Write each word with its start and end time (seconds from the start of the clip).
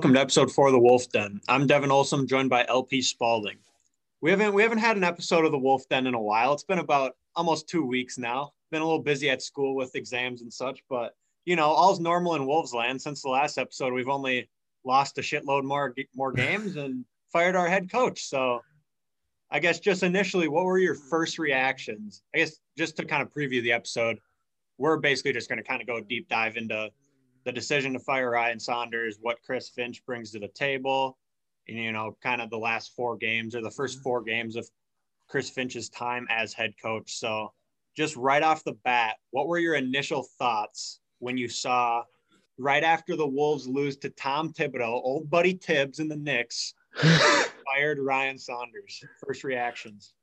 Welcome 0.00 0.14
to 0.14 0.20
episode 0.20 0.50
four 0.50 0.68
of 0.68 0.72
the 0.72 0.78
Wolf 0.78 1.10
Den. 1.10 1.42
I'm 1.46 1.68
Devan 1.68 1.90
Olson, 1.90 2.26
joined 2.26 2.48
by 2.48 2.64
LP 2.66 3.02
Spalding. 3.02 3.58
We 4.22 4.30
haven't 4.30 4.54
we 4.54 4.62
haven't 4.62 4.78
had 4.78 4.96
an 4.96 5.04
episode 5.04 5.44
of 5.44 5.52
the 5.52 5.58
Wolf 5.58 5.86
Den 5.90 6.06
in 6.06 6.14
a 6.14 6.22
while. 6.22 6.54
It's 6.54 6.64
been 6.64 6.78
about 6.78 7.16
almost 7.36 7.68
two 7.68 7.84
weeks 7.84 8.16
now. 8.16 8.54
Been 8.70 8.80
a 8.80 8.84
little 8.86 9.02
busy 9.02 9.28
at 9.28 9.42
school 9.42 9.74
with 9.74 9.94
exams 9.94 10.40
and 10.40 10.50
such, 10.50 10.82
but 10.88 11.12
you 11.44 11.54
know, 11.54 11.66
all's 11.66 12.00
normal 12.00 12.34
in 12.34 12.46
Wolves 12.46 12.72
land. 12.72 13.02
Since 13.02 13.20
the 13.20 13.28
last 13.28 13.58
episode, 13.58 13.92
we've 13.92 14.08
only 14.08 14.48
lost 14.86 15.18
a 15.18 15.20
shitload 15.20 15.64
more 15.64 15.94
more 16.14 16.32
games 16.46 16.76
and 16.76 17.04
fired 17.30 17.54
our 17.54 17.68
head 17.68 17.92
coach. 17.92 18.24
So 18.24 18.62
I 19.50 19.58
guess 19.58 19.80
just 19.80 20.02
initially, 20.02 20.48
what 20.48 20.64
were 20.64 20.78
your 20.78 20.94
first 20.94 21.38
reactions? 21.38 22.22
I 22.34 22.38
guess 22.38 22.58
just 22.74 22.96
to 22.96 23.04
kind 23.04 23.20
of 23.20 23.30
preview 23.34 23.62
the 23.62 23.72
episode, 23.72 24.18
we're 24.78 24.96
basically 24.96 25.34
just 25.34 25.50
going 25.50 25.62
to 25.62 25.68
kind 25.68 25.82
of 25.82 25.86
go 25.86 26.00
deep 26.00 26.26
dive 26.30 26.56
into 26.56 26.88
the 27.50 27.54
decision 27.54 27.92
to 27.92 27.98
fire 27.98 28.30
Ryan 28.30 28.60
Saunders, 28.60 29.18
what 29.20 29.42
Chris 29.44 29.68
Finch 29.68 30.06
brings 30.06 30.30
to 30.30 30.38
the 30.38 30.46
table, 30.46 31.18
and, 31.66 31.76
you 31.76 31.90
know, 31.90 32.16
kind 32.22 32.40
of 32.40 32.48
the 32.48 32.58
last 32.58 32.94
four 32.94 33.16
games 33.16 33.56
or 33.56 33.60
the 33.60 33.70
first 33.70 33.96
mm-hmm. 33.96 34.04
four 34.04 34.22
games 34.22 34.54
of 34.54 34.70
Chris 35.28 35.50
Finch's 35.50 35.88
time 35.88 36.28
as 36.30 36.52
head 36.52 36.74
coach. 36.80 37.18
So, 37.18 37.52
just 37.96 38.14
right 38.14 38.44
off 38.44 38.62
the 38.62 38.76
bat, 38.84 39.16
what 39.32 39.48
were 39.48 39.58
your 39.58 39.74
initial 39.74 40.22
thoughts 40.38 41.00
when 41.18 41.36
you 41.36 41.48
saw 41.48 42.04
right 42.56 42.84
after 42.84 43.16
the 43.16 43.26
Wolves 43.26 43.66
lose 43.66 43.96
to 43.96 44.10
Tom 44.10 44.52
Thibodeau, 44.52 45.00
old 45.02 45.28
buddy 45.28 45.54
Thibs 45.54 45.98
in 45.98 46.06
the 46.06 46.16
Knicks, 46.16 46.74
fired 46.94 47.98
Ryan 47.98 48.38
Saunders? 48.38 49.02
First 49.26 49.42
reactions. 49.42 50.14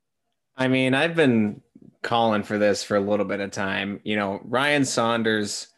I 0.56 0.66
mean, 0.68 0.94
I've 0.94 1.14
been 1.14 1.60
calling 2.02 2.42
for 2.42 2.56
this 2.56 2.82
for 2.82 2.96
a 2.96 3.00
little 3.00 3.26
bit 3.26 3.40
of 3.40 3.50
time. 3.50 4.00
You 4.02 4.16
know, 4.16 4.40
Ryan 4.44 4.86
Saunders 4.86 5.68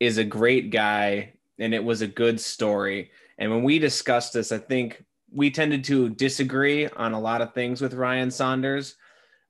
is 0.00 0.18
a 0.18 0.24
great 0.24 0.70
guy 0.70 1.34
and 1.58 1.74
it 1.74 1.84
was 1.84 2.00
a 2.02 2.06
good 2.06 2.40
story. 2.40 3.10
And 3.38 3.50
when 3.50 3.62
we 3.62 3.78
discussed 3.78 4.32
this, 4.32 4.50
I 4.50 4.58
think 4.58 5.04
we 5.32 5.50
tended 5.50 5.84
to 5.84 6.08
disagree 6.08 6.88
on 6.88 7.12
a 7.12 7.20
lot 7.20 7.42
of 7.42 7.54
things 7.54 7.80
with 7.80 7.94
Ryan 7.94 8.30
Saunders. 8.30 8.96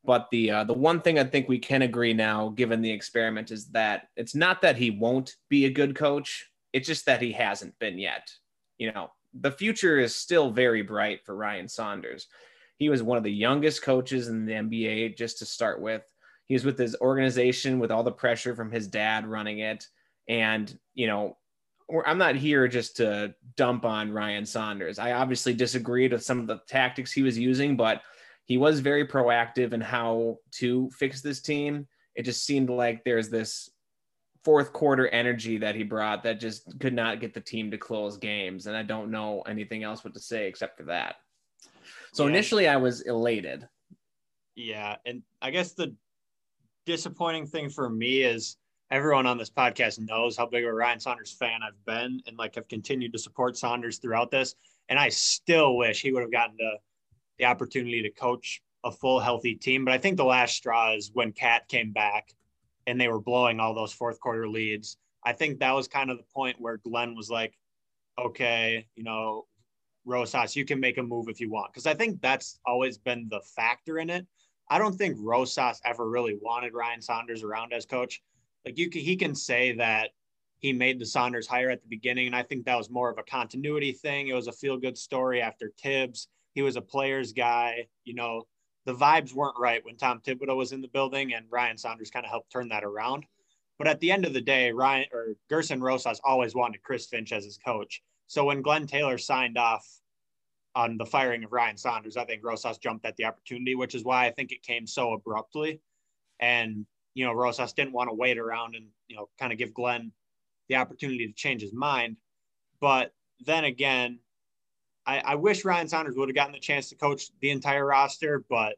But 0.05 0.29
the 0.31 0.51
uh, 0.51 0.65
the 0.65 0.75
one 0.75 1.03
thing 1.03 1.19
I 1.19 1.25
think 1.25 1.49
we 1.49 1.59
can 1.59 1.83
agree 1.83 2.15
now, 2.15 2.49
given 2.49 2.81
the 2.81 2.91
experiment, 2.91 3.51
is 3.51 3.67
that 3.69 4.09
it's 4.17 4.35
not 4.35 4.63
that 4.63 4.77
he 4.77 4.91
won't 4.91 5.37
be 5.49 5.67
a 5.67 5.71
good 5.71 5.95
coach. 5.95 6.51
It's 6.73 6.87
just 6.87 7.07
that 7.07 7.21
he 7.21 7.33
hasn't 7.33 7.79
been 7.79 7.99
yet. 7.99 8.31
You 8.79 8.93
know, 8.93 9.11
the 9.35 9.53
future 9.53 9.99
is 9.99 10.17
still 10.17 10.51
very 10.51 10.83
bright 10.83 11.21
for 11.25 11.37
Ryan 11.37 11.69
Saunders. 11.69 12.29
He 12.79 12.89
was 12.89 13.03
one 13.03 13.19
of 13.19 13.25
the 13.25 13.33
youngest 13.33 13.83
coaches 13.83 14.29
in 14.29 14.47
the 14.47 14.55
NBA, 14.55 15.19
just 15.19 15.39
to 15.41 15.45
start 15.45 15.83
with. 15.83 16.03
He 16.47 16.55
was 16.55 16.65
with 16.65 16.79
his 16.79 16.97
organization 17.03 17.79
with 17.79 17.91
all 17.91 18.03
the 18.03 18.11
pressure 18.11 18.57
from 18.57 18.73
his 18.73 18.87
dad 18.87 19.27
running 19.27 19.59
it. 19.59 19.87
And, 20.31 20.73
you 20.95 21.09
know, 21.09 21.37
I'm 22.07 22.19
not 22.19 22.37
here 22.37 22.69
just 22.69 22.99
to 22.99 23.35
dump 23.57 23.85
on 23.85 24.13
Ryan 24.13 24.47
Saunders. 24.47 25.01
I 25.01 25.13
obviously 25.13 25.53
disagreed 25.55 26.13
with 26.13 26.23
some 26.23 26.39
of 26.39 26.47
the 26.47 26.61
tactics 26.69 27.11
he 27.11 27.23
was 27.23 27.37
using, 27.37 27.77
but 27.77 28.03
he 28.45 28.57
was 28.57 28.79
very 28.79 29.07
proactive 29.07 29.73
in 29.73 29.81
how 29.81 30.39
to 30.53 30.89
fix 30.91 31.21
this 31.21 31.43
team. 31.43 31.89
It 32.15 32.23
just 32.23 32.47
seemed 32.47 32.71
like 32.71 33.03
there's 33.03 33.29
this 33.29 33.71
fourth 34.45 34.73
quarter 34.73 35.09
energy 35.09 35.59
that 35.59 35.75
he 35.75 35.83
brought 35.83 36.23
that 36.23 36.39
just 36.39 36.79
could 36.79 36.95
not 36.95 37.21
get 37.21 37.35
the 37.35 37.41
team 37.41 37.73
to 37.73 37.79
close 37.79 38.17
games. 38.17 38.69
And 38.69 38.77
I 38.77 38.85
don't 38.85 39.11
know 39.11 39.43
anything 39.43 39.83
else 39.83 40.05
what 40.05 40.15
to 40.15 40.21
say 40.21 40.47
except 40.47 40.79
for 40.79 40.85
that. 40.85 41.17
So 42.13 42.23
yeah. 42.25 42.31
initially 42.31 42.69
I 42.69 42.77
was 42.77 43.01
elated. 43.01 43.69
Yeah. 44.55 44.95
And 45.05 45.23
I 45.43 45.51
guess 45.51 45.73
the 45.73 45.93
disappointing 46.87 47.49
thing 47.49 47.69
for 47.69 47.91
me 47.91 48.23
is 48.23 48.57
everyone 48.91 49.27
on 49.27 49.39
this 49.39 49.51
podcast 49.51 50.01
knows 50.01 50.37
how 50.37 50.47
big 50.47 50.65
of 50.65 50.71
a 50.71 50.75
Ryan 50.75 50.99
Saunders 50.99 51.31
fan 51.31 51.61
I've 51.63 51.85
been 51.85 52.21
and 52.27 52.37
like 52.37 52.57
have 52.57 52.67
continued 52.67 53.13
to 53.13 53.19
support 53.19 53.57
Saunders 53.57 53.99
throughout 53.99 54.33
this. 54.33 54.57
And 54.89 54.99
I 54.99 55.11
still 55.11 55.77
wish 55.77 56.03
he 56.03 56.11
would 56.11 56.23
have 56.23 56.33
gotten 56.33 56.57
to 56.59 56.77
the 57.39 57.45
opportunity 57.45 58.03
to 58.03 58.11
coach 58.11 58.61
a 58.83 58.91
full 58.91 59.21
healthy 59.21 59.55
team. 59.55 59.85
But 59.85 59.95
I 59.95 59.99
think 59.99 60.17
the 60.17 60.25
last 60.25 60.57
straw 60.57 60.95
is 60.95 61.13
when 61.15 61.33
KAT 61.33 61.69
came 61.69 61.93
back 61.93 62.35
and 62.89 63.01
they 63.01 63.07
were 63.07 63.21
blowing 63.21 63.61
all 63.61 63.75
those 63.75 63.93
fourth 63.93 64.19
quarter 64.19 64.49
leads. 64.49 64.97
I 65.25 65.35
think 65.35 65.61
that 65.61 65.73
was 65.73 65.87
kind 65.87 66.11
of 66.11 66.19
the 66.19 66.25
point 66.35 66.61
where 66.61 66.79
Glenn 66.79 67.15
was 67.15 67.31
like, 67.31 67.57
okay, 68.19 68.87
you 68.97 69.05
know, 69.05 69.47
Rosas, 70.05 70.57
you 70.57 70.65
can 70.65 70.81
make 70.81 70.99
a 70.99 71.03
move 71.03 71.29
if 71.29 71.41
you 71.41 71.49
want. 71.49 71.73
Because 71.73 71.87
I 71.87 71.95
think 71.95 72.21
that's 72.21 72.59
always 72.67 72.99
been 72.99 73.29
the 73.31 73.41
factor 73.55 74.01
in 74.01 74.11
it. 74.11 74.27
I 74.69 74.79
don't 74.79 74.97
think 74.97 75.17
Rosas 75.21 75.81
ever 75.85 76.09
really 76.09 76.39
wanted 76.41 76.75
Ryan 76.75 77.03
Saunders 77.03 77.45
around 77.45 77.73
as 77.73 77.87
coach 77.87 78.21
like 78.65 78.79
you 78.79 78.91
can, 78.91 79.01
he 79.01 79.17
can 79.17 79.35
say 79.35 79.73
that 79.73 80.11
he 80.59 80.73
made 80.73 80.99
the 80.99 81.07
Saunders 81.07 81.47
hire 81.47 81.71
at 81.71 81.81
the 81.81 81.89
beginning, 81.89 82.27
and 82.27 82.37
I 82.37 82.43
think 82.43 82.65
that 82.65 82.77
was 82.77 82.91
more 82.91 83.11
of 83.11 83.19
a 83.19 83.23
continuity 83.23 83.93
thing. 83.93 84.29
It 84.29 84.35
was 84.35 84.47
a 84.47 84.53
feel 84.53 84.77
good 84.77 84.99
story 84.99 85.41
after 85.41 85.73
Thibs. 85.83 86.29
He 86.55 86.63
was 86.63 86.77
a 86.77 86.83
player's 86.83 87.33
guy. 87.33 87.87
You 88.05 88.15
know, 88.15 88.47
the 88.85 88.95
vibes 88.95 89.33
weren't 89.33 89.59
right 89.59 89.85
when 89.85 89.97
Tom 89.97 90.21
Thibodeau 90.21 90.57
was 90.57 90.73
in 90.73 90.83
the 90.83 90.89
building, 90.89 91.33
and 91.35 91.47
Ryan 91.51 91.79
Saunders 91.79 92.11
kind 92.11 92.27
of 92.27 92.31
helped 92.31 92.53
turn 92.53 92.69
that 92.69 92.85
around. 92.85 93.25
But 93.79 93.89
at 93.89 94.01
the 94.01 94.13
end 94.13 94.27
of 94.27 94.35
the 94.35 94.43
day, 94.43 94.73
Ryan 94.73 95.07
or 95.13 95.29
Gersson 95.51 95.81
Rosas 95.81 96.21
always 96.23 96.55
wanted 96.55 96.83
Chris 96.83 97.07
Finch 97.07 97.33
as 97.33 97.45
his 97.45 97.57
coach. 97.57 98.03
So 98.27 98.45
when 98.45 98.61
Glenn 98.61 98.87
Taylor 98.87 99.17
signed 99.17 99.57
off 99.57 99.89
on 100.75 100.99
the 100.99 101.07
firing 101.07 101.45
of 101.45 101.53
Ryan 101.53 101.79
Saunders, 101.79 102.19
I 102.19 102.27
think 102.27 102.45
Rosas 102.45 102.77
jumped 102.77 103.07
at 103.07 103.17
the 103.17 103.25
opportunity, 103.25 103.75
which 103.75 103.95
is 103.95 104.05
why 104.05 104.27
I 104.27 104.31
think 104.31 104.53
it 104.53 104.63
came 104.63 104.87
so 104.87 105.15
abruptly. 105.15 105.81
And 106.39 106.85
you 107.15 107.25
know, 107.25 107.33
Rosas 107.33 107.73
didn't 107.73 107.93
want 107.93 108.09
to 108.09 108.15
wait 108.15 108.39
around 108.39 108.77
and, 108.77 108.87
you 109.09 109.17
know, 109.17 109.29
kind 109.39 109.53
of 109.53 109.59
give 109.59 109.75
Glenn 109.75 110.13
the 110.69 110.77
opportunity 110.77 111.27
to 111.27 111.33
change 111.33 111.63
his 111.63 111.73
mind. 111.73 112.17
But 112.81 113.13
then 113.45 113.65
again, 113.65 114.21
I, 115.07 115.19
I 115.21 115.35
wish 115.35 115.65
Ryan 115.65 115.89
Saunders 115.89 116.17
would 116.17 116.29
have 116.29 116.37
gotten 116.37 116.53
the 116.53 116.61
chance 116.61 116.89
to 116.91 116.97
coach 116.97 117.31
the 117.41 117.51
entire 117.51 117.85
roster, 117.85 118.45
but 118.49 118.77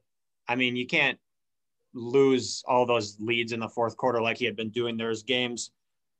I 0.48 0.56
mean, 0.56 0.76
you 0.76 0.86
can't 0.86 1.18
lose 1.94 2.62
all 2.66 2.86
those 2.86 3.16
leads 3.20 3.52
in 3.52 3.60
the 3.60 3.68
fourth 3.68 3.96
quarter 3.96 4.22
like 4.22 4.38
he 4.38 4.44
had 4.44 4.56
been 4.56 4.70
doing. 4.70 4.96
There's 4.96 5.22
games 5.22 5.70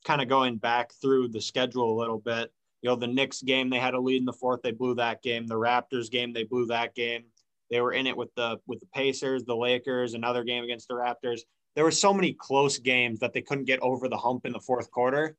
kind 0.04 0.20
of 0.20 0.28
going 0.28 0.56
back 0.56 0.92
through 1.00 1.28
the 1.28 1.40
schedule 1.40 1.92
a 1.92 2.00
little 2.00 2.18
bit. 2.18 2.52
You 2.82 2.90
know, 2.90 2.96
the 2.96 3.06
Knicks 3.06 3.42
game, 3.42 3.70
they 3.70 3.78
had 3.78 3.94
a 3.94 4.00
lead 4.00 4.18
in 4.18 4.24
the 4.24 4.32
fourth, 4.32 4.60
they 4.62 4.72
blew 4.72 4.94
that 4.96 5.22
game. 5.22 5.46
The 5.46 5.54
Raptors 5.54 6.10
game, 6.10 6.32
they 6.32 6.44
blew 6.44 6.66
that 6.66 6.94
game. 6.94 7.24
They 7.70 7.80
were 7.80 7.92
in 7.92 8.06
it 8.06 8.16
with 8.16 8.34
the 8.34 8.58
with 8.66 8.80
the 8.80 8.86
Pacers, 8.86 9.44
the 9.44 9.56
Lakers, 9.56 10.14
another 10.14 10.44
game 10.44 10.62
against 10.62 10.88
the 10.88 10.94
Raptors 10.94 11.40
there 11.74 11.84
were 11.84 11.90
so 11.90 12.12
many 12.12 12.32
close 12.32 12.78
games 12.78 13.20
that 13.20 13.32
they 13.32 13.42
couldn't 13.42 13.64
get 13.64 13.80
over 13.80 14.08
the 14.08 14.16
hump 14.16 14.46
in 14.46 14.52
the 14.52 14.60
fourth 14.60 14.90
quarter. 14.90 15.36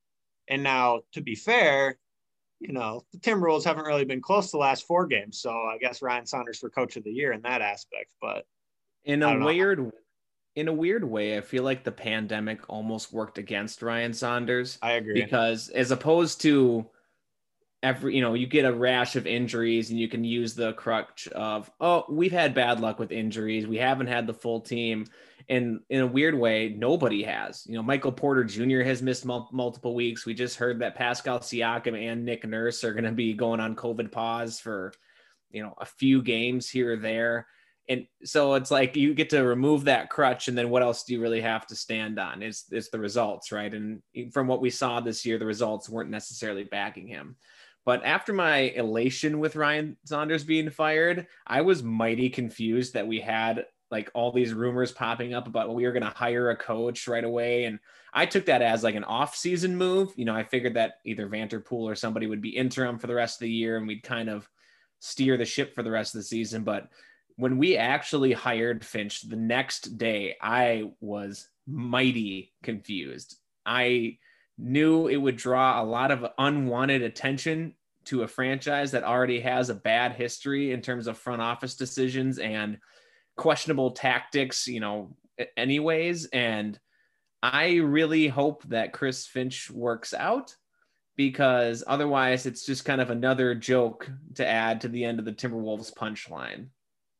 And 0.50 0.64
now, 0.64 1.02
to 1.14 1.22
be 1.22 1.36
fair, 1.36 1.98
you 2.60 2.74
know, 2.74 3.04
the 3.12 3.20
Timberwolves 3.20 3.66
haven't 3.66 3.86
really 3.86 4.06
been 4.06 4.22
close 4.22 4.52
the 4.52 4.58
last 4.58 4.88
four 4.88 5.06
games. 5.06 5.40
So 5.40 5.52
I 5.52 5.78
guess 5.80 6.02
Ryan 6.02 6.26
Saunders 6.26 6.60
for 6.60 6.70
coach 6.70 6.96
of 6.96 7.04
the 7.04 7.12
year 7.12 7.34
in 7.34 7.42
that 7.42 7.62
aspect. 7.62 8.12
But 8.22 8.46
in 9.04 9.22
a 9.22 9.38
weird 9.44 9.92
in 10.56 10.68
a 10.68 10.74
weird 10.74 11.04
way, 11.04 11.38
I 11.38 11.42
feel 11.42 11.64
like 11.64 11.84
the 11.84 11.92
pandemic 11.92 12.62
almost 12.70 13.12
worked 13.12 13.38
against 13.38 13.82
Ryan 13.82 14.14
Saunders. 14.14 14.78
I 14.82 14.94
agree. 14.94 15.22
Because 15.22 15.70
as 15.70 15.92
opposed 15.92 16.42
to 16.42 16.86
every 17.84 18.16
you 18.16 18.22
know 18.22 18.34
you 18.34 18.48
get 18.48 18.66
a 18.66 18.74
rash 18.74 19.16
of 19.16 19.28
injuries 19.28 19.90
and 19.90 20.00
you 20.00 20.08
can 20.08 20.24
use 20.24 20.56
the 20.56 20.72
crutch 20.74 21.28
of 21.28 21.70
oh 21.82 22.06
we've 22.10 22.32
had 22.32 22.56
bad 22.56 22.80
luck 22.80 22.98
with 22.98 23.12
injuries. 23.12 23.68
We 23.68 23.78
haven't 23.78 24.08
had 24.08 24.26
the 24.26 24.34
full 24.34 24.62
team. 24.62 25.06
And 25.50 25.82
in 25.90 26.00
a 26.00 26.08
weird 26.08 26.36
way 26.36 26.70
nobody 26.70 27.24
has. 27.24 27.66
You 27.68 27.76
know 27.76 27.84
michael 27.84 28.14
porter 28.14 28.46
jr 28.46 28.82
has 28.82 29.02
missed 29.02 29.26
mul- 29.26 29.50
multiple 29.52 29.94
weeks. 29.94 30.26
We 30.26 30.34
just 30.34 30.56
heard 30.56 30.80
that 30.80 30.96
pascal 30.96 31.40
siakam 31.40 32.00
and 32.00 32.26
nick 32.26 32.48
nurse 32.48 32.84
are 32.86 32.94
going 32.94 33.04
to 33.04 33.12
be 33.12 33.34
going 33.34 33.60
on 33.60 33.76
covid 33.76 34.12
pause 34.12 34.60
for 34.60 34.94
you 35.52 35.62
know 35.62 35.74
a 35.78 35.86
few 35.86 36.24
games 36.24 36.70
here 36.70 36.94
or 36.94 36.98
there. 36.98 37.48
And 37.90 38.08
so 38.24 38.54
it's 38.54 38.72
like 38.72 38.96
you 38.96 39.14
get 39.14 39.32
to 39.32 39.42
remove 39.42 39.84
that 39.84 40.10
crutch 40.10 40.48
and 40.48 40.58
then 40.58 40.70
what 40.70 40.84
else 40.84 41.04
do 41.04 41.12
you 41.12 41.20
really 41.20 41.42
have 41.42 41.68
to 41.68 41.76
stand 41.76 42.18
on 42.18 42.42
it's 42.42 42.64
it's 42.72 42.88
the 42.88 43.00
results 43.00 43.52
right? 43.52 43.74
And 43.74 44.02
from 44.32 44.48
what 44.48 44.62
we 44.62 44.70
saw 44.70 45.02
this 45.02 45.26
year 45.26 45.38
the 45.38 45.46
results 45.46 45.90
weren't 45.90 46.10
necessarily 46.10 46.64
backing 46.64 47.08
him 47.08 47.36
but 47.86 48.06
after 48.06 48.34
my 48.34 48.58
elation 48.58 49.40
with 49.40 49.56
Ryan 49.56 49.98
Saunders 50.06 50.44
being 50.44 50.70
fired, 50.70 51.28
I 51.46 51.62
was 51.62 51.84
mighty 51.84 52.30
confused 52.30 52.94
that 52.94 53.08
we 53.08 53.20
had 53.20 53.66
like 53.92 54.10
all 54.14 54.32
these 54.32 54.54
rumors 54.54 54.92
popping 54.92 55.34
up 55.34 55.48
about 55.48 55.74
we 55.74 55.84
were 55.86 55.92
going 55.92 56.04
to 56.04 56.10
hire 56.10 56.50
a 56.50 56.58
coach 56.58 57.08
right 57.08 57.24
away. 57.24 57.66
And 57.66 57.80
I 58.14 58.26
took 58.26 58.46
that 58.48 58.62
as 58.64 58.84
like 58.84 58.96
an 58.96 59.04
off-season 59.04 59.78
move. 59.78 60.12
You 60.16 60.26
know, 60.26 60.34
I 60.34 60.44
figured 60.44 60.74
that 60.76 60.96
either 61.06 61.28
Vanterpool 61.28 61.84
or 61.84 61.94
somebody 61.94 62.26
would 62.26 62.42
be 62.42 62.58
interim 62.58 62.98
for 62.98 63.08
the 63.08 63.14
rest 63.14 63.36
of 63.36 63.46
the 63.46 63.52
year 63.52 63.78
and 63.78 63.86
we'd 63.86 64.02
kind 64.02 64.30
of 64.30 64.50
steer 65.00 65.38
the 65.38 65.46
ship 65.46 65.76
for 65.76 65.84
the 65.84 65.92
rest 65.92 66.16
of 66.16 66.20
the 66.20 66.26
season. 66.26 66.64
But 66.64 66.90
when 67.36 67.58
we 67.58 67.78
actually 67.78 68.32
hired 68.32 68.84
Finch 68.86 69.22
the 69.22 69.36
next 69.36 69.98
day, 69.98 70.38
I 70.42 70.92
was 71.00 71.50
mighty 71.68 72.54
confused. 72.64 73.38
I 73.66 74.18
knew 74.58 75.08
it 75.08 75.18
would 75.18 75.38
draw 75.38 75.82
a 75.82 75.86
lot 75.86 76.12
of 76.12 76.26
unwanted 76.38 77.02
attention 77.02 77.76
to 78.06 78.24
a 78.24 78.28
franchise 78.28 78.92
that 78.92 79.04
already 79.04 79.40
has 79.40 79.70
a 79.70 79.76
bad 79.76 80.14
history 80.14 80.72
in 80.72 80.82
terms 80.82 81.08
of 81.08 81.18
front 81.18 81.42
office 81.42 81.76
decisions 81.76 82.38
and 82.38 82.78
questionable 83.38 83.92
tactics, 83.92 84.68
you 84.68 84.80
know, 84.80 85.16
anyways. 85.58 86.26
And 86.26 86.80
I 87.42 87.76
really 87.78 88.28
hope 88.28 88.64
that 88.70 88.94
Chris 88.94 89.26
Finch 89.26 89.72
works 89.72 90.14
out. 90.14 90.56
because 91.16 91.84
otherwise 91.86 92.46
it's 92.46 92.66
just 92.66 92.86
kind 92.86 93.02
of 93.02 93.10
another 93.10 93.54
joke 93.54 94.10
to 94.36 94.48
add 94.48 94.82
to 94.82 94.88
the 94.88 95.04
end 95.04 95.20
of 95.20 95.26
the 95.26 95.34
Timberwolves 95.34 95.94
punchline. 95.94 96.68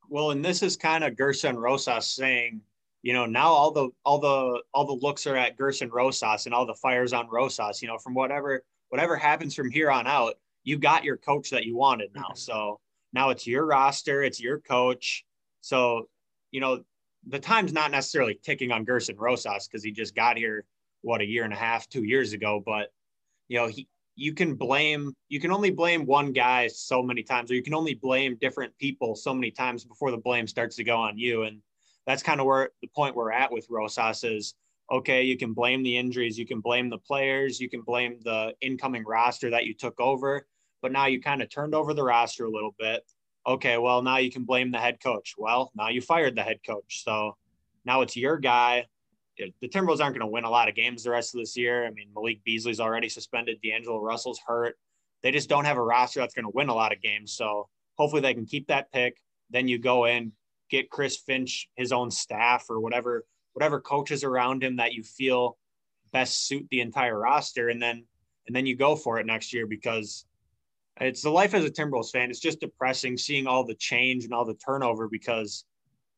Well, 0.10 0.32
and 0.32 0.44
this 0.44 0.64
is 0.64 0.76
kind 0.76 1.04
of 1.04 1.14
Gersson 1.14 1.56
Rosas 1.56 2.08
saying, 2.10 2.62
you 3.04 3.12
know, 3.12 3.26
now 3.26 3.50
all 3.50 3.72
the 3.72 3.90
all 4.06 4.18
the 4.18 4.64
all 4.74 4.86
the 4.86 5.06
looks 5.06 5.28
are 5.28 5.36
at 5.36 5.58
Gersson 5.58 5.92
Rosas 5.92 6.46
and 6.46 6.56
all 6.56 6.66
the 6.66 6.74
fires 6.74 7.12
on 7.12 7.28
Rosas. 7.30 7.82
You 7.82 7.90
know, 7.90 7.98
from 7.98 8.14
whatever 8.14 8.64
whatever 8.90 9.18
happens 9.18 9.54
from 9.54 9.70
here 9.70 9.92
on 9.92 10.08
out, 10.08 10.36
you 10.64 10.78
got 10.78 11.04
your 11.04 11.18
coach 11.18 11.50
that 11.50 11.66
you 11.66 11.76
wanted 11.76 12.12
now. 12.16 12.22
Mm-hmm. 12.22 12.38
So 12.38 12.80
now 13.12 13.30
it's 13.30 13.46
your 13.46 13.66
roster, 13.66 14.24
it's 14.24 14.42
your 14.42 14.60
coach. 14.60 15.26
So, 15.60 16.08
you 16.52 16.62
know, 16.62 16.84
the 17.28 17.40
time's 17.40 17.74
not 17.74 17.92
necessarily 17.92 18.40
ticking 18.42 18.72
on 18.72 18.86
Gersson 18.86 19.18
Rosas 19.18 19.68
because 19.68 19.84
he 19.84 19.92
just 19.92 20.16
got 20.16 20.38
here 20.38 20.66
what 21.02 21.20
a 21.20 21.26
year 21.26 21.44
and 21.44 21.54
a 21.54 21.58
half, 21.58 21.90
two 21.90 22.04
years 22.04 22.32
ago. 22.32 22.64
But 22.66 22.88
you 23.50 23.60
know, 23.60 23.68
he 23.68 23.86
you 24.16 24.34
can 24.34 24.56
blame 24.56 25.14
you 25.28 25.42
can 25.42 25.52
only 25.52 25.72
blame 25.72 26.06
one 26.06 26.32
guy 26.32 26.68
so 26.68 27.04
many 27.04 27.22
times, 27.22 27.52
or 27.52 27.56
you 27.56 27.64
can 27.64 27.74
only 27.74 27.96
blame 27.96 28.38
different 28.40 28.78
people 28.78 29.14
so 29.14 29.34
many 29.34 29.52
times 29.52 29.84
before 29.84 30.12
the 30.12 30.18
blame 30.18 30.48
starts 30.48 30.78
to 30.78 30.86
go 30.86 30.96
on 30.96 31.18
you. 31.18 31.44
And 31.44 31.60
that's 32.06 32.24
kind 32.24 32.40
of 32.40 32.46
where 32.46 32.70
the 32.82 32.88
point 32.88 33.16
we're 33.16 33.32
at 33.32 33.52
with 33.52 33.68
Rosas 33.70 34.24
is 34.24 34.56
okay, 34.92 35.24
you 35.24 35.38
can 35.38 35.54
blame 35.54 35.82
the 35.82 35.98
injuries, 35.98 36.38
you 36.38 36.46
can 36.46 36.60
blame 36.60 36.90
the 36.90 36.98
players, 36.98 37.60
you 37.60 37.70
can 37.70 37.82
blame 37.82 38.20
the 38.24 38.54
incoming 38.62 39.04
roster 39.06 39.50
that 39.50 39.66
you 39.66 39.74
took 39.74 40.00
over, 40.00 40.46
but 40.82 40.92
now 40.92 41.06
you 41.06 41.22
kind 41.22 41.42
of 41.42 41.50
turned 41.50 41.74
over 41.74 41.94
the 41.94 42.04
roster 42.04 42.46
a 42.46 42.52
little 42.52 42.76
bit. 42.78 43.02
Okay, 43.48 43.78
well, 43.78 44.02
now 44.02 44.18
you 44.18 44.30
can 44.30 44.44
blame 44.44 44.72
the 44.72 44.78
head 44.78 45.00
coach. 45.02 45.36
Well, 45.38 45.72
now 45.76 45.90
you 45.90 46.02
fired 46.02 46.36
the 46.36 46.44
head 46.44 46.60
coach. 46.66 47.04
So 47.04 47.38
now 47.86 48.02
it's 48.02 48.16
your 48.16 48.38
guy 48.38 48.86
the 49.38 49.68
Timberwolves 49.68 50.02
aren't 50.02 50.16
going 50.16 50.20
to 50.20 50.28
win 50.28 50.44
a 50.44 50.50
lot 50.50 50.70
of 50.70 50.76
games 50.76 51.04
the 51.04 51.12
rest 51.12 51.34
of 51.34 51.40
this 51.40 51.58
year. 51.58 51.86
I 51.86 51.92
mean, 51.92 52.10
Malik 52.14 52.44
Beasley's 52.44 52.80
already 52.80 53.10
suspended. 53.10 53.60
D'Angelo 53.64 54.00
Russell's 54.00 54.40
hurt. 54.46 54.78
They 55.22 55.32
just 55.32 55.50
don't 55.50 55.66
have 55.66 55.78
a 55.78 55.84
roster 55.84 56.20
that's 56.20 56.34
going 56.34 56.46
to 56.46 56.52
win 56.54 56.70
a 56.70 56.74
lot 56.74 56.92
of 56.92 57.02
games. 57.02 57.34
So 57.34 57.68
hopefully 57.98 58.22
they 58.22 58.34
can 58.34 58.46
keep 58.46 58.68
that 58.68 58.92
pick. 58.92 59.18
Then 59.50 59.68
you 59.68 59.80
go 59.80 60.06
in, 60.06 60.34
get 60.70 60.90
Chris 60.90 61.18
Finch, 61.18 61.70
his 61.76 61.92
own 61.92 62.12
staff 62.12 62.66
or 62.70 62.80
whatever, 62.80 63.26
whatever 63.54 63.80
coaches 63.80 64.24
around 64.24 64.64
him 64.64 64.78
that 64.78 64.94
you 64.94 65.04
feel 65.04 65.58
best 66.12 66.48
suit 66.48 66.68
the 66.70 66.82
entire 66.82 67.18
roster. 67.18 67.70
And 67.70 67.82
then, 67.82 68.06
and 68.48 68.56
then 68.56 68.66
you 68.66 68.76
go 68.76 68.96
for 68.96 69.20
it 69.20 69.26
next 69.26 69.54
year 69.54 69.68
because 69.68 70.26
it's 71.02 71.22
the 71.22 71.30
life 71.30 71.54
as 71.54 71.66
a 71.66 71.70
Timberwolves 71.70 72.12
fan. 72.12 72.30
It's 72.30 72.40
just 72.40 72.60
depressing 72.60 73.18
seeing 73.18 73.48
all 73.48 73.66
the 73.66 73.76
change 73.76 74.26
and 74.26 74.34
all 74.34 74.46
the 74.46 74.54
turnover 74.54 75.08
because 75.08 75.66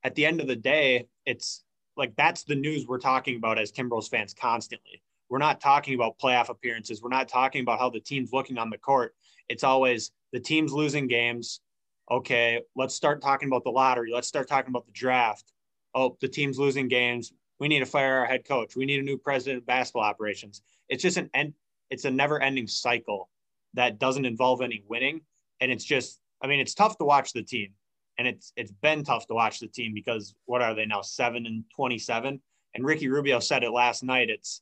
at 0.03 0.15
the 0.15 0.25
end 0.25 0.41
of 0.41 0.47
the 0.47 0.55
day, 0.55 1.07
it's 1.25 1.63
like 1.97 2.15
that's 2.15 2.43
the 2.43 2.55
news 2.55 2.85
we're 2.87 2.99
talking 2.99 3.37
about 3.37 3.57
as 3.57 3.71
Timberwolves 3.71 4.09
fans 4.09 4.33
constantly. 4.33 5.01
We're 5.29 5.39
not 5.39 5.59
talking 5.59 5.95
about 5.95 6.19
playoff 6.19 6.49
appearances. 6.49 7.01
We're 7.01 7.09
not 7.09 7.27
talking 7.27 7.61
about 7.61 7.79
how 7.79 7.89
the 7.89 7.99
team's 7.99 8.31
looking 8.31 8.57
on 8.57 8.69
the 8.69 8.77
court. 8.77 9.15
It's 9.49 9.63
always 9.63 10.11
the 10.33 10.39
team's 10.39 10.71
losing 10.71 11.07
games. 11.07 11.61
Okay, 12.09 12.61
let's 12.75 12.93
start 12.93 13.21
talking 13.21 13.49
about 13.49 13.63
the 13.63 13.71
lottery. 13.71 14.11
Let's 14.13 14.27
start 14.27 14.47
talking 14.47 14.69
about 14.69 14.85
the 14.85 14.91
draft. 14.91 15.51
Oh, 15.93 16.17
the 16.21 16.27
team's 16.27 16.59
losing 16.59 16.87
games. 16.87 17.33
We 17.59 17.67
need 17.67 17.79
to 17.79 17.85
fire 17.85 18.19
our 18.19 18.25
head 18.25 18.45
coach. 18.45 18.75
We 18.75 18.85
need 18.85 18.99
a 18.99 19.03
new 19.03 19.17
president 19.17 19.59
of 19.59 19.65
basketball 19.65 20.03
operations. 20.03 20.61
It's 20.89 21.01
just 21.01 21.17
an 21.17 21.29
end. 21.33 21.53
It's 21.89 22.05
a 22.05 22.11
never-ending 22.11 22.67
cycle 22.67 23.29
that 23.73 23.99
doesn't 23.99 24.25
involve 24.25 24.61
any 24.61 24.83
winning, 24.87 25.21
and 25.61 25.71
it's 25.71 25.85
just. 25.85 26.19
I 26.41 26.47
mean, 26.47 26.59
it's 26.59 26.75
tough 26.75 26.97
to 26.97 27.05
watch 27.05 27.33
the 27.33 27.41
team 27.41 27.69
and 28.17 28.27
it's 28.27 28.53
it's 28.55 28.71
been 28.71 29.03
tough 29.03 29.27
to 29.27 29.33
watch 29.33 29.59
the 29.59 29.67
team 29.67 29.93
because 29.93 30.35
what 30.45 30.61
are 30.61 30.73
they 30.73 30.85
now 30.85 31.01
seven 31.01 31.45
and 31.45 31.63
27 31.75 32.39
and 32.73 32.85
ricky 32.85 33.07
rubio 33.07 33.39
said 33.39 33.63
it 33.63 33.71
last 33.71 34.03
night 34.03 34.29
it's 34.29 34.61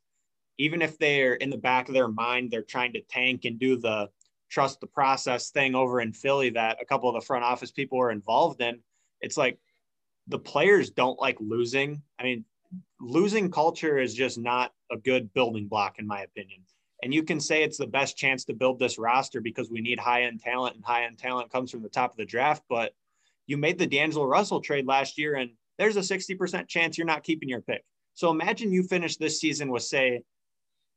even 0.57 0.81
if 0.81 0.98
they're 0.98 1.36
in 1.36 1.50
the 1.50 1.57
back 1.57 1.88
of 1.88 1.94
their 1.94 2.07
mind 2.07 2.50
they're 2.50 2.62
trying 2.62 2.94
to 2.94 3.01
tank 3.01 3.46
and 3.46 3.60
do 3.60 3.78
the 3.78 4.10
trust 4.53 4.79
the 4.79 4.88
process 4.88 5.50
thing 5.50 5.75
over 5.75 6.01
in 6.01 6.13
philly 6.13 6.50
that 6.50 6.77
a 6.81 6.85
couple 6.85 7.09
of 7.09 7.15
the 7.15 7.25
front 7.25 7.44
office 7.44 7.71
people 7.71 7.97
were 7.97 8.11
involved 8.11 8.61
in 8.61 8.79
it's 9.21 9.38
like 9.38 9.57
the 10.27 10.39
players 10.39 10.89
don't 10.89 11.19
like 11.19 11.38
losing 11.39 12.01
i 12.19 12.23
mean 12.23 12.45
losing 13.00 13.51
culture 13.51 13.97
is 13.97 14.13
just 14.13 14.38
not 14.38 14.71
a 14.91 14.97
good 14.97 15.33
building 15.33 15.67
block 15.67 16.00
in 16.00 16.07
my 16.07 16.21
opinion 16.21 16.61
and 17.01 17.13
you 17.13 17.23
can 17.23 17.39
say 17.39 17.63
it's 17.63 17.77
the 17.77 17.88
best 17.88 18.15
chance 18.15 18.45
to 18.45 18.53
build 18.53 18.79
this 18.79 18.97
roster 18.97 19.41
because 19.41 19.69
we 19.69 19.81
need 19.81 20.00
high 20.00 20.23
end 20.23 20.39
talent 20.39 20.75
and 20.75 20.85
high 20.85 21.03
end 21.05 21.17
talent 21.17 21.51
comes 21.51 21.71
from 21.71 21.81
the 21.81 21.89
top 21.89 22.11
of 22.11 22.17
the 22.17 22.25
draft 22.25 22.63
but 22.69 22.94
you 23.47 23.57
made 23.57 23.77
the 23.77 23.88
D'Angelo 23.88 24.25
Russell 24.25 24.61
trade 24.61 24.88
last 24.88 25.17
year, 25.17 25.35
and 25.35 25.51
there's 25.77 25.97
a 25.97 26.01
60% 26.01 26.67
chance 26.67 26.97
you're 26.97 27.07
not 27.07 27.23
keeping 27.23 27.50
your 27.50 27.61
pick. 27.61 27.83
So 28.13 28.29
imagine 28.29 28.71
you 28.71 28.83
finish 28.83 29.17
this 29.17 29.39
season 29.39 29.69
with, 29.69 29.83
say, 29.83 30.21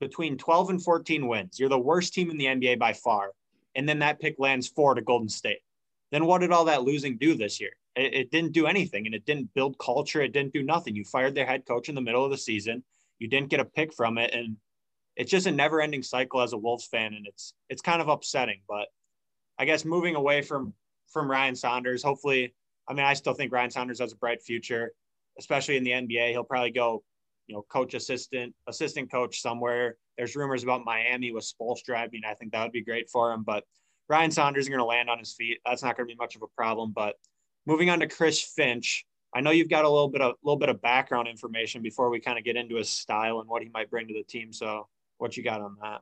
between 0.01 0.37
12 0.37 0.71
and 0.71 0.83
14 0.83 1.27
wins. 1.27 1.59
You're 1.59 1.69
the 1.69 1.79
worst 1.79 2.15
team 2.15 2.31
in 2.31 2.37
the 2.37 2.45
NBA 2.45 2.79
by 2.79 2.93
far. 2.93 3.31
And 3.77 3.89
then 3.89 4.01
that 4.01 4.21
pick 4.21 4.37
lands 4.39 4.67
four 4.67 4.95
to 4.95 5.03
Golden 5.03 5.29
State. 5.29 5.61
Then 6.11 6.27
what 6.27 6.41
did 6.41 6.53
all 6.53 6.65
that 6.65 6.83
losing 6.83 7.19
do 7.19 7.37
this 7.37 7.61
year? 7.61 7.73
It, 7.95 8.15
it 8.15 8.31
didn't 8.31 8.53
do 8.53 8.67
anything 8.67 9.07
and 9.07 9.15
it 9.15 9.27
didn't 9.27 9.55
build 9.55 9.79
culture. 9.79 10.23
It 10.23 10.33
didn't 10.33 10.53
do 10.53 10.63
nothing. 10.63 10.97
You 10.97 11.05
fired 11.05 11.35
their 11.35 11.47
head 11.47 11.67
coach 11.67 11.89
in 11.89 11.95
the 11.95 12.01
middle 12.01 12.25
of 12.25 12.31
the 12.31 12.39
season. 12.39 12.83
You 13.19 13.29
didn't 13.29 13.51
get 13.51 13.61
a 13.61 13.65
pick 13.65 13.93
from 13.93 14.19
it. 14.19 14.33
And 14.35 14.57
it's 15.15 15.31
just 15.31 15.47
a 15.47 15.53
never 15.53 15.81
ending 15.81 16.03
cycle 16.03 16.41
as 16.41 16.53
a 16.53 16.59
Wolves 16.59 16.87
fan. 16.87 17.15
And 17.15 17.27
it's, 17.27 17.55
it's 17.69 17.83
kind 17.83 18.01
of 18.01 18.09
upsetting, 18.09 18.61
but 18.69 18.89
I 19.59 19.65
guess 19.65 19.85
moving 19.85 20.17
away 20.17 20.43
from 20.43 20.75
from 21.09 21.31
Ryan 21.31 21.55
Saunders. 21.55 22.03
Hopefully, 22.03 22.55
I 22.89 22.93
mean, 22.93 23.05
I 23.05 23.15
still 23.15 23.35
think 23.35 23.53
Ryan 23.53 23.71
Saunders 23.71 24.01
has 24.01 24.13
a 24.13 24.17
bright 24.17 24.43
future, 24.43 24.93
especially 25.39 25.77
in 25.77 25.85
the 25.85 25.93
NBA. 25.93 26.31
He'll 26.31 26.45
probably 26.45 26.71
go, 26.71 27.03
you 27.47 27.55
know, 27.55 27.65
coach 27.71 27.95
assistant, 27.95 28.55
assistant 28.67 29.11
coach 29.11 29.41
somewhere. 29.41 29.97
There's 30.17 30.37
rumors 30.37 30.63
about 30.63 30.85
Miami 30.85 31.33
with 31.33 31.45
Spoelstra. 31.45 31.97
I 31.97 32.09
mean, 32.09 32.23
I 32.27 32.35
think 32.35 32.53
that 32.53 32.63
would 32.63 32.73
be 32.73 32.83
great 32.83 33.11
for 33.11 33.33
him. 33.33 33.43
But 33.43 33.65
Ryan 34.09 34.31
Saunders 34.31 34.65
is 34.65 34.69
going 34.69 34.79
to 34.79 34.85
land 34.85 35.11
on 35.11 35.19
his 35.19 35.35
feet. 35.35 35.59
That's 35.65 35.83
not 35.83 35.97
going 35.97 36.09
to 36.09 36.15
be 36.15 36.19
much 36.19 36.37
of 36.37 36.43
a 36.43 36.47
problem. 36.57 36.93
But 36.95 37.17
moving 37.67 37.91
on 37.91 38.01
to 38.01 38.07
Chris 38.07 38.43
Finch, 38.43 39.05
I 39.35 39.41
know 39.41 39.51
you've 39.51 39.69
got 39.69 39.85
a 39.85 39.91
little 39.91 40.09
bit 40.09 40.23
of 40.23 40.35
little 40.43 40.59
bit 40.59 40.69
of 40.69 40.81
background 40.81 41.29
information 41.29 41.83
before 41.83 42.09
we 42.09 42.21
kind 42.21 42.39
of 42.39 42.45
get 42.45 42.57
into 42.57 42.77
his 42.77 42.89
style 42.89 43.41
and 43.41 43.49
what 43.49 43.63
he 43.63 43.69
might 43.69 43.91
bring 43.91 44.09
to 44.09 44.15
the 44.15 44.23
team. 44.23 44.53
So, 44.53 44.89
what 45.19 45.37
you 45.37 45.43
got 45.43 45.61
on 45.61 45.77
that? 45.83 46.01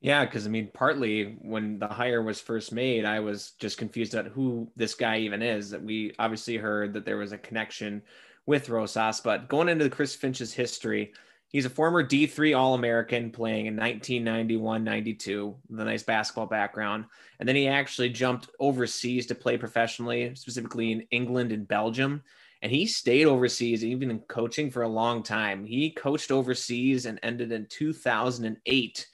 Yeah, 0.00 0.24
because 0.24 0.46
I 0.46 0.50
mean, 0.50 0.68
partly 0.74 1.36
when 1.40 1.78
the 1.78 1.86
hire 1.86 2.22
was 2.22 2.40
first 2.40 2.72
made, 2.72 3.04
I 3.04 3.20
was 3.20 3.52
just 3.60 3.78
confused 3.78 4.14
about 4.14 4.32
who 4.32 4.70
this 4.74 4.94
guy 4.94 5.18
even 5.18 5.42
is. 5.42 5.70
That 5.70 5.82
we 5.82 6.12
obviously 6.18 6.56
heard 6.56 6.92
that 6.94 7.04
there 7.04 7.18
was 7.18 7.32
a 7.32 7.38
connection 7.38 8.02
with 8.44 8.68
Rosas, 8.68 9.20
but 9.20 9.48
going 9.48 9.68
into 9.68 9.88
Chris 9.88 10.16
Finch's 10.16 10.52
history, 10.52 11.12
he's 11.52 11.66
a 11.66 11.70
former 11.70 12.02
D3 12.02 12.56
All 12.56 12.74
American 12.74 13.30
playing 13.30 13.66
in 13.66 13.76
1991 13.76 14.82
92 14.82 15.54
with 15.68 15.80
a 15.80 15.84
nice 15.84 16.02
basketball 16.02 16.46
background. 16.46 17.04
And 17.38 17.48
then 17.48 17.56
he 17.56 17.68
actually 17.68 18.08
jumped 18.08 18.50
overseas 18.58 19.26
to 19.26 19.34
play 19.34 19.56
professionally, 19.56 20.34
specifically 20.34 20.92
in 20.92 21.06
England 21.10 21.52
and 21.52 21.68
Belgium. 21.68 22.22
And 22.62 22.72
he 22.72 22.86
stayed 22.86 23.26
overseas, 23.26 23.84
even 23.84 24.10
in 24.10 24.20
coaching 24.20 24.70
for 24.70 24.82
a 24.82 24.88
long 24.88 25.22
time. 25.22 25.64
He 25.64 25.90
coached 25.90 26.30
overseas 26.30 27.06
and 27.06 27.18
ended 27.22 27.52
in 27.52 27.66
2008 27.68 29.06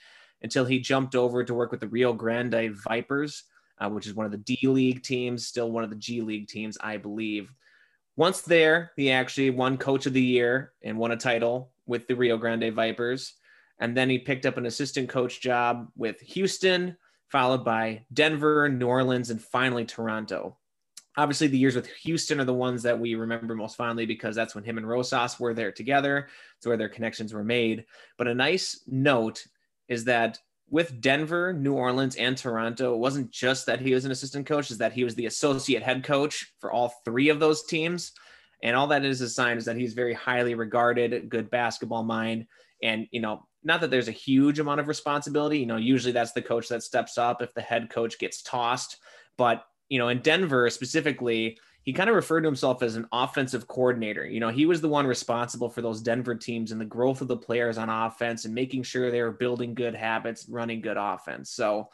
until 0.43 0.65
he 0.65 0.79
jumped 0.79 1.15
over 1.15 1.43
to 1.43 1.55
work 1.55 1.71
with 1.71 1.81
the 1.81 1.89
Rio 1.89 2.13
Grande 2.13 2.77
Vipers, 2.87 3.45
uh, 3.79 3.89
which 3.89 4.07
is 4.07 4.15
one 4.15 4.27
of 4.27 4.33
the 4.33 4.39
D 4.39 4.59
League 4.65 5.03
teams, 5.03 5.47
still 5.47 5.71
one 5.71 5.83
of 5.83 5.91
the 5.91 5.97
G 5.97 6.21
League 6.21 6.47
teams, 6.47 6.77
I 6.81 6.99
believe. 6.99 7.51
Once 8.17 8.43
there, 8.43 8.93
he 8.97 9.11
actually 9.11 9.51
won 9.51 9.79
Coach 9.79 10.07
of 10.07 10.13
the 10.13 10.23
Year 10.23 10.73
and 10.83 10.99
won 10.99 11.13
a 11.13 11.17
title 11.17 11.71
with 11.89 12.07
the 12.07 12.15
Rio 12.15 12.37
Grande 12.37 12.73
Vipers. 12.73 13.35
And 13.81 13.97
then 13.97 14.09
he 14.09 14.19
picked 14.19 14.47
up 14.47 14.57
an 14.57 14.67
assistant 14.67 15.09
coach 15.09 15.41
job 15.41 15.89
with 15.97 16.21
Houston, 16.21 16.97
followed 17.29 17.65
by 17.65 18.05
Denver, 18.13 18.69
New 18.69 18.87
Orleans, 18.87 19.31
and 19.31 19.43
finally 19.43 19.85
Toronto. 19.85 20.57
Obviously, 21.17 21.49
the 21.49 21.59
years 21.59 21.75
with 21.75 21.89
Houston 22.05 22.41
are 22.41 22.45
the 22.45 22.55
ones 22.55 22.85
that 22.85 22.99
we 22.99 23.17
remember 23.17 23.57
most 23.57 23.77
fondly 23.77 24.07
because 24.07 24.37
that's 24.37 24.55
when 24.55 24.63
him 24.63 24.79
and 24.79 24.89
Rosas 24.89 25.41
were 25.41 25.55
there 25.55 25.73
together. 25.73 26.29
It's 26.57 26.67
where 26.67 26.77
their 26.77 26.89
connections 26.89 27.33
were 27.33 27.43
made. 27.43 27.87
But 28.17 28.29
a 28.29 28.35
nice 28.35 28.83
note 28.87 29.45
is 29.89 30.05
that 30.05 30.39
with 30.71 31.01
Denver, 31.01 31.53
New 31.53 31.73
Orleans, 31.73 32.17
and 32.17 32.37
Toronto, 32.37 32.95
it 32.95 32.99
wasn't 32.99 33.31
just 33.31 33.67
that 33.67 33.81
he 33.81 33.95
was 33.95 34.05
an 34.05 34.11
assistant 34.11 34.47
coach, 34.47 34.71
is 34.71 34.79
that 34.79 34.93
he 34.93 35.03
was 35.03 35.15
the 35.15 35.27
associate 35.27 35.83
head 35.83 36.05
coach 36.05 36.53
for 36.61 36.71
all 36.71 36.95
three 37.05 37.31
of 37.31 37.41
those 37.41 37.65
teams. 37.65 38.13
And 38.63 38.75
all 38.75 38.89
that 38.89 39.05
is 39.05 39.21
a 39.21 39.29
sign 39.29 39.57
is 39.57 39.65
that 39.67 39.77
he's 39.77 39.95
very 39.95 40.15
highly 40.15 40.55
regarded, 40.55 41.29
good 41.29 41.51
basketball 41.51 42.03
mind. 42.03 42.47
And, 42.83 43.07
you 43.11 43.21
know, 43.21 43.47
not 43.63 43.81
that 43.81 43.91
there's 43.91 44.09
a 44.09 44.13
huge 44.13 44.59
amount 44.59 44.81
of 44.81 44.89
responsibility. 44.89 45.59
You 45.59 45.67
know, 45.67 45.77
usually 45.77 46.13
that's 46.13 46.33
the 46.33 46.43
coach 46.43 46.69
that 46.69 46.83
steps 46.83 47.19
up 47.19 47.43
if 47.43 47.55
the 47.55 47.61
head 47.61 47.91
coach 47.91 48.19
gets 48.19 48.43
tossed. 48.43 48.99
But, 49.37 49.65
you 49.89 49.99
know, 49.99 50.09
in 50.09 50.21
Denver 50.21 50.69
specifically, 50.71 51.59
he 51.83 51.93
kind 51.93 52.11
of 52.11 52.17
referred 52.17 52.43
to 52.43 52.49
himself 52.49 52.83
as 52.83 52.97
an 52.97 53.07
offensive 53.13 53.67
coordinator. 53.67 54.27
You 54.27 54.41
know, 54.41 54.51
he 54.51 54.67
was 54.67 54.81
the 54.81 54.89
one 54.89 55.07
responsible 55.07 55.71
for 55.71 55.81
those 55.81 56.03
Denver 56.03 56.35
teams 56.35 56.71
and 56.71 56.81
the 56.81 56.85
growth 56.85 57.21
of 57.21 57.29
the 57.29 57.37
players 57.37 57.79
on 57.79 57.89
offense 57.89 58.45
and 58.45 58.55
making 58.55 58.83
sure 58.83 59.11
they 59.11 59.23
were 59.23 59.33
building 59.33 59.75
good 59.75 59.95
habits, 59.95 60.47
running 60.49 60.81
good 60.81 60.99
offense. 60.99 61.51
So, 61.51 61.89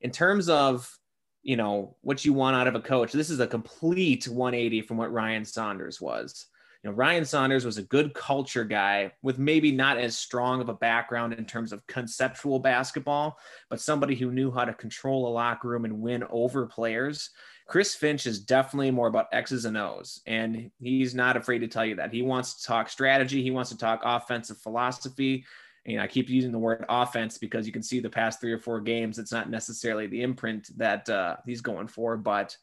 in 0.00 0.10
terms 0.10 0.48
of, 0.48 0.94
you 1.42 1.56
know, 1.56 1.96
what 2.02 2.24
you 2.24 2.32
want 2.32 2.56
out 2.56 2.66
of 2.66 2.74
a 2.74 2.80
coach, 2.80 3.12
this 3.12 3.30
is 3.30 3.40
a 3.40 3.46
complete 3.46 4.28
180 4.28 4.82
from 4.82 4.96
what 4.96 5.12
Ryan 5.12 5.44
Saunders 5.44 6.00
was. 6.00 6.46
you 6.82 6.90
know, 6.90 6.96
Ryan 6.96 7.24
Saunders 7.24 7.64
was 7.64 7.78
a 7.78 7.82
good 7.82 8.14
culture 8.14 8.64
guy 8.64 9.12
with 9.22 9.38
maybe 9.38 9.72
not 9.72 9.98
as 9.98 10.16
strong 10.16 10.60
of 10.60 10.68
a 10.68 10.74
background 10.74 11.34
in 11.34 11.44
terms 11.44 11.72
of 11.72 11.86
conceptual 11.86 12.58
basketball, 12.58 13.38
but 13.68 13.80
somebody 13.80 14.14
who 14.14 14.32
knew 14.32 14.50
how 14.50 14.64
to 14.64 14.74
control 14.74 15.28
a 15.28 15.32
locker 15.32 15.68
room 15.68 15.84
and 15.84 16.00
win 16.00 16.24
over 16.30 16.66
players. 16.66 17.30
Chris 17.66 17.94
Finch 17.94 18.26
is 18.26 18.40
definitely 18.40 18.90
more 18.90 19.06
about 19.06 19.28
X's 19.32 19.64
and 19.64 19.76
O's, 19.76 20.20
and 20.26 20.70
he's 20.80 21.14
not 21.14 21.36
afraid 21.36 21.60
to 21.60 21.68
tell 21.68 21.86
you 21.86 21.94
that. 21.96 22.12
He 22.12 22.22
wants 22.22 22.54
to 22.54 22.66
talk 22.66 22.88
strategy, 22.88 23.42
he 23.42 23.50
wants 23.50 23.70
to 23.70 23.78
talk 23.78 24.00
offensive 24.04 24.58
philosophy. 24.58 25.44
And 25.86 26.00
I 26.00 26.06
keep 26.06 26.28
using 26.28 26.52
the 26.52 26.58
word 26.58 26.84
offense 26.88 27.38
because 27.38 27.66
you 27.66 27.72
can 27.72 27.82
see 27.82 28.00
the 28.00 28.10
past 28.10 28.40
three 28.40 28.52
or 28.52 28.58
four 28.58 28.80
games, 28.80 29.18
it's 29.18 29.32
not 29.32 29.50
necessarily 29.50 30.06
the 30.06 30.22
imprint 30.22 30.76
that 30.76 31.08
uh, 31.08 31.36
he's 31.46 31.60
going 31.60 31.88
for, 31.88 32.16
but 32.16 32.56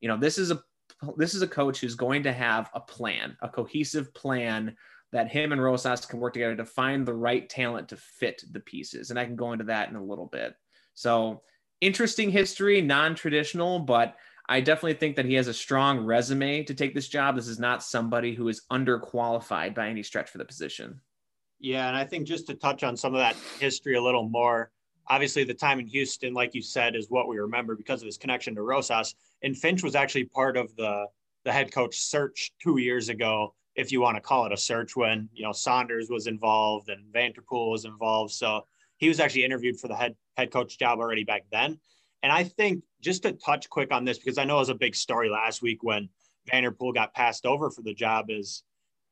you 0.00 0.08
know, 0.08 0.16
this 0.16 0.38
is 0.38 0.50
a 0.50 0.62
this 1.16 1.34
is 1.34 1.42
a 1.42 1.48
coach 1.48 1.80
who's 1.80 1.94
going 1.94 2.22
to 2.22 2.32
have 2.32 2.70
a 2.74 2.80
plan, 2.80 3.36
a 3.42 3.48
cohesive 3.48 4.12
plan 4.14 4.76
that 5.12 5.30
him 5.30 5.52
and 5.52 5.62
Rosas 5.62 6.06
can 6.06 6.18
work 6.18 6.32
together 6.32 6.56
to 6.56 6.64
find 6.64 7.06
the 7.06 7.14
right 7.14 7.48
talent 7.48 7.88
to 7.88 7.96
fit 7.96 8.42
the 8.52 8.60
pieces. 8.60 9.10
And 9.10 9.18
I 9.18 9.24
can 9.24 9.36
go 9.36 9.52
into 9.52 9.64
that 9.64 9.88
in 9.88 9.96
a 9.96 10.02
little 10.02 10.26
bit. 10.26 10.54
So 10.94 11.42
interesting 11.80 12.30
history, 12.30 12.80
non-traditional, 12.80 13.80
but 13.80 14.16
I 14.48 14.60
definitely 14.60 14.94
think 14.94 15.16
that 15.16 15.24
he 15.24 15.34
has 15.34 15.48
a 15.48 15.54
strong 15.54 16.04
resume 16.04 16.64
to 16.64 16.74
take 16.74 16.94
this 16.94 17.08
job. 17.08 17.36
This 17.36 17.48
is 17.48 17.58
not 17.58 17.82
somebody 17.82 18.34
who 18.34 18.48
is 18.48 18.62
underqualified 18.70 19.74
by 19.74 19.88
any 19.88 20.02
stretch 20.02 20.30
for 20.30 20.38
the 20.38 20.44
position. 20.44 21.00
Yeah, 21.64 21.88
and 21.88 21.96
I 21.96 22.04
think 22.04 22.26
just 22.26 22.46
to 22.48 22.54
touch 22.54 22.84
on 22.84 22.94
some 22.94 23.14
of 23.14 23.20
that 23.20 23.36
history 23.58 23.94
a 23.94 24.02
little 24.02 24.28
more, 24.28 24.70
obviously 25.06 25.44
the 25.44 25.54
time 25.54 25.80
in 25.80 25.86
Houston, 25.86 26.34
like 26.34 26.54
you 26.54 26.60
said, 26.60 26.94
is 26.94 27.08
what 27.08 27.26
we 27.26 27.38
remember 27.38 27.74
because 27.74 28.02
of 28.02 28.06
his 28.06 28.18
connection 28.18 28.54
to 28.56 28.60
Rosas. 28.60 29.14
And 29.42 29.56
Finch 29.56 29.82
was 29.82 29.94
actually 29.94 30.24
part 30.24 30.58
of 30.58 30.76
the 30.76 31.06
the 31.44 31.52
head 31.52 31.72
coach 31.72 31.96
search 31.96 32.52
two 32.62 32.78
years 32.78 33.08
ago, 33.08 33.54
if 33.76 33.92
you 33.92 34.02
want 34.02 34.18
to 34.18 34.20
call 34.20 34.44
it 34.44 34.52
a 34.52 34.58
search, 34.58 34.94
when 34.94 35.30
you 35.32 35.42
know 35.42 35.52
Saunders 35.52 36.10
was 36.10 36.26
involved 36.26 36.90
and 36.90 37.10
Vanterpool 37.10 37.70
was 37.70 37.86
involved. 37.86 38.34
So 38.34 38.66
he 38.98 39.08
was 39.08 39.18
actually 39.18 39.44
interviewed 39.44 39.80
for 39.80 39.88
the 39.88 39.96
head 39.96 40.14
head 40.36 40.50
coach 40.50 40.78
job 40.78 40.98
already 40.98 41.24
back 41.24 41.46
then. 41.50 41.78
And 42.22 42.30
I 42.30 42.44
think 42.44 42.84
just 43.00 43.22
to 43.22 43.32
touch 43.32 43.70
quick 43.70 43.90
on 43.90 44.04
this, 44.04 44.18
because 44.18 44.36
I 44.36 44.44
know 44.44 44.56
it 44.56 44.60
was 44.60 44.68
a 44.68 44.74
big 44.74 44.94
story 44.94 45.30
last 45.30 45.62
week 45.62 45.82
when 45.82 46.10
Vanterpool 46.52 46.92
got 46.92 47.14
passed 47.14 47.46
over 47.46 47.70
for 47.70 47.80
the 47.80 47.94
job, 47.94 48.26
is 48.28 48.64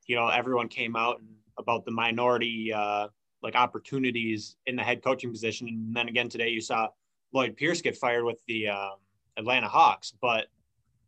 you 0.07 0.17
know 0.17 0.29
everyone 0.29 0.69
came 0.69 0.97
out 0.97 1.19
and 1.19 1.29
about 1.59 1.85
the 1.85 1.91
minority 1.91 2.73
uh, 2.73 3.09
like 3.43 3.55
opportunities 3.55 4.57
in 4.67 4.77
the 4.77 4.83
head 4.83 5.03
coaching 5.03 5.31
position, 5.31 5.69
and 5.69 5.95
then 5.95 6.09
again 6.09 6.29
today 6.29 6.49
you 6.49 6.61
saw 6.61 6.89
Lloyd 7.33 7.57
Pierce 7.57 7.81
get 7.81 7.97
fired 7.97 8.25
with 8.25 8.41
the 8.47 8.69
um, 8.69 8.97
Atlanta 9.37 9.69
Hawks. 9.69 10.13
But 10.21 10.47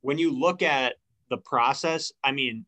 when 0.00 0.18
you 0.18 0.30
look 0.30 0.62
at 0.62 0.96
the 1.30 1.36
process, 1.38 2.12
I 2.22 2.32
mean, 2.32 2.64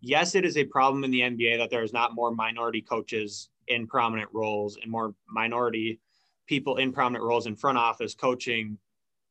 yes, 0.00 0.34
it 0.34 0.44
is 0.44 0.56
a 0.56 0.64
problem 0.64 1.04
in 1.04 1.10
the 1.10 1.20
NBA 1.20 1.58
that 1.58 1.70
there 1.70 1.82
is 1.82 1.92
not 1.92 2.14
more 2.14 2.30
minority 2.30 2.80
coaches 2.80 3.48
in 3.68 3.86
prominent 3.86 4.28
roles 4.32 4.78
and 4.82 4.90
more 4.90 5.14
minority 5.28 6.00
people 6.46 6.76
in 6.76 6.92
prominent 6.92 7.24
roles 7.24 7.46
in 7.46 7.54
front 7.54 7.78
office, 7.78 8.14
coaching, 8.14 8.76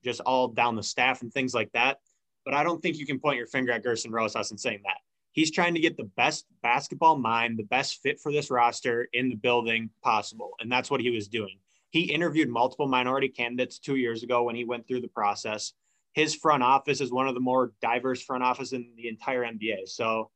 just 0.04 0.22
all 0.22 0.48
down 0.48 0.76
the 0.76 0.84
staff 0.84 1.22
and 1.22 1.34
things 1.34 1.54
like 1.54 1.72
that. 1.74 2.00
But 2.46 2.54
I 2.54 2.64
don't 2.64 2.82
think 2.82 2.98
you 2.98 3.06
can 3.06 3.20
point 3.20 3.38
your 3.38 3.48
finger 3.48 3.74
at 3.74 3.84
Gersson 3.84 4.12
Rosas 4.12 4.52
and 4.52 4.60
saying 4.60 4.82
that. 4.86 4.98
He's 5.32 5.52
trying 5.52 5.76
to 5.76 5.80
get 5.80 5.98
the 5.98 6.10
best 6.18 6.46
basketball 6.64 7.18
mind, 7.18 7.58
the 7.58 7.64
best 7.64 8.02
fit 8.02 8.20
for 8.20 8.32
this 8.32 8.50
roster 8.50 9.08
in 9.14 9.30
the 9.30 9.36
building 9.36 9.90
possible. 10.04 10.52
And 10.60 10.72
that's 10.72 10.90
what 10.90 11.02
he 11.02 11.12
was 11.12 11.28
doing. 11.28 11.60
He 11.92 12.12
interviewed 12.12 12.50
multiple 12.50 12.88
minority 12.88 13.30
candidates 13.30 13.80
two 13.80 13.96
years 13.96 14.24
ago 14.24 14.44
when 14.44 14.56
he 14.56 14.66
went 14.66 14.88
through 14.88 15.02
the 15.02 15.08
process. 15.08 15.74
His 16.14 16.36
front 16.36 16.64
office 16.64 17.02
is 17.02 17.12
one 17.12 17.28
of 17.28 17.36
the 17.36 17.40
more 17.40 17.72
diverse 17.82 18.22
front 18.22 18.44
office 18.44 18.74
in 18.74 18.92
the 18.96 19.08
entire 19.08 19.44
NBA. 19.44 19.88
So, 19.88 20.30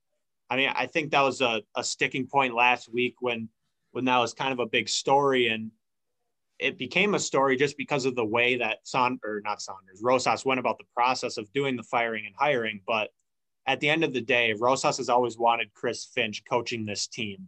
I 0.50 0.58
mean, 0.58 0.72
I 0.76 0.88
think 0.88 1.12
that 1.12 1.22
was 1.22 1.42
a, 1.42 1.62
a 1.76 1.84
sticking 1.84 2.28
point 2.28 2.54
last 2.54 2.92
week 2.92 3.16
when 3.20 3.50
when 3.92 4.06
that 4.06 4.18
was 4.18 4.34
kind 4.34 4.52
of 4.52 4.60
a 4.60 4.66
big 4.66 4.90
story. 4.90 5.48
And 5.48 5.72
it 6.60 6.78
became 6.78 7.14
a 7.14 7.20
story 7.20 7.56
just 7.56 7.78
because 7.78 8.06
of 8.06 8.16
the 8.16 8.26
way 8.26 8.58
that 8.58 8.80
Son 8.84 9.20
or 9.24 9.42
not 9.44 9.62
Saunders, 9.62 10.02
Rosas 10.02 10.46
went 10.46 10.60
about 10.60 10.78
the 10.80 10.86
process 10.96 11.38
of 11.38 11.52
doing 11.54 11.76
the 11.76 11.84
firing 11.84 12.26
and 12.26 12.36
hiring. 12.38 12.82
But 12.86 13.12
at 13.66 13.80
the 13.80 13.90
end 13.90 14.04
of 14.04 14.14
the 14.14 14.22
day, 14.22 14.54
Rosas 14.54 14.98
has 14.98 15.10
always 15.10 15.38
wanted 15.38 15.74
Chris 15.74 16.06
Finch 16.06 16.44
coaching 16.46 16.86
this 16.86 17.08
team. 17.08 17.48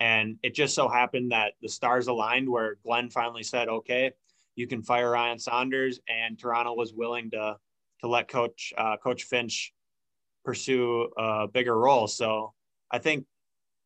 And 0.00 0.36
it 0.42 0.54
just 0.54 0.74
so 0.74 0.88
happened 0.88 1.30
that 1.30 1.52
the 1.62 1.68
stars 1.68 2.08
aligned 2.08 2.48
where 2.48 2.76
Glenn 2.84 3.08
finally 3.08 3.44
said, 3.44 3.68
okay, 3.68 4.12
you 4.56 4.66
can 4.66 4.82
fire 4.82 5.10
Ryan 5.10 5.38
Saunders. 5.38 6.00
And 6.08 6.36
Toronto 6.38 6.74
was 6.74 6.92
willing 6.92 7.30
to, 7.30 7.56
to 8.00 8.08
let 8.08 8.26
coach, 8.26 8.72
uh, 8.76 8.96
coach 8.96 9.24
Finch 9.24 9.72
pursue 10.44 11.08
a 11.16 11.46
bigger 11.46 11.78
role. 11.78 12.08
So 12.08 12.52
I 12.90 12.98
think 12.98 13.26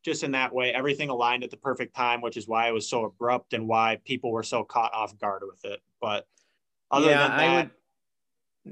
just 0.02 0.22
in 0.22 0.30
that 0.30 0.54
way, 0.54 0.72
everything 0.72 1.10
aligned 1.10 1.44
at 1.44 1.50
the 1.50 1.58
perfect 1.58 1.94
time, 1.94 2.22
which 2.22 2.38
is 2.38 2.48
why 2.48 2.68
it 2.68 2.72
was 2.72 2.88
so 2.88 3.04
abrupt 3.04 3.52
and 3.52 3.68
why 3.68 3.98
people 4.06 4.32
were 4.32 4.42
so 4.42 4.64
caught 4.64 4.94
off 4.94 5.18
guard 5.18 5.42
with 5.46 5.62
it. 5.66 5.80
But 6.00 6.26
other 6.90 7.10
yeah, 7.10 7.28
than 7.28 7.36
that, 7.36 7.40
I 7.40 7.56
would, 7.56 7.70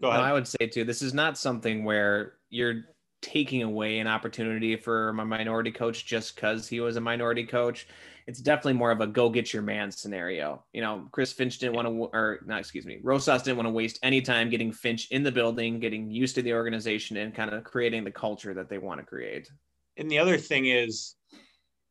go 0.01 0.09
ahead. 0.09 0.21
No, 0.21 0.27
I 0.27 0.33
would 0.33 0.49
say 0.49 0.67
too, 0.67 0.85
this 0.85 1.03
is 1.03 1.13
not 1.13 1.37
something 1.37 1.85
where 1.85 2.35
you're 2.49 2.85
taking 3.25 3.63
away 3.63 4.01
an 4.01 4.07
opportunity 4.07 4.77
for 4.77 5.15
my 5.15 5.25
minority 5.25 5.73
coach 5.73 6.05
just 6.05 6.35
because 6.35 6.69
he 6.69 6.81
was 6.81 6.97
a 6.97 7.01
minority 7.01 7.47
coach. 7.47 7.89
It's 8.27 8.39
definitely 8.39 8.75
more 8.75 8.91
of 8.91 9.01
a 9.01 9.07
go 9.07 9.31
get 9.31 9.51
your 9.51 9.63
man 9.63 9.91
scenario. 9.91 10.63
You 10.75 10.83
know, 10.83 11.09
Chris 11.11 11.33
Finch 11.33 11.59
didn't 11.59 11.75
want 11.75 11.89
to, 11.89 11.93
or 11.95 12.41
not, 12.45 12.61
excuse 12.61 12.85
me, 12.85 12.99
Rosas 13.03 13.43
didn't 13.43 13.57
want 13.57 13.67
to 13.67 13.73
waste 13.73 13.99
any 14.03 14.21
time 14.21 14.51
getting 14.51 14.73
Finch 14.73 15.11
in 15.11 15.23
the 15.23 15.33
building, 15.33 15.81
getting 15.81 16.11
used 16.11 16.35
to 16.35 16.43
the 16.43 16.53
organization, 16.53 17.17
and 17.17 17.35
kind 17.35 17.51
of 17.51 17.65
creating 17.65 18.05
the 18.05 18.11
culture 18.11 18.53
that 18.53 18.69
they 18.69 18.77
want 18.77 19.01
to 19.01 19.07
create. 19.07 19.51
And 19.97 20.11
the 20.11 20.19
other 20.19 20.37
thing 20.37 20.67
is, 20.67 21.17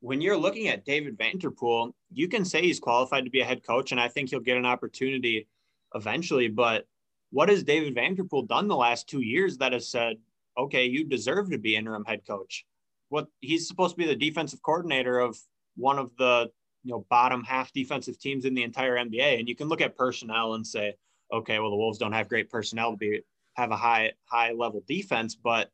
when 0.01 0.21
you're 0.21 0.37
looking 0.37 0.67
at 0.67 0.85
David 0.85 1.17
Vanterpool, 1.17 1.93
you 2.11 2.27
can 2.27 2.45
say 2.45 2.61
he's 2.61 2.79
qualified 2.79 3.23
to 3.23 3.31
be 3.31 3.41
a 3.41 3.45
head 3.45 3.65
coach, 3.65 3.91
and 3.91 3.99
I 3.99 4.07
think 4.07 4.29
he'll 4.29 4.39
get 4.39 4.57
an 4.57 4.67
opportunity 4.67 5.47
eventually. 5.95 6.47
But 6.47 6.85
what 7.31 7.49
has 7.49 7.63
David 7.63 7.95
Vanterpool 7.95 8.47
done 8.47 8.67
the 8.67 8.75
last 8.75 9.09
two 9.09 9.21
years 9.21 9.57
that 9.57 9.73
has 9.73 9.89
said, 9.89 10.17
okay, 10.57 10.85
you 10.85 11.03
deserve 11.05 11.49
to 11.51 11.57
be 11.57 11.75
interim 11.75 12.05
head 12.05 12.21
coach? 12.25 12.65
What 13.09 13.27
he's 13.41 13.67
supposed 13.67 13.95
to 13.95 13.97
be 13.97 14.07
the 14.07 14.15
defensive 14.15 14.61
coordinator 14.61 15.19
of 15.19 15.37
one 15.75 15.99
of 15.99 16.11
the 16.17 16.51
you 16.83 16.91
know 16.91 17.05
bottom 17.09 17.43
half 17.43 17.71
defensive 17.73 18.19
teams 18.19 18.45
in 18.45 18.53
the 18.53 18.63
entire 18.63 18.97
NBA, 18.97 19.39
and 19.39 19.47
you 19.47 19.55
can 19.55 19.67
look 19.67 19.81
at 19.81 19.97
personnel 19.97 20.55
and 20.55 20.65
say, 20.65 20.95
okay, 21.31 21.59
well 21.59 21.69
the 21.69 21.75
Wolves 21.75 21.97
don't 21.97 22.13
have 22.13 22.29
great 22.29 22.49
personnel 22.49 22.91
to 22.91 22.97
be 22.97 23.21
have 23.55 23.71
a 23.71 23.75
high 23.75 24.13
high 24.25 24.51
level 24.51 24.83
defense, 24.87 25.35
but 25.35 25.69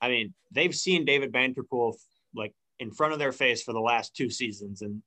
I 0.00 0.08
mean 0.08 0.34
they've 0.50 0.74
seen 0.74 1.04
David 1.04 1.32
Vanterpool 1.32 1.94
like 2.34 2.54
in 2.78 2.90
front 2.90 3.12
of 3.12 3.18
their 3.18 3.32
face 3.32 3.62
for 3.62 3.72
the 3.72 3.80
last 3.80 4.14
two 4.14 4.30
seasons, 4.30 4.82
and 4.82 5.02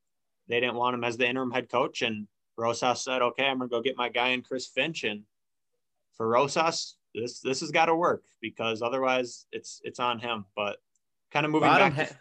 they 0.48 0.60
didn't 0.60 0.76
want 0.76 0.96
him 0.96 1.04
as 1.04 1.18
the 1.18 1.28
interim 1.28 1.52
head 1.52 1.70
coach. 1.70 2.02
And 2.02 2.28
Rosas 2.58 3.04
said, 3.04 3.22
"Okay, 3.22 3.46
I'm 3.46 3.58
gonna 3.58 3.70
go 3.70 3.82
get 3.82 3.98
my 3.98 4.10
guy 4.10 4.30
in 4.30 4.44
Chris 4.44 4.68
Finch." 4.68 5.04
And 5.04 5.24
for 6.16 6.28
Rosas, 6.28 6.98
this 7.14 7.40
this 7.40 7.60
has 7.62 7.72
got 7.72 7.86
to 7.86 7.96
work 7.96 8.24
because 8.42 8.82
otherwise 8.82 9.46
it's 9.52 9.82
it's 9.84 10.00
on 10.00 10.20
him. 10.20 10.46
But 10.56 10.78
kind 11.32 11.46
of 11.46 11.52
moving 11.52 11.70
bottom 11.70 11.96
back. 11.96 12.10
Ha- 12.10 12.16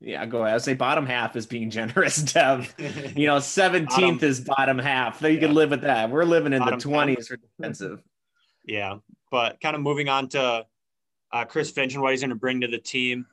yeah, 0.00 0.26
go 0.26 0.42
ahead. 0.42 0.56
I 0.56 0.58
say 0.58 0.74
bottom 0.74 1.06
half 1.06 1.36
is 1.36 1.46
being 1.46 1.70
generous, 1.70 2.16
Dev. 2.16 2.74
you 3.16 3.26
know, 3.26 3.36
17th 3.36 4.22
is 4.22 4.40
bottom 4.40 4.78
half. 4.78 5.22
You 5.22 5.28
yeah. 5.28 5.40
can 5.40 5.54
live 5.54 5.70
with 5.70 5.82
that. 5.82 6.10
We're 6.10 6.24
living 6.24 6.52
in 6.52 6.58
bottom 6.58 6.78
the 6.78 6.84
20s 6.84 7.28
for 7.28 7.36
defensive. 7.36 8.02
Yeah, 8.64 8.96
but 9.30 9.60
kind 9.60 9.74
of 9.76 9.82
moving 9.82 10.08
on 10.08 10.28
to 10.30 10.66
uh, 11.32 11.44
Chris 11.44 11.70
Finch 11.70 11.94
and 11.94 12.02
what 12.02 12.12
he's 12.12 12.20
going 12.20 12.30
to 12.30 12.36
bring 12.36 12.60
to 12.60 12.68
the 12.68 12.78
team. 12.78 13.26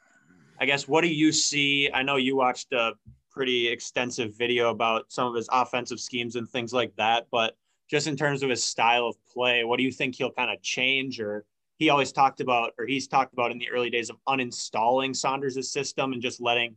I 0.60 0.65
guess 0.65 0.88
what 0.88 1.01
do 1.01 1.08
you 1.08 1.32
see? 1.32 1.89
I 1.94 2.03
know 2.03 2.18
you 2.18 2.36
watched 2.36 2.74
a 2.74 2.94
pretty 3.32 3.68
extensive 3.68 4.36
video 4.38 4.70
about 4.70 5.06
some 5.10 5.27
of 5.27 5.36
his 5.36 5.48
offensive 5.51 6.00
schemes 6.00 6.36
and 6.36 6.50
things 6.50 6.74
like 6.74 6.96
that, 6.98 7.27
but 7.32 7.56
just 7.89 8.08
in 8.08 8.15
terms 8.15 8.43
of 8.43 8.50
his 8.50 8.63
style 8.63 9.08
of 9.08 9.15
play, 9.25 9.63
what 9.63 9.77
do 9.77 9.84
you 9.84 9.91
think 9.91 10.15
he'll 10.15 10.31
kind 10.31 10.51
of 10.51 10.62
change 10.62 11.19
or 11.19 11.46
he 11.77 11.89
always 11.89 12.12
talked 12.12 12.41
about 12.41 12.74
or 12.77 12.86
he's 12.86 13.08
talked 13.08 13.34
about 13.34 13.51
in 13.51 13.58
the 13.58 13.69
early 13.69 13.89
days 13.89 14.10
of 14.10 14.17
uninstalling 14.27 15.15
Saunders' 15.15 15.72
system 15.72 16.13
and 16.13 16.22
just 16.22 16.41
letting 16.41 16.75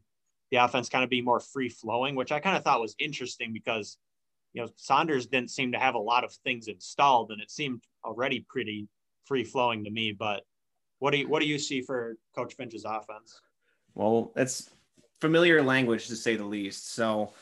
the 0.50 0.58
offense 0.58 0.88
kind 0.88 1.04
of 1.04 1.10
be 1.10 1.20
more 1.20 1.40
free 1.40 1.68
flowing, 1.68 2.14
which 2.14 2.32
I 2.32 2.40
kind 2.40 2.56
of 2.56 2.62
thought 2.62 2.80
was 2.80 2.94
interesting 2.98 3.52
because 3.52 3.98
you 4.52 4.62
know 4.62 4.68
Saunders 4.76 5.26
didn't 5.26 5.50
seem 5.50 5.72
to 5.72 5.78
have 5.78 5.94
a 5.94 5.98
lot 5.98 6.24
of 6.24 6.32
things 6.44 6.68
installed 6.68 7.30
and 7.30 7.40
it 7.40 7.50
seemed 7.50 7.82
already 8.04 8.44
pretty 8.48 8.88
free 9.24 9.44
flowing 9.44 9.84
to 9.84 9.90
me. 9.90 10.12
But 10.12 10.44
what 10.98 11.10
do 11.10 11.18
you 11.18 11.28
what 11.28 11.42
do 11.42 11.48
you 11.48 11.58
see 11.58 11.82
for 11.82 12.16
Coach 12.34 12.54
Finch's 12.54 12.84
offense? 12.84 13.40
Well, 13.94 14.30
that's 14.34 14.70
familiar 15.20 15.62
language 15.62 16.08
to 16.08 16.16
say 16.16 16.36
the 16.36 16.44
least. 16.44 16.94
So, 16.94 17.32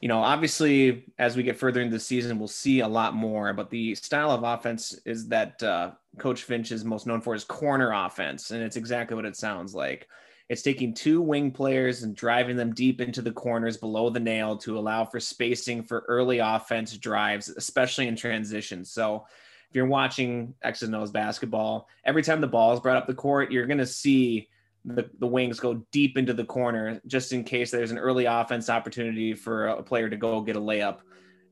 you 0.00 0.08
know, 0.08 0.22
obviously, 0.22 1.04
as 1.18 1.36
we 1.36 1.42
get 1.42 1.58
further 1.58 1.80
into 1.82 1.92
the 1.92 2.00
season, 2.00 2.38
we'll 2.38 2.48
see 2.48 2.80
a 2.80 2.88
lot 2.88 3.14
more. 3.14 3.52
But 3.52 3.68
the 3.68 3.94
style 3.94 4.30
of 4.30 4.42
offense 4.42 4.98
is 5.04 5.28
that 5.28 5.62
uh, 5.62 5.92
Coach 6.18 6.44
Finch 6.44 6.72
is 6.72 6.84
most 6.84 7.06
known 7.06 7.20
for 7.20 7.34
his 7.34 7.44
corner 7.44 7.92
offense, 7.92 8.50
and 8.50 8.62
it's 8.62 8.76
exactly 8.76 9.14
what 9.14 9.26
it 9.26 9.36
sounds 9.36 9.74
like. 9.74 10.08
It's 10.48 10.62
taking 10.62 10.94
two 10.94 11.20
wing 11.20 11.50
players 11.50 12.02
and 12.02 12.16
driving 12.16 12.56
them 12.56 12.74
deep 12.74 13.00
into 13.00 13.22
the 13.22 13.30
corners 13.30 13.76
below 13.76 14.10
the 14.10 14.18
nail 14.18 14.56
to 14.58 14.78
allow 14.78 15.04
for 15.04 15.20
spacing 15.20 15.82
for 15.82 16.04
early 16.08 16.38
offense 16.38 16.96
drives, 16.96 17.50
especially 17.50 18.08
in 18.08 18.16
transition. 18.16 18.84
So, 18.84 19.26
if 19.68 19.76
you're 19.76 19.86
watching 19.86 20.54
X's 20.62 20.88
and 20.88 20.96
O's 20.96 21.12
basketball, 21.12 21.88
every 22.04 22.22
time 22.22 22.40
the 22.40 22.48
ball 22.48 22.72
is 22.72 22.80
brought 22.80 22.96
up 22.96 23.06
the 23.06 23.14
court, 23.14 23.52
you're 23.52 23.66
going 23.66 23.78
to 23.78 23.86
see 23.86 24.48
the, 24.84 25.08
the 25.18 25.26
wings 25.26 25.60
go 25.60 25.84
deep 25.92 26.16
into 26.16 26.32
the 26.32 26.44
corner 26.44 27.00
just 27.06 27.32
in 27.32 27.44
case 27.44 27.70
there's 27.70 27.90
an 27.90 27.98
early 27.98 28.24
offense 28.24 28.70
opportunity 28.70 29.34
for 29.34 29.68
a 29.68 29.82
player 29.82 30.08
to 30.08 30.16
go 30.16 30.40
get 30.40 30.56
a 30.56 30.60
layup. 30.60 30.98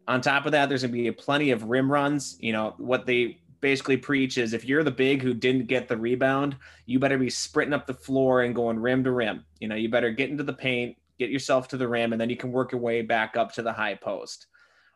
On 0.06 0.20
top 0.20 0.46
of 0.46 0.52
that, 0.52 0.68
there's 0.68 0.82
going 0.82 0.92
to 0.92 0.98
be 0.98 1.10
plenty 1.12 1.50
of 1.50 1.64
rim 1.64 1.90
runs. 1.92 2.38
You 2.40 2.52
know, 2.52 2.74
what 2.78 3.04
they 3.04 3.40
basically 3.60 3.96
preach 3.96 4.38
is 4.38 4.52
if 4.52 4.64
you're 4.64 4.84
the 4.84 4.90
big 4.90 5.20
who 5.20 5.34
didn't 5.34 5.66
get 5.66 5.88
the 5.88 5.96
rebound, 5.96 6.56
you 6.86 6.98
better 6.98 7.18
be 7.18 7.28
sprinting 7.28 7.74
up 7.74 7.86
the 7.86 7.94
floor 7.94 8.42
and 8.42 8.54
going 8.54 8.78
rim 8.78 9.04
to 9.04 9.12
rim. 9.12 9.44
You 9.60 9.68
know, 9.68 9.74
you 9.74 9.90
better 9.90 10.10
get 10.10 10.30
into 10.30 10.44
the 10.44 10.52
paint, 10.52 10.96
get 11.18 11.30
yourself 11.30 11.68
to 11.68 11.76
the 11.76 11.88
rim, 11.88 12.12
and 12.12 12.20
then 12.20 12.30
you 12.30 12.36
can 12.36 12.52
work 12.52 12.72
your 12.72 12.80
way 12.80 13.02
back 13.02 13.36
up 13.36 13.52
to 13.54 13.62
the 13.62 13.72
high 13.72 13.94
post. 13.94 14.46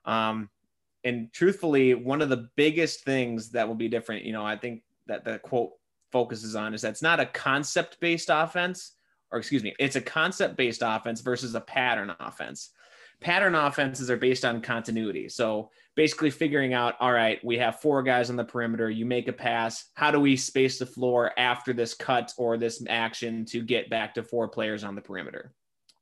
Um, 0.05 0.49
and 1.05 1.33
truthfully, 1.33 1.95
one 1.95 2.23
of 2.23 2.29
the 2.29 2.49
biggest 2.57 3.05
things 3.05 3.51
that 3.51 3.67
will 3.67 3.75
be 3.75 3.89
different, 3.89 4.25
you 4.25 4.33
know, 4.33 4.47
I 4.47 4.57
think 4.57 4.83
that 5.09 5.25
the 5.25 5.39
quote 5.41 5.73
focuses 6.13 6.55
on 6.55 6.75
is 6.75 6.83
that 6.83 6.91
it's 6.91 7.03
not 7.03 7.21
a 7.21 7.27
concept 7.27 7.99
based 8.01 8.29
offense, 8.31 8.93
or 9.31 9.39
excuse 9.39 9.63
me, 9.63 9.75
it's 9.79 9.97
a 9.97 10.01
concept 10.01 10.57
based 10.57 10.83
offense 10.85 11.21
versus 11.21 11.55
a 11.55 11.61
pattern 11.61 12.15
offense. 12.21 12.71
Pattern 13.21 13.55
offenses 13.55 14.11
are 14.11 14.17
based 14.17 14.45
on 14.45 14.61
continuity. 14.61 15.29
So 15.29 15.71
basically 15.95 16.31
figuring 16.31 16.75
out, 16.75 16.95
all 17.01 17.13
right, 17.13 17.43
we 17.45 17.57
have 17.59 17.81
four 17.81 18.03
guys 18.03 18.31
on 18.31 18.37
the 18.37 18.45
perimeter. 18.45 18.91
You 18.91 19.07
make 19.07 19.29
a 19.29 19.33
pass. 19.33 19.87
How 19.95 20.11
do 20.11 20.19
we 20.19 20.37
space 20.37 20.79
the 20.79 20.87
floor 20.87 21.33
after 21.39 21.73
this 21.73 21.95
cut 21.95 22.33
or 22.37 22.57
this 22.57 22.83
action 22.89 23.45
to 23.47 23.63
get 23.63 23.91
back 23.91 24.15
to 24.15 24.25
four 24.25 24.49
players 24.49 24.83
on 24.83 24.97
the 24.97 25.01
perimeter? 25.01 25.53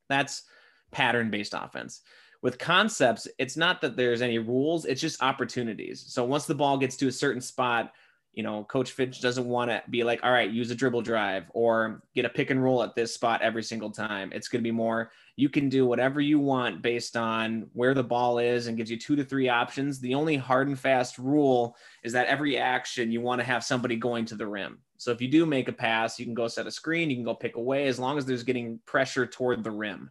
That's 0.09 0.45
pattern 0.91 1.31
based 1.31 1.55
offense. 1.57 2.01
With 2.43 2.59
concepts, 2.59 3.29
it's 3.39 3.57
not 3.57 3.83
that 3.83 3.97
there's 3.97 4.23
any 4.23 4.39
rules, 4.39 4.87
it's 4.87 5.01
just 5.01 5.23
opportunities. 5.23 6.05
So 6.09 6.25
once 6.25 6.47
the 6.47 6.55
ball 6.55 6.79
gets 6.79 6.97
to 6.97 7.09
a 7.09 7.13
certain 7.13 7.43
spot, 7.43 7.93
you 8.33 8.45
know, 8.45 8.65
Coach 8.65 8.93
Finch 8.93 9.21
doesn't 9.21 9.47
want 9.47 9.71
to 9.71 9.83
be 9.91 10.05
like, 10.05 10.21
all 10.23 10.31
right, 10.31 10.51
use 10.51 10.71
a 10.71 10.75
dribble 10.75 11.03
drive 11.03 11.45
or 11.53 12.03
get 12.15 12.25
a 12.25 12.29
pick 12.29 12.51
and 12.51 12.63
roll 12.63 12.83
at 12.83 12.95
this 12.95 13.13
spot 13.13 13.43
every 13.43 13.63
single 13.63 13.91
time. 13.91 14.31
It's 14.33 14.47
going 14.47 14.61
to 14.61 14.69
be 14.69 14.71
more, 14.71 15.11
you 15.35 15.49
can 15.49 15.69
do 15.69 15.85
whatever 15.85 16.21
you 16.21 16.39
want 16.39 16.81
based 16.81 17.17
on 17.17 17.69
where 17.73 17.93
the 17.93 18.05
ball 18.05 18.39
is 18.39 18.67
and 18.67 18.77
gives 18.77 18.91
you 18.91 18.99
two 18.99 19.17
to 19.17 19.25
three 19.25 19.49
options. 19.49 19.99
The 19.99 20.15
only 20.15 20.37
hard 20.37 20.69
and 20.69 20.79
fast 20.79 21.19
rule 21.19 21.77
is 22.05 22.13
that 22.13 22.29
every 22.29 22.57
action 22.57 23.11
you 23.11 23.21
want 23.21 23.41
to 23.41 23.47
have 23.47 23.65
somebody 23.65 23.97
going 23.97 24.25
to 24.27 24.37
the 24.37 24.47
rim. 24.47 24.79
So 24.97 25.11
if 25.11 25.21
you 25.21 25.29
do 25.29 25.45
make 25.45 25.69
a 25.69 25.73
pass, 25.73 26.19
you 26.19 26.25
can 26.25 26.35
go 26.35 26.47
set 26.47 26.67
a 26.67 26.71
screen, 26.71 27.11
you 27.11 27.17
can 27.17 27.25
go 27.25 27.35
pick 27.35 27.57
away 27.57 27.89
as 27.89 27.99
long 27.99 28.17
as 28.17 28.27
there's 28.27 28.45
getting 28.45 28.79
pressure 28.87 29.27
toward 29.27 29.65
the 29.65 29.71
rim. 29.71 30.11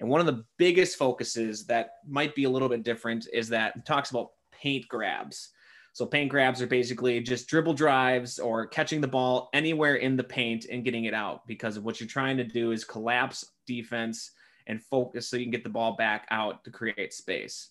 And 0.00 0.08
one 0.08 0.20
of 0.20 0.26
the 0.26 0.44
biggest 0.58 0.98
focuses 0.98 1.64
that 1.66 1.90
might 2.06 2.34
be 2.34 2.44
a 2.44 2.50
little 2.50 2.68
bit 2.68 2.82
different 2.82 3.26
is 3.32 3.48
that 3.50 3.86
talks 3.86 4.10
about 4.10 4.30
paint 4.52 4.86
grabs. 4.88 5.50
So 5.94 6.04
paint 6.04 6.28
grabs 6.28 6.60
are 6.60 6.66
basically 6.66 7.20
just 7.20 7.46
dribble 7.46 7.74
drives 7.74 8.40
or 8.40 8.66
catching 8.66 9.00
the 9.00 9.06
ball 9.06 9.48
anywhere 9.52 9.94
in 9.94 10.16
the 10.16 10.24
paint 10.24 10.66
and 10.68 10.84
getting 10.84 11.04
it 11.04 11.14
out 11.14 11.46
because 11.46 11.76
of 11.76 11.84
what 11.84 12.00
you're 12.00 12.08
trying 12.08 12.36
to 12.36 12.44
do 12.44 12.72
is 12.72 12.84
collapse 12.84 13.52
defense 13.64 14.32
and 14.66 14.82
focus 14.82 15.28
so 15.28 15.36
you 15.36 15.44
can 15.44 15.52
get 15.52 15.62
the 15.62 15.70
ball 15.70 15.94
back 15.94 16.26
out 16.32 16.64
to 16.64 16.72
create 16.72 17.14
space. 17.14 17.68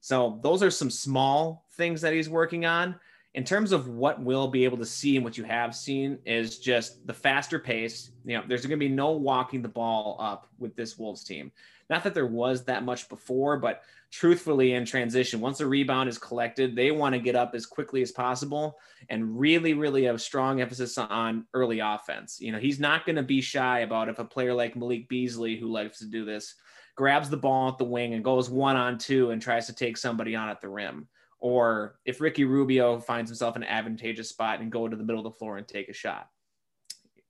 So 0.00 0.38
those 0.44 0.62
are 0.62 0.70
some 0.70 0.88
small 0.88 1.66
things 1.72 2.00
that 2.02 2.12
he's 2.12 2.28
working 2.28 2.64
on. 2.64 2.94
In 3.34 3.42
terms 3.42 3.72
of 3.72 3.88
what 3.88 4.22
we'll 4.22 4.46
be 4.46 4.62
able 4.62 4.78
to 4.78 4.86
see 4.86 5.16
and 5.16 5.24
what 5.24 5.36
you 5.36 5.42
have 5.42 5.74
seen 5.74 6.20
is 6.24 6.60
just 6.60 7.04
the 7.08 7.12
faster 7.12 7.58
pace. 7.58 8.12
You 8.24 8.36
know, 8.36 8.44
there's 8.46 8.64
going 8.64 8.78
to 8.78 8.88
be 8.88 8.88
no 8.88 9.10
walking 9.10 9.62
the 9.62 9.68
ball 9.68 10.16
up 10.20 10.46
with 10.60 10.76
this 10.76 10.96
Wolves 10.96 11.24
team. 11.24 11.50
Not 11.90 12.04
that 12.04 12.14
there 12.14 12.26
was 12.26 12.64
that 12.64 12.84
much 12.84 13.08
before, 13.08 13.58
but 13.58 13.82
truthfully 14.10 14.72
in 14.72 14.84
transition, 14.84 15.40
once 15.40 15.60
a 15.60 15.66
rebound 15.66 16.08
is 16.08 16.18
collected, 16.18 16.74
they 16.74 16.90
want 16.90 17.14
to 17.14 17.20
get 17.20 17.36
up 17.36 17.54
as 17.54 17.66
quickly 17.66 18.00
as 18.00 18.12
possible 18.12 18.78
and 19.08 19.38
really, 19.38 19.74
really 19.74 20.04
have 20.04 20.20
strong 20.20 20.60
emphasis 20.60 20.96
on 20.96 21.46
early 21.52 21.80
offense. 21.80 22.40
You 22.40 22.52
know, 22.52 22.58
he's 22.58 22.80
not 22.80 23.04
going 23.04 23.16
to 23.16 23.22
be 23.22 23.40
shy 23.40 23.80
about 23.80 24.08
if 24.08 24.18
a 24.18 24.24
player 24.24 24.54
like 24.54 24.76
Malik 24.76 25.08
Beasley, 25.08 25.56
who 25.56 25.70
likes 25.70 25.98
to 25.98 26.06
do 26.06 26.24
this, 26.24 26.54
grabs 26.96 27.28
the 27.28 27.36
ball 27.36 27.70
at 27.70 27.78
the 27.78 27.84
wing 27.84 28.14
and 28.14 28.24
goes 28.24 28.48
one 28.48 28.76
on 28.76 28.98
two 28.98 29.30
and 29.30 29.42
tries 29.42 29.66
to 29.66 29.74
take 29.74 29.96
somebody 29.96 30.34
on 30.34 30.48
at 30.48 30.60
the 30.60 30.68
rim. 30.68 31.08
Or 31.40 31.96
if 32.06 32.20
Ricky 32.20 32.44
Rubio 32.44 33.00
finds 33.00 33.30
himself 33.30 33.56
in 33.56 33.62
an 33.62 33.68
advantageous 33.68 34.30
spot 34.30 34.60
and 34.60 34.72
go 34.72 34.88
to 34.88 34.96
the 34.96 35.04
middle 35.04 35.26
of 35.26 35.30
the 35.30 35.38
floor 35.38 35.58
and 35.58 35.68
take 35.68 35.88
a 35.88 35.92
shot. 35.92 36.30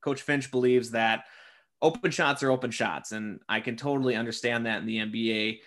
Coach 0.01 0.21
Finch 0.21 0.51
believes 0.51 0.91
that 0.91 1.25
open 1.81 2.11
shots 2.11 2.43
are 2.43 2.51
open 2.51 2.71
shots. 2.71 3.11
And 3.11 3.39
I 3.49 3.59
can 3.59 3.75
totally 3.75 4.15
understand 4.15 4.65
that 4.65 4.79
in 4.79 4.85
the 4.85 4.97
NBA. 4.97 5.59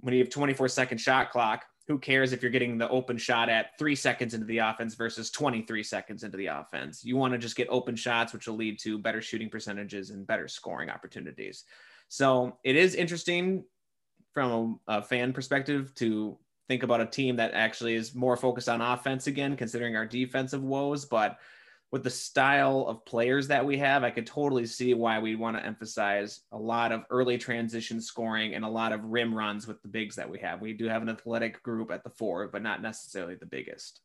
When 0.00 0.14
you 0.14 0.20
have 0.20 0.30
24 0.30 0.68
second 0.68 0.98
shot 0.98 1.30
clock, 1.30 1.64
who 1.88 1.98
cares 1.98 2.32
if 2.32 2.42
you're 2.42 2.50
getting 2.50 2.78
the 2.78 2.88
open 2.88 3.16
shot 3.16 3.48
at 3.48 3.78
three 3.78 3.94
seconds 3.94 4.34
into 4.34 4.46
the 4.46 4.58
offense 4.58 4.94
versus 4.94 5.30
23 5.30 5.82
seconds 5.82 6.22
into 6.22 6.36
the 6.36 6.46
offense? 6.46 7.04
You 7.04 7.16
want 7.16 7.32
to 7.32 7.38
just 7.38 7.56
get 7.56 7.68
open 7.70 7.96
shots, 7.96 8.32
which 8.32 8.46
will 8.46 8.56
lead 8.56 8.78
to 8.80 8.98
better 8.98 9.20
shooting 9.20 9.50
percentages 9.50 10.10
and 10.10 10.26
better 10.26 10.48
scoring 10.48 10.90
opportunities. 10.90 11.64
So 12.08 12.58
it 12.62 12.76
is 12.76 12.94
interesting 12.94 13.64
from 14.32 14.80
a, 14.86 14.98
a 14.98 15.02
fan 15.02 15.32
perspective 15.32 15.94
to 15.96 16.38
think 16.68 16.82
about 16.82 17.00
a 17.00 17.06
team 17.06 17.36
that 17.36 17.52
actually 17.52 17.94
is 17.94 18.14
more 18.14 18.36
focused 18.36 18.68
on 18.68 18.80
offense 18.80 19.26
again, 19.26 19.56
considering 19.56 19.96
our 19.96 20.06
defensive 20.06 20.62
woes. 20.62 21.04
But 21.04 21.38
with 21.92 22.02
the 22.02 22.10
style 22.10 22.86
of 22.88 23.04
players 23.04 23.48
that 23.48 23.64
we 23.64 23.76
have, 23.76 24.02
I 24.02 24.10
could 24.10 24.26
totally 24.26 24.64
see 24.64 24.94
why 24.94 25.18
we 25.18 25.36
want 25.36 25.58
to 25.58 25.64
emphasize 25.64 26.40
a 26.50 26.56
lot 26.58 26.90
of 26.90 27.04
early 27.10 27.36
transition 27.36 28.00
scoring 28.00 28.54
and 28.54 28.64
a 28.64 28.68
lot 28.68 28.92
of 28.92 29.04
rim 29.04 29.34
runs 29.34 29.66
with 29.66 29.80
the 29.82 29.88
bigs 29.88 30.16
that 30.16 30.28
we 30.28 30.38
have. 30.38 30.62
We 30.62 30.72
do 30.72 30.88
have 30.88 31.02
an 31.02 31.10
athletic 31.10 31.62
group 31.62 31.90
at 31.90 32.02
the 32.02 32.08
four, 32.08 32.48
but 32.48 32.62
not 32.62 32.80
necessarily 32.80 33.34
the 33.34 33.46
biggest. 33.46 34.00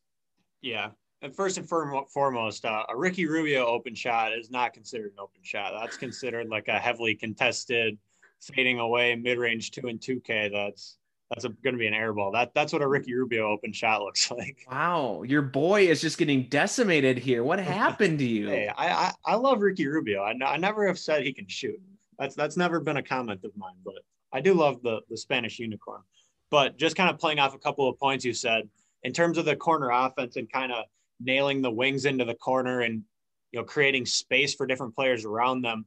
Yeah. 0.61 0.89
And 1.21 1.33
first 1.33 1.57
and 1.57 1.67
foremost, 1.67 2.65
uh, 2.65 2.83
a 2.89 2.95
Ricky 2.95 3.25
Rubio 3.25 3.65
open 3.65 3.95
shot 3.95 4.33
is 4.33 4.51
not 4.51 4.73
considered 4.73 5.13
an 5.13 5.19
open 5.19 5.41
shot. 5.41 5.71
That's 5.79 5.97
considered 5.97 6.49
like 6.49 6.67
a 6.67 6.77
heavily 6.77 7.15
contested, 7.15 7.97
fading 8.41 8.79
away 8.79 9.15
mid 9.15 9.37
range 9.37 9.71
two 9.71 9.87
and 9.87 9.99
2K. 9.99 10.51
That's 10.51 10.96
that's 11.29 11.43
going 11.45 11.75
to 11.75 11.79
be 11.79 11.87
an 11.87 11.93
air 11.93 12.13
ball. 12.13 12.31
That 12.31 12.53
that's 12.53 12.71
what 12.71 12.81
a 12.81 12.87
Ricky 12.87 13.13
Rubio 13.13 13.51
open 13.51 13.73
shot 13.73 14.01
looks 14.01 14.31
like. 14.37 14.65
Wow, 14.71 15.23
your 15.23 15.41
boy 15.41 15.87
is 15.87 16.01
just 16.01 16.17
getting 16.17 16.43
decimated 16.43 17.17
here. 17.17 17.43
What 17.43 17.59
happened 17.63 18.19
to 18.19 18.25
you? 18.25 18.47
Hey, 18.47 18.69
I, 18.69 18.87
I, 18.87 19.11
I 19.25 19.35
love 19.35 19.61
Ricky 19.61 19.87
Rubio. 19.87 20.21
I, 20.21 20.33
I 20.45 20.57
never 20.57 20.87
have 20.87 20.99
said 20.99 21.23
he 21.23 21.33
can 21.33 21.47
shoot. 21.47 21.79
That's 22.17 22.35
that's 22.35 22.57
never 22.57 22.79
been 22.79 22.97
a 22.97 23.03
comment 23.03 23.43
of 23.43 23.51
mine, 23.57 23.75
but 23.83 23.95
I 24.31 24.41
do 24.41 24.53
love 24.53 24.81
the 24.81 25.01
the 25.09 25.17
Spanish 25.17 25.59
unicorn. 25.59 26.01
But 26.49 26.77
just 26.77 26.95
kind 26.95 27.09
of 27.09 27.19
playing 27.19 27.39
off 27.39 27.53
a 27.53 27.59
couple 27.59 27.89
of 27.89 27.99
points 27.99 28.23
you 28.23 28.33
said 28.33 28.69
in 29.03 29.11
terms 29.11 29.37
of 29.37 29.45
the 29.45 29.55
corner 29.55 29.89
offense 29.91 30.37
and 30.37 30.49
kind 30.51 30.71
of 30.71 30.85
nailing 31.19 31.61
the 31.61 31.71
wings 31.71 32.05
into 32.05 32.23
the 32.23 32.35
corner 32.35 32.81
and 32.81 33.03
you 33.51 33.59
know 33.59 33.65
creating 33.65 34.05
space 34.05 34.55
for 34.55 34.65
different 34.65 34.95
players 34.95 35.25
around 35.25 35.61
them. 35.61 35.85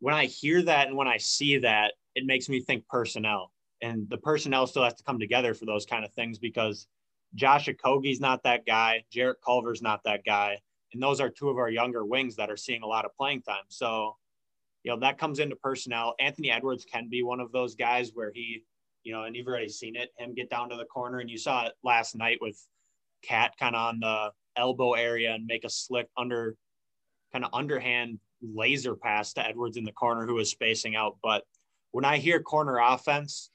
When 0.00 0.14
I 0.14 0.26
hear 0.26 0.62
that 0.62 0.88
and 0.88 0.96
when 0.96 1.06
I 1.06 1.18
see 1.18 1.58
that, 1.58 1.92
it 2.16 2.26
makes 2.26 2.48
me 2.48 2.60
think 2.60 2.88
personnel 2.88 3.52
and 3.82 4.08
the 4.08 4.18
personnel 4.18 4.66
still 4.66 4.84
has 4.84 4.94
to 4.94 5.04
come 5.04 5.18
together 5.18 5.54
for 5.54 5.66
those 5.66 5.86
kind 5.86 6.04
of 6.04 6.12
things 6.12 6.38
because 6.38 6.86
Josh 7.34 7.68
Okogie's 7.68 8.20
not 8.20 8.42
that 8.42 8.66
guy, 8.66 9.04
Jarrett 9.10 9.40
Culver's 9.44 9.82
not 9.82 10.02
that 10.04 10.24
guy, 10.24 10.58
and 10.92 11.02
those 11.02 11.20
are 11.20 11.30
two 11.30 11.48
of 11.48 11.58
our 11.58 11.70
younger 11.70 12.04
wings 12.04 12.36
that 12.36 12.50
are 12.50 12.56
seeing 12.56 12.82
a 12.82 12.86
lot 12.86 13.04
of 13.04 13.14
playing 13.16 13.42
time. 13.42 13.64
So, 13.68 14.16
you 14.82 14.90
know, 14.90 14.98
that 15.00 15.18
comes 15.18 15.38
into 15.38 15.56
personnel. 15.56 16.14
Anthony 16.18 16.50
Edwards 16.50 16.84
can 16.84 17.08
be 17.08 17.22
one 17.22 17.40
of 17.40 17.52
those 17.52 17.74
guys 17.74 18.10
where 18.14 18.32
he, 18.34 18.64
you 19.04 19.12
know, 19.12 19.24
and 19.24 19.36
you've 19.36 19.46
already 19.46 19.68
seen 19.68 19.96
it, 19.96 20.10
him 20.18 20.34
get 20.34 20.50
down 20.50 20.70
to 20.70 20.76
the 20.76 20.84
corner, 20.84 21.18
and 21.18 21.30
you 21.30 21.38
saw 21.38 21.66
it 21.66 21.72
last 21.84 22.16
night 22.16 22.38
with 22.40 22.60
KAT 23.22 23.56
kind 23.58 23.76
of 23.76 23.80
on 23.80 24.00
the 24.00 24.32
elbow 24.56 24.94
area 24.94 25.32
and 25.32 25.46
make 25.46 25.64
a 25.64 25.70
slick 25.70 26.08
under, 26.16 26.56
kind 27.32 27.44
of 27.44 27.50
underhand 27.54 28.18
laser 28.42 28.96
pass 28.96 29.32
to 29.34 29.46
Edwards 29.46 29.76
in 29.76 29.84
the 29.84 29.92
corner 29.92 30.26
who 30.26 30.34
was 30.34 30.50
spacing 30.50 30.96
out. 30.96 31.18
But 31.22 31.44
when 31.92 32.04
I 32.04 32.18
hear 32.18 32.40
corner 32.40 32.78
offense, 32.78 33.50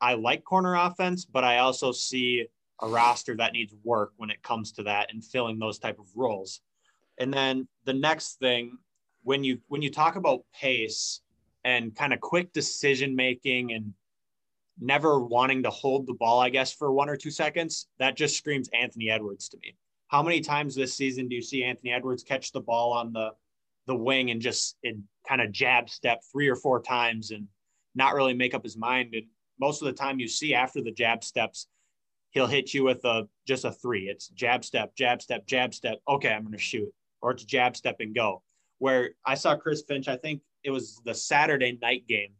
I 0.00 0.14
like 0.14 0.44
corner 0.44 0.74
offense, 0.74 1.24
but 1.24 1.44
I 1.44 1.58
also 1.58 1.92
see 1.92 2.46
a 2.82 2.88
roster 2.88 3.36
that 3.36 3.52
needs 3.52 3.74
work 3.84 4.12
when 4.16 4.30
it 4.30 4.42
comes 4.42 4.72
to 4.72 4.82
that 4.84 5.12
and 5.12 5.24
filling 5.24 5.58
those 5.58 5.78
type 5.78 5.98
of 5.98 6.06
roles. 6.14 6.60
And 7.18 7.32
then 7.32 7.66
the 7.84 7.94
next 7.94 8.38
thing, 8.38 8.78
when 9.22 9.42
you 9.42 9.58
when 9.68 9.82
you 9.82 9.90
talk 9.90 10.16
about 10.16 10.44
pace 10.54 11.20
and 11.64 11.94
kind 11.94 12.12
of 12.12 12.20
quick 12.20 12.52
decision 12.52 13.16
making 13.16 13.72
and 13.72 13.92
never 14.78 15.18
wanting 15.18 15.62
to 15.62 15.70
hold 15.70 16.06
the 16.06 16.14
ball, 16.14 16.38
I 16.38 16.50
guess, 16.50 16.72
for 16.72 16.92
one 16.92 17.08
or 17.08 17.16
two 17.16 17.30
seconds, 17.30 17.88
that 17.98 18.16
just 18.16 18.36
screams 18.36 18.68
Anthony 18.74 19.10
Edwards 19.10 19.48
to 19.48 19.58
me. 19.62 19.74
How 20.08 20.22
many 20.22 20.40
times 20.40 20.74
this 20.74 20.94
season 20.94 21.28
do 21.28 21.34
you 21.34 21.42
see 21.42 21.64
Anthony 21.64 21.92
Edwards 21.92 22.22
catch 22.22 22.52
the 22.52 22.60
ball 22.60 22.92
on 22.92 23.12
the 23.12 23.30
the 23.86 23.94
wing 23.94 24.30
and 24.30 24.40
just 24.40 24.76
in 24.82 25.04
kind 25.28 25.40
of 25.40 25.52
jab 25.52 25.88
step 25.88 26.20
three 26.30 26.48
or 26.48 26.56
four 26.56 26.82
times 26.82 27.30
and 27.30 27.46
not 27.94 28.14
really 28.14 28.34
make 28.34 28.52
up 28.52 28.64
his 28.64 28.76
mind 28.76 29.14
and 29.14 29.24
most 29.60 29.82
of 29.82 29.86
the 29.86 29.92
time 29.92 30.18
you 30.18 30.28
see 30.28 30.54
after 30.54 30.82
the 30.82 30.90
jab 30.90 31.24
steps, 31.24 31.66
he'll 32.30 32.46
hit 32.46 32.74
you 32.74 32.84
with 32.84 33.04
a 33.04 33.28
just 33.46 33.64
a 33.64 33.72
three. 33.72 34.08
It's 34.08 34.28
jab 34.28 34.64
step, 34.64 34.94
jab 34.96 35.22
step, 35.22 35.46
jab 35.46 35.74
step. 35.74 35.98
Okay, 36.08 36.30
I'm 36.30 36.42
going 36.42 36.52
to 36.52 36.58
shoot, 36.58 36.92
or 37.22 37.32
it's 37.32 37.44
jab 37.44 37.76
step 37.76 37.96
and 38.00 38.14
go. 38.14 38.42
Where 38.78 39.10
I 39.24 39.34
saw 39.34 39.56
Chris 39.56 39.82
Finch, 39.86 40.08
I 40.08 40.16
think 40.16 40.42
it 40.62 40.70
was 40.70 41.00
the 41.04 41.14
Saturday 41.14 41.78
night 41.80 42.06
game. 42.06 42.30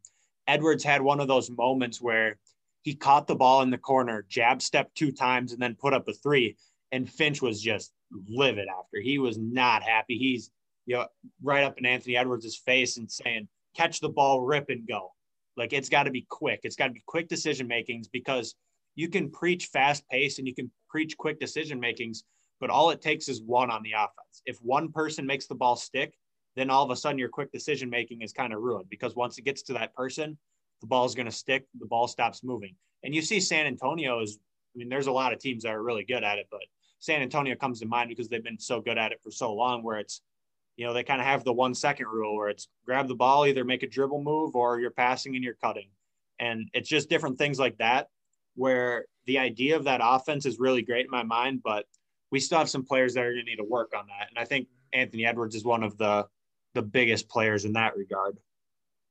Edwards 0.46 0.85
had 0.85 1.02
one 1.02 1.20
of 1.20 1.29
those 1.29 1.50
moments 1.50 2.00
where 2.00 2.38
he 2.83 2.94
caught 2.94 3.26
the 3.26 3.35
ball 3.35 3.62
in 3.62 3.70
the 3.70 3.79
corner, 3.79 4.24
jab 4.29 4.62
step 4.62 4.90
two 4.94 5.11
times, 5.11 5.52
and 5.52 5.61
then 5.61 5.74
put 5.74 5.94
up 5.94 6.07
a 6.09 6.12
three. 6.12 6.57
And 6.92 7.11
Finch 7.11 7.42
was 7.42 7.61
just 7.61 7.92
livid 8.29 8.68
after. 8.68 9.00
He 9.00 9.18
was 9.18 9.38
not 9.38 9.83
happy. 9.83 10.18
He's 10.18 10.50
you 10.87 10.96
know, 10.96 11.07
right 11.42 11.64
up 11.64 11.79
in 11.79 11.87
Anthony 11.87 12.16
Edwards' 12.16 12.57
face 12.57 12.96
and 12.96 13.11
saying, 13.11 13.48
catch 13.76 14.00
the 14.00 14.09
ball, 14.09 14.40
rip 14.40 14.70
and 14.70 14.87
go. 14.87 15.12
Like 15.57 15.73
it's 15.73 15.88
got 15.88 16.05
to 16.05 16.11
be 16.11 16.27
quick. 16.29 16.61
It's 16.64 16.77
got 16.77 16.88
to 16.88 16.92
be 16.92 17.03
quick 17.07 17.29
decision 17.29 17.66
makings 17.66 18.09
because 18.09 18.55
you 18.95 19.09
can 19.09 19.31
preach 19.31 19.66
fast 19.66 20.07
pace 20.09 20.38
and 20.38 20.47
you 20.47 20.55
can 20.55 20.71
preach 20.88 21.16
quick 21.16 21.38
decision 21.38 21.81
makings, 21.81 22.25
but 22.61 22.71
all 22.71 22.90
it 22.90 23.01
takes 23.01 23.29
is 23.29 23.42
one 23.42 23.71
on 23.71 23.83
the 23.83 23.92
offense. 23.92 24.42
If 24.47 24.59
one 24.62 24.90
person 24.90 25.27
makes 25.27 25.47
the 25.47 25.55
ball 25.55 25.77
stick, 25.77 26.14
then 26.57 26.71
all 26.71 26.85
of 26.85 26.90
a 26.90 26.97
sudden 26.97 27.19
your 27.19 27.29
quick 27.29 27.53
decision 27.53 27.90
making 27.90 28.23
is 28.23 28.33
kind 28.33 28.53
of 28.53 28.61
ruined 28.61 28.88
because 28.88 29.14
once 29.14 29.38
it 29.38 29.42
gets 29.45 29.62
to 29.62 29.75
that 29.75 29.95
person, 29.95 30.38
the 30.81 30.87
ball 30.87 31.05
is 31.05 31.14
going 31.14 31.27
to 31.27 31.33
stick, 31.33 31.66
the 31.79 31.87
ball 31.87 32.09
stops 32.09 32.42
moving. 32.42 32.75
And 33.05 33.14
you 33.14 33.23
see 33.23 33.40
San 33.40 33.66
Antonio 33.66 34.21
is, 34.21 34.38
I 34.75 34.79
mean, 34.79 34.88
there's 34.88 35.07
a 35.07 35.12
lot 35.12 35.33
of 35.33 35.38
teams 35.38 35.62
that 35.62 35.75
are 35.75 35.83
really 35.83 36.05
good 36.05 36.25
at 36.25 36.38
it, 36.38 36.47
but 36.51 36.61
San 36.99 37.23
Antonio 37.23 37.55
comes 37.55 37.81
to 37.81 37.87
mind 37.87 38.09
because 38.09 38.29
they've 38.29 38.42
been 38.42 38.59
so 38.59 38.81
good 38.81 38.99
at 38.99 39.12
it 39.12 39.21
for 39.23 39.31
so 39.31 39.53
long 39.55 39.83
where 39.83 39.99
it's, 39.99 40.23
you 40.77 40.87
know, 40.87 40.93
they 40.93 41.03
kind 41.03 41.21
of 41.21 41.27
have 41.27 41.45
the 41.45 41.53
one 41.53 41.75
second 41.75 42.07
rule 42.07 42.37
where 42.37 42.49
it's 42.49 42.69
grab 42.85 43.09
the 43.09 43.15
ball, 43.15 43.47
either 43.47 43.65
make 43.65 43.83
a 43.83 43.89
dribble 43.89 44.23
move 44.23 44.55
or 44.55 44.79
you're 44.79 44.91
passing 44.91 45.35
and 45.35 45.43
you're 45.43 45.55
cutting. 45.55 45.89
And 46.39 46.69
it's 46.75 46.89
just 46.89 47.09
different 47.09 47.39
things 47.39 47.59
like 47.59 47.79
that 47.79 48.09
where 48.55 49.07
the 49.27 49.39
idea 49.39 49.77
of 49.77 49.85
that 49.85 50.01
offense 50.03 50.47
is 50.47 50.59
really 50.59 50.83
great 50.83 51.05
in 51.05 51.11
my 51.11 51.23
mind, 51.23 51.62
but 51.65 51.87
we 52.31 52.41
still 52.41 52.59
have 52.59 52.69
some 52.69 52.85
players 52.85 53.15
that 53.15 53.25
are 53.25 53.33
going 53.33 53.45
to 53.45 53.51
need 53.51 53.57
to 53.57 53.65
work 53.65 53.93
on 53.97 54.07
that. 54.07 54.29
And 54.29 54.39
I 54.39 54.45
think 54.45 54.69
Anthony 54.93 55.25
Edwards 55.25 55.55
is 55.55 55.65
one 55.65 55.83
of 55.83 55.97
the 55.99 56.27
the 56.75 56.83
biggest 56.83 57.29
players 57.29 57.65
in 57.65 57.73
that 57.73 57.97
regard. 57.97 58.37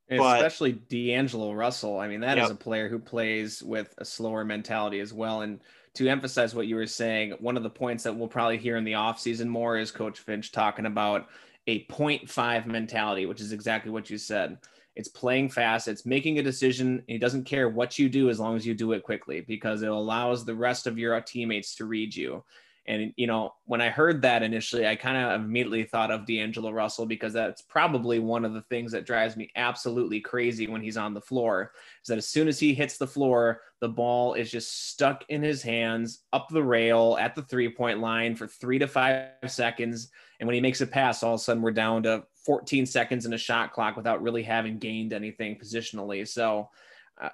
But, 0.07 0.37
Especially 0.37 0.73
D'Angelo 0.73 1.51
Russell. 1.51 1.99
I 1.99 2.07
mean, 2.07 2.19
that 2.19 2.37
yep. 2.37 2.45
is 2.45 2.51
a 2.51 2.55
player 2.55 2.87
who 2.87 2.99
plays 2.99 3.63
with 3.63 3.91
a 3.97 4.05
slower 4.05 4.45
mentality 4.45 4.99
as 4.99 5.11
well. 5.11 5.41
And 5.41 5.59
to 5.95 6.07
emphasize 6.07 6.53
what 6.53 6.67
you 6.67 6.75
were 6.75 6.85
saying, 6.85 7.31
one 7.39 7.57
of 7.57 7.63
the 7.63 7.71
points 7.71 8.03
that 8.03 8.15
we'll 8.15 8.27
probably 8.27 8.59
hear 8.59 8.77
in 8.77 8.83
the 8.83 8.91
offseason 8.91 9.47
more 9.47 9.79
is 9.79 9.89
Coach 9.91 10.19
Finch 10.19 10.51
talking 10.51 10.85
about 10.85 11.27
a 11.67 11.85
0.5 11.85 12.65
mentality, 12.65 13.25
which 13.25 13.41
is 13.41 13.51
exactly 13.51 13.91
what 13.91 14.09
you 14.09 14.17
said. 14.17 14.57
It's 14.95 15.09
playing 15.09 15.49
fast, 15.49 15.87
it's 15.87 16.05
making 16.05 16.39
a 16.39 16.43
decision. 16.43 17.03
He 17.07 17.17
doesn't 17.17 17.43
care 17.43 17.67
what 17.67 17.99
you 17.99 18.07
do 18.07 18.29
as 18.29 18.39
long 18.39 18.55
as 18.55 18.65
you 18.65 18.73
do 18.73 18.93
it 18.93 19.03
quickly 19.03 19.41
because 19.41 19.81
it 19.81 19.89
allows 19.89 20.45
the 20.45 20.55
rest 20.55 20.87
of 20.87 20.97
your 20.97 21.19
teammates 21.19 21.75
to 21.75 21.85
read 21.85 22.15
you. 22.15 22.43
And, 22.87 23.13
you 23.17 23.25
know, 23.25 23.53
when 23.65 23.81
I 23.81 23.89
heard 23.89 24.21
that 24.21 24.43
initially, 24.43 24.87
I 24.87 24.95
kind 24.95 25.17
of 25.17 25.41
immediately 25.41 25.83
thought 25.83 26.11
of 26.11 26.25
D'Angelo 26.25 26.71
Russell 26.71 27.05
because 27.05 27.33
that's 27.33 27.63
probably 27.63 28.19
one 28.19 28.45
of 28.45 28.53
the 28.53 28.61
things 28.63 28.91
that 28.91 29.05
drives 29.05 29.35
me 29.35 29.49
absolutely 29.55 30.19
crazy 30.19 30.67
when 30.67 30.81
he's 30.81 30.97
on 30.97 31.13
the 31.13 31.21
floor. 31.21 31.71
Is 32.03 32.07
that 32.09 32.19
as 32.19 32.27
soon 32.27 32.47
as 32.47 32.59
he 32.59 32.75
hits 32.75 32.97
the 32.97 33.07
floor, 33.07 33.61
the 33.81 33.89
ball 33.89 34.35
is 34.35 34.51
just 34.51 34.89
stuck 34.89 35.23
in 35.29 35.41
his 35.41 35.63
hands 35.63 36.21
up 36.31 36.47
the 36.49 36.63
rail 36.63 37.17
at 37.19 37.35
the 37.35 37.41
three 37.43 37.69
point 37.69 37.99
line 37.99 38.35
for 38.35 38.47
three 38.47 38.77
to 38.77 38.87
five 38.87 39.29
seconds. 39.47 40.09
And 40.39 40.47
when 40.47 40.53
he 40.53 40.61
makes 40.61 40.81
a 40.81 40.87
pass, 40.87 41.23
all 41.23 41.33
of 41.33 41.39
a 41.39 41.43
sudden 41.43 41.63
we're 41.63 41.71
down 41.71 42.03
to 42.03 42.23
14 42.45 42.85
seconds 42.85 43.25
in 43.25 43.33
a 43.33 43.37
shot 43.37 43.73
clock 43.73 43.97
without 43.97 44.21
really 44.21 44.43
having 44.43 44.77
gained 44.77 45.11
anything 45.11 45.57
positionally. 45.57 46.27
So, 46.27 46.69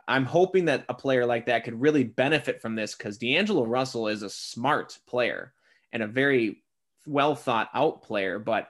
I'm 0.07 0.25
hoping 0.25 0.65
that 0.65 0.85
a 0.89 0.93
player 0.93 1.25
like 1.25 1.47
that 1.47 1.63
could 1.63 1.79
really 1.79 2.03
benefit 2.03 2.61
from 2.61 2.75
this 2.75 2.93
because 2.95 3.17
D'Angelo 3.17 3.65
Russell 3.65 4.07
is 4.07 4.21
a 4.21 4.29
smart 4.29 4.97
player 5.07 5.53
and 5.91 6.03
a 6.03 6.07
very 6.07 6.63
well 7.07 7.35
thought 7.35 7.69
out 7.73 8.03
player, 8.03 8.37
but 8.37 8.69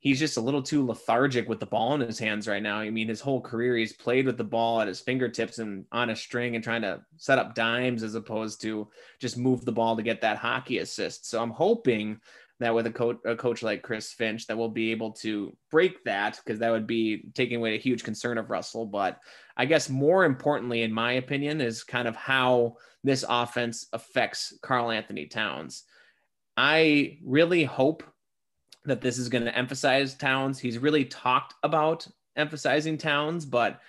he's 0.00 0.18
just 0.18 0.36
a 0.36 0.40
little 0.40 0.62
too 0.62 0.86
lethargic 0.86 1.48
with 1.48 1.60
the 1.60 1.66
ball 1.66 1.94
in 1.94 2.00
his 2.00 2.18
hands 2.18 2.48
right 2.48 2.62
now. 2.62 2.78
I 2.78 2.90
mean, 2.90 3.08
his 3.08 3.20
whole 3.20 3.40
career 3.40 3.76
he's 3.76 3.92
played 3.92 4.26
with 4.26 4.36
the 4.36 4.44
ball 4.44 4.80
at 4.80 4.88
his 4.88 5.00
fingertips 5.00 5.58
and 5.58 5.84
on 5.92 6.10
a 6.10 6.16
string 6.16 6.54
and 6.54 6.64
trying 6.64 6.82
to 6.82 7.00
set 7.16 7.38
up 7.38 7.54
dimes 7.54 8.02
as 8.02 8.14
opposed 8.14 8.60
to 8.62 8.88
just 9.18 9.38
move 9.38 9.64
the 9.64 9.72
ball 9.72 9.96
to 9.96 10.02
get 10.02 10.20
that 10.22 10.38
hockey 10.38 10.78
assist. 10.78 11.28
So 11.28 11.42
I'm 11.42 11.50
hoping 11.50 12.20
that 12.60 12.74
with 12.74 12.86
a 12.86 12.90
coach 12.90 13.18
a 13.24 13.34
coach 13.34 13.62
like 13.62 13.82
Chris 13.82 14.12
Finch 14.12 14.46
that 14.46 14.56
will 14.56 14.68
be 14.68 14.92
able 14.92 15.12
to 15.12 15.56
break 15.70 16.04
that 16.04 16.38
because 16.44 16.60
that 16.60 16.70
would 16.70 16.86
be 16.86 17.24
taking 17.34 17.56
away 17.56 17.74
a 17.74 17.80
huge 17.80 18.04
concern 18.04 18.38
of 18.38 18.50
Russell. 18.50 18.86
But 18.86 19.18
I 19.56 19.64
guess 19.64 19.88
more 19.88 20.24
importantly, 20.24 20.82
in 20.82 20.92
my 20.92 21.12
opinion, 21.12 21.60
is 21.60 21.82
kind 21.82 22.06
of 22.06 22.14
how 22.16 22.76
this 23.02 23.24
offense 23.28 23.86
affects 23.92 24.52
Karl-Anthony 24.62 25.26
Towns. 25.26 25.84
I 26.56 27.18
really 27.24 27.64
hope 27.64 28.04
that 28.84 29.00
this 29.00 29.16
is 29.16 29.30
going 29.30 29.44
to 29.44 29.56
emphasize 29.56 30.14
Towns. 30.14 30.58
He's 30.58 30.78
really 30.78 31.06
talked 31.06 31.54
about 31.62 32.06
emphasizing 32.36 32.98
Towns, 32.98 33.46
but 33.46 33.80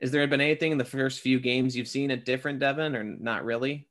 has 0.00 0.10
there 0.10 0.26
been 0.26 0.40
anything 0.40 0.72
in 0.72 0.78
the 0.78 0.84
first 0.84 1.20
few 1.20 1.38
games 1.38 1.76
you've 1.76 1.88
seen 1.88 2.10
it 2.10 2.24
different, 2.24 2.60
Devan, 2.60 2.96
or 2.96 3.04
not 3.04 3.44
really? 3.44 3.88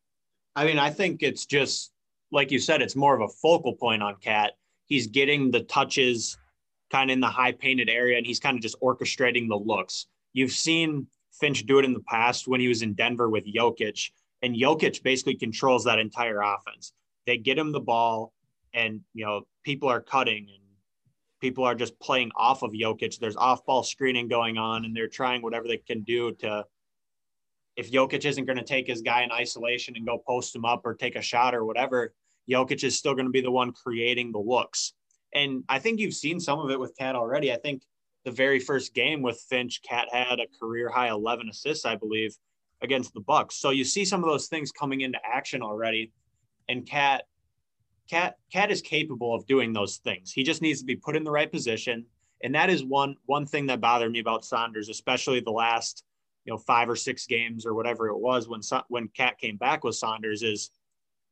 I 0.55 0.65
mean, 0.65 0.77
I 0.77 0.89
think 0.89 1.23
it's 1.23 1.45
just 1.45 1.91
like 2.35 2.51
you 2.51 2.59
said, 2.59 2.81
it's 2.81 2.95
more 2.95 3.15
of 3.15 3.21
a 3.21 3.33
focal 3.41 3.73
point 3.73 4.03
on 4.03 4.17
KAT. 4.21 4.51
He's 4.85 5.07
getting 5.07 5.49
the 5.49 5.61
touches 5.61 6.37
kind 6.91 7.09
of 7.09 7.13
in 7.15 7.21
the 7.21 7.27
high 7.27 7.53
painted 7.53 7.89
area 7.89 8.17
and 8.17 8.27
he's 8.27 8.39
kind 8.39 8.55
of 8.55 8.61
just 8.61 8.79
orchestrating 8.81 9.47
the 9.47 9.55
looks. 9.55 10.07
You've 10.33 10.51
seen 10.51 11.07
Finch 11.39 11.65
do 11.65 11.79
it 11.79 11.85
in 11.85 11.93
the 11.93 12.01
past 12.01 12.47
when 12.47 12.59
he 12.59 12.67
was 12.67 12.81
in 12.81 12.93
Denver 12.93 13.29
with 13.29 13.45
Jokic, 13.45 14.11
and 14.41 14.55
Jokic 14.55 15.01
basically 15.01 15.35
controls 15.35 15.85
that 15.85 15.97
entire 15.97 16.41
offense. 16.41 16.93
They 17.25 17.37
get 17.37 17.57
him 17.57 17.71
the 17.71 17.79
ball, 17.79 18.33
and 18.73 19.01
you 19.13 19.25
know 19.25 19.41
people 19.63 19.89
are 19.89 20.01
cutting 20.01 20.47
and 20.49 20.63
people 21.41 21.63
are 21.63 21.75
just 21.75 21.99
playing 21.99 22.31
off 22.35 22.63
of 22.63 22.71
Jokic. 22.71 23.17
There's 23.17 23.35
off 23.35 23.65
ball 23.65 23.83
screening 23.83 24.27
going 24.27 24.57
on, 24.57 24.85
and 24.85 24.95
they're 24.95 25.07
trying 25.07 25.41
whatever 25.41 25.67
they 25.67 25.77
can 25.77 26.03
do 26.03 26.33
to 26.35 26.65
if 27.75 27.91
Jokic 27.91 28.25
isn't 28.25 28.45
going 28.45 28.57
to 28.57 28.63
take 28.63 28.87
his 28.87 29.01
guy 29.01 29.23
in 29.23 29.31
isolation 29.31 29.95
and 29.97 30.05
go 30.05 30.21
post 30.25 30.55
him 30.55 30.65
up 30.65 30.85
or 30.85 30.93
take 30.93 31.15
a 31.15 31.21
shot 31.21 31.53
or 31.53 31.65
whatever, 31.65 32.13
Jokic 32.49 32.83
is 32.83 32.97
still 32.97 33.13
going 33.13 33.25
to 33.25 33.31
be 33.31 33.41
the 33.41 33.51
one 33.51 33.71
creating 33.71 34.31
the 34.31 34.39
looks. 34.39 34.93
And 35.33 35.63
I 35.67 35.79
think 35.79 35.99
you've 35.99 36.13
seen 36.13 36.39
some 36.39 36.59
of 36.59 36.69
it 36.71 36.79
with 36.79 36.95
KAT 36.97 37.15
already. 37.15 37.51
I 37.51 37.57
think 37.57 37.83
the 38.23 38.31
very 38.31 38.59
first 38.59 38.93
game 38.93 39.21
with 39.21 39.43
Finch, 39.49 39.81
KAT 39.87 40.07
had 40.11 40.39
a 40.39 40.47
career 40.59 40.89
high 40.89 41.09
11 41.09 41.49
assists, 41.49 41.85
I 41.85 41.95
believe, 41.95 42.35
against 42.81 43.13
the 43.13 43.19
Bucks. 43.21 43.55
So 43.55 43.71
you 43.71 43.83
see 43.83 44.05
some 44.05 44.23
of 44.23 44.29
those 44.29 44.47
things 44.47 44.71
coming 44.71 45.01
into 45.01 45.19
action 45.25 45.61
already. 45.61 46.11
And 46.69 46.87
KAT, 46.87 47.23
KAT, 48.09 48.37
KAT 48.51 48.71
is 48.71 48.81
capable 48.81 49.35
of 49.35 49.45
doing 49.45 49.73
those 49.73 49.97
things. 49.97 50.31
He 50.31 50.43
just 50.43 50.61
needs 50.61 50.79
to 50.79 50.85
be 50.85 50.95
put 50.95 51.15
in 51.15 51.23
the 51.23 51.31
right 51.31 51.51
position. 51.51 52.05
And 52.43 52.55
that 52.55 52.69
is 52.69 52.83
one 52.83 53.15
one 53.25 53.45
thing 53.45 53.67
that 53.67 53.81
bothered 53.81 54.11
me 54.11 54.19
about 54.19 54.45
Saunders, 54.45 54.89
especially 54.89 55.39
the 55.39 55.51
last– 55.51 56.03
you 56.45 56.53
know 56.53 56.57
five 56.57 56.89
or 56.89 56.95
six 56.95 57.25
games 57.25 57.65
or 57.65 57.73
whatever 57.73 58.07
it 58.07 58.17
was 58.17 58.47
when 58.47 58.61
when 58.87 59.09
KAT 59.09 59.37
came 59.39 59.57
back 59.57 59.83
with 59.83 59.95
Saunders 59.95 60.43
is 60.43 60.69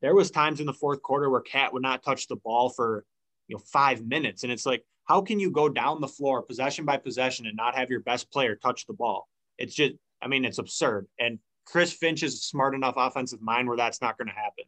there 0.04 0.14
was 0.14 0.30
times 0.30 0.60
in 0.60 0.66
the 0.66 0.74
fourth 0.74 1.02
quarter 1.02 1.30
where 1.30 1.42
KAT 1.42 1.72
would 1.72 1.82
not 1.82 2.04
touch 2.04 2.28
the 2.28 2.36
ball 2.36 2.70
for 2.70 3.06
you 3.48 3.56
know 3.56 3.64
five 3.72 4.06
minutes, 4.06 4.44
and 4.44 4.52
it's 4.52 4.66
like 4.66 4.84
how 5.06 5.22
can 5.22 5.40
you 5.40 5.50
go 5.50 5.68
down 5.68 6.00
the 6.00 6.08
floor 6.08 6.44
possession 6.44 6.86
by 6.86 6.98
possession 6.98 7.48
and 7.48 7.56
not 7.56 7.76
have 7.76 7.90
your 7.90 8.02
best 8.02 8.32
player 8.32 8.56
touch 8.56 8.86
the 8.86 8.94
ball? 8.94 9.28
It's 9.58 9.74
just 9.74 9.94
I 10.22 10.28
mean 10.28 10.46
it's 10.46 10.60
absurd. 10.60 11.08
And 11.18 11.40
Chris 11.66 11.94
Finch 11.94 12.22
is 12.22 12.36
a 12.36 12.38
smart 12.38 12.76
enough 12.76 12.96
offensive 12.98 13.42
mind 13.42 13.68
where 13.68 13.78
that's 13.78 14.02
not 14.02 14.18
going 14.18 14.28
to 14.28 14.34
happen. 14.34 14.66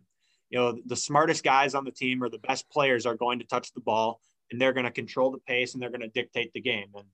You 0.50 0.60
know 0.60 0.80
the 0.86 0.96
smartest 0.96 1.44
guys 1.44 1.76
on 1.76 1.84
the 1.84 1.92
team 1.92 2.24
or 2.24 2.30
the 2.30 2.40
best 2.40 2.70
players 2.72 3.06
are 3.06 3.16
going 3.16 3.40
to 3.40 3.46
touch 3.46 3.74
the 3.74 3.82
ball 3.82 4.22
and 4.50 4.60
they're 4.60 4.74
going 4.74 4.86
to 4.86 4.92
control 4.92 5.32
the 5.32 5.40
pace 5.40 5.74
and 5.74 5.84
they're 5.84 5.90
going 5.90 6.00
to 6.00 6.08
dictate 6.08 6.54
the 6.54 6.62
game. 6.62 6.88
And 6.96 7.08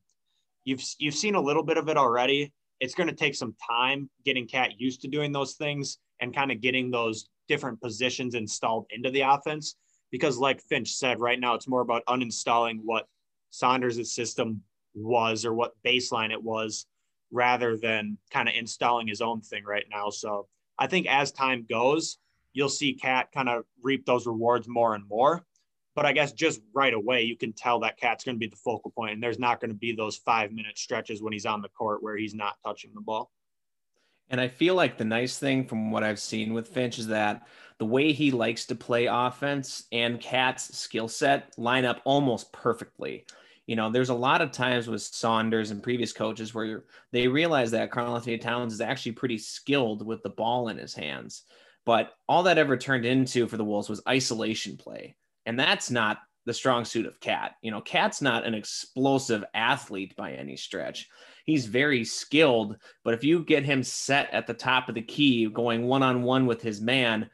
you've 0.63 0.83
you've 0.99 1.15
seen 1.15 1.33
a 1.33 1.41
little 1.41 1.63
bit 1.63 1.77
of 1.77 1.89
it 1.89 1.97
already 1.97 2.53
it's 2.81 2.95
going 2.95 3.07
to 3.07 3.15
take 3.15 3.35
some 3.35 3.55
time 3.69 4.09
getting 4.25 4.47
KAT 4.47 4.79
used 4.79 5.01
to 5.01 5.07
doing 5.07 5.31
those 5.31 5.53
things 5.53 5.99
and 6.21 6.33
kind 6.33 6.51
of 6.51 6.61
getting 6.61 6.89
those 6.89 7.27
different 7.47 7.81
positions 7.81 8.35
installed 8.35 8.85
into 8.91 9.11
the 9.11 9.21
offense. 9.21 9.75
Because, 10.11 10.37
like 10.37 10.61
Finch 10.61 10.93
said, 10.93 11.19
right 11.19 11.39
now 11.39 11.53
it's 11.53 11.67
more 11.67 11.81
about 11.81 12.05
uninstalling 12.05 12.79
what 12.83 13.07
Saunders' 13.49 14.13
system 14.13 14.61
was 14.93 15.45
or 15.45 15.53
what 15.53 15.73
baseline 15.85 16.31
it 16.31 16.41
was 16.41 16.85
rather 17.31 17.77
than 17.77 18.17
kind 18.29 18.49
of 18.49 18.55
installing 18.55 19.07
his 19.07 19.21
own 19.21 19.41
thing 19.41 19.63
right 19.63 19.85
now. 19.89 20.09
So 20.09 20.47
I 20.77 20.87
think 20.87 21.07
as 21.07 21.31
time 21.31 21.65
goes, 21.69 22.17
you'll 22.53 22.69
see 22.69 22.93
KAT 22.93 23.31
kind 23.31 23.47
of 23.47 23.63
reap 23.81 24.05
those 24.05 24.27
rewards 24.27 24.67
more 24.67 24.95
and 24.95 25.07
more. 25.07 25.45
But 25.95 26.05
I 26.05 26.13
guess 26.13 26.31
just 26.31 26.61
right 26.73 26.93
away, 26.93 27.23
you 27.23 27.37
can 27.37 27.53
tell 27.53 27.79
that 27.81 27.97
KAT's 27.97 28.23
going 28.23 28.35
to 28.35 28.39
be 28.39 28.47
the 28.47 28.55
focal 28.55 28.91
point, 28.91 29.13
and 29.13 29.21
there's 29.21 29.39
not 29.39 29.59
going 29.59 29.71
to 29.71 29.77
be 29.77 29.93
those 29.93 30.17
five 30.17 30.51
minute 30.51 30.77
stretches 30.77 31.21
when 31.21 31.33
he's 31.33 31.45
on 31.45 31.61
the 31.61 31.69
court 31.69 32.01
where 32.01 32.15
he's 32.15 32.33
not 32.33 32.55
touching 32.65 32.91
the 32.93 33.01
ball. 33.01 33.29
And 34.31 34.39
I 34.39 34.47
feel 34.47 34.75
like 34.75 34.97
the 34.97 35.03
nice 35.03 35.37
thing 35.37 35.67
from 35.67 35.91
what 35.91 36.03
I've 36.03 36.19
seen 36.19 36.53
with 36.53 36.69
Finch 36.69 36.97
is 36.97 37.07
that 37.07 37.47
the 37.79 37.85
way 37.85 38.13
he 38.13 38.31
likes 38.31 38.65
to 38.67 38.75
play 38.75 39.07
offense 39.07 39.83
and 39.91 40.21
KAT's 40.21 40.77
skill 40.77 41.09
set 41.09 41.53
line 41.57 41.83
up 41.83 42.01
almost 42.05 42.53
perfectly. 42.53 43.25
You 43.67 43.75
know, 43.75 43.91
there's 43.91 44.09
a 44.09 44.15
lot 44.15 44.41
of 44.41 44.51
times 44.51 44.87
with 44.87 45.01
Saunders 45.01 45.71
and 45.71 45.83
previous 45.83 46.13
coaches 46.13 46.53
where 46.53 46.85
they 47.11 47.27
realize 47.27 47.71
that 47.71 47.91
Karl-Anthony 47.91 48.37
Towns 48.37 48.73
is 48.73 48.81
actually 48.81 49.13
pretty 49.13 49.37
skilled 49.37 50.05
with 50.05 50.23
the 50.23 50.29
ball 50.29 50.69
in 50.69 50.77
his 50.77 50.93
hands. 50.93 51.43
But 51.85 52.13
all 52.29 52.43
that 52.43 52.57
ever 52.57 52.77
turned 52.77 53.05
into 53.05 53.47
for 53.47 53.57
the 53.57 53.65
Wolves 53.65 53.89
was 53.89 54.01
isolation 54.07 54.77
play. 54.77 55.15
And 55.45 55.59
that's 55.59 55.91
not 55.91 56.19
the 56.45 56.53
strong 56.53 56.85
suit 56.85 57.05
of 57.05 57.19
KAT. 57.19 57.55
You 57.61 57.71
know, 57.71 57.81
KAT's 57.81 58.21
not 58.21 58.45
an 58.45 58.53
explosive 58.53 59.43
athlete 59.53 60.15
by 60.15 60.33
any 60.33 60.55
stretch. 60.55 61.09
He's 61.45 61.65
very 61.65 62.03
skilled, 62.03 62.77
but 63.03 63.13
if 63.13 63.23
you 63.23 63.43
get 63.43 63.63
him 63.63 63.83
set 63.83 64.33
at 64.33 64.47
the 64.47 64.53
top 64.53 64.89
of 64.89 64.95
the 64.95 65.01
key, 65.01 65.47
going 65.47 65.87
one 65.87 66.03
on 66.03 66.23
one 66.23 66.45
with 66.45 66.61
his 66.61 66.81
man, 66.81 67.29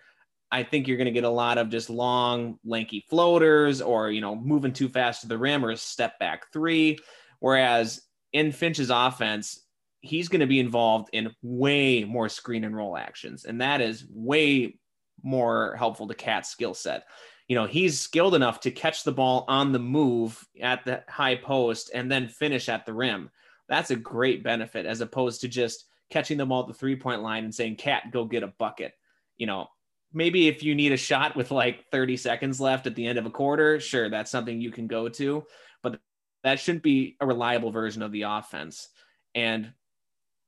I 0.51 0.63
think 0.63 0.87
you're 0.87 0.97
going 0.97 1.05
to 1.05 1.11
get 1.11 1.23
a 1.23 1.29
lot 1.29 1.57
of 1.57 1.69
just 1.69 1.89
long, 1.89 2.57
lanky 2.63 3.05
floaters 3.09 3.81
or, 3.81 4.11
you 4.11 4.21
know, 4.21 4.35
moving 4.35 4.73
too 4.73 4.87
fast 4.87 5.21
to 5.21 5.27
the 5.27 5.37
rim 5.37 5.65
or 5.65 5.71
a 5.71 5.77
step 5.77 6.17
back 6.19 6.51
three. 6.53 6.99
Whereas 7.39 8.01
in 8.33 8.51
Finch's 8.51 8.89
offense, 8.89 9.61
he's 10.01 10.29
going 10.29 10.39
to 10.39 10.47
be 10.47 10.59
involved 10.59 11.09
in 11.11 11.33
way 11.41 12.03
more 12.05 12.29
screen 12.29 12.63
and 12.63 12.75
roll 12.75 12.97
actions. 12.97 13.45
And 13.45 13.61
that 13.61 13.81
is 13.81 14.05
way 14.09 14.77
more 15.23 15.75
helpful 15.77 16.07
to 16.07 16.13
KAT's 16.13 16.49
skill 16.49 16.73
set. 16.73 17.03
You 17.47 17.55
know, 17.55 17.65
he's 17.65 17.99
skilled 17.99 18.35
enough 18.35 18.61
to 18.61 18.71
catch 18.71 19.03
the 19.03 19.11
ball 19.11 19.45
on 19.47 19.71
the 19.71 19.79
move 19.79 20.45
at 20.61 20.85
the 20.85 21.03
high 21.09 21.35
post 21.35 21.91
and 21.93 22.11
then 22.11 22.27
finish 22.27 22.69
at 22.69 22.85
the 22.85 22.93
rim. 22.93 23.29
That's 23.69 23.91
a 23.91 23.95
great 23.95 24.43
benefit 24.43 24.85
as 24.85 25.01
opposed 25.01 25.41
to 25.41 25.47
just 25.47 25.85
catching 26.09 26.37
them 26.37 26.51
all 26.51 26.61
at 26.61 26.67
the 26.67 26.73
three 26.73 26.95
point 26.95 27.21
line 27.21 27.43
and 27.43 27.53
saying, 27.53 27.75
KAT, 27.77 28.11
go 28.11 28.25
get 28.25 28.43
a 28.43 28.47
bucket. 28.47 28.93
You 29.37 29.47
know, 29.47 29.67
maybe 30.13 30.47
if 30.47 30.63
you 30.63 30.75
need 30.75 30.91
a 30.91 30.97
shot 30.97 31.35
with 31.35 31.51
like 31.51 31.85
30 31.91 32.17
seconds 32.17 32.59
left 32.59 32.87
at 32.87 32.95
the 32.95 33.05
end 33.05 33.19
of 33.19 33.25
a 33.25 33.31
quarter, 33.31 33.79
sure, 33.79 34.09
that's 34.09 34.31
something 34.31 34.61
you 34.61 34.71
can 34.71 34.87
go 34.87 35.09
to, 35.09 35.43
but 35.83 35.99
that 36.43 36.59
shouldn't 36.59 36.83
be 36.83 37.17
a 37.19 37.25
reliable 37.25 37.71
version 37.71 38.01
of 38.01 38.11
the 38.11 38.23
offense. 38.23 38.89
And 39.35 39.73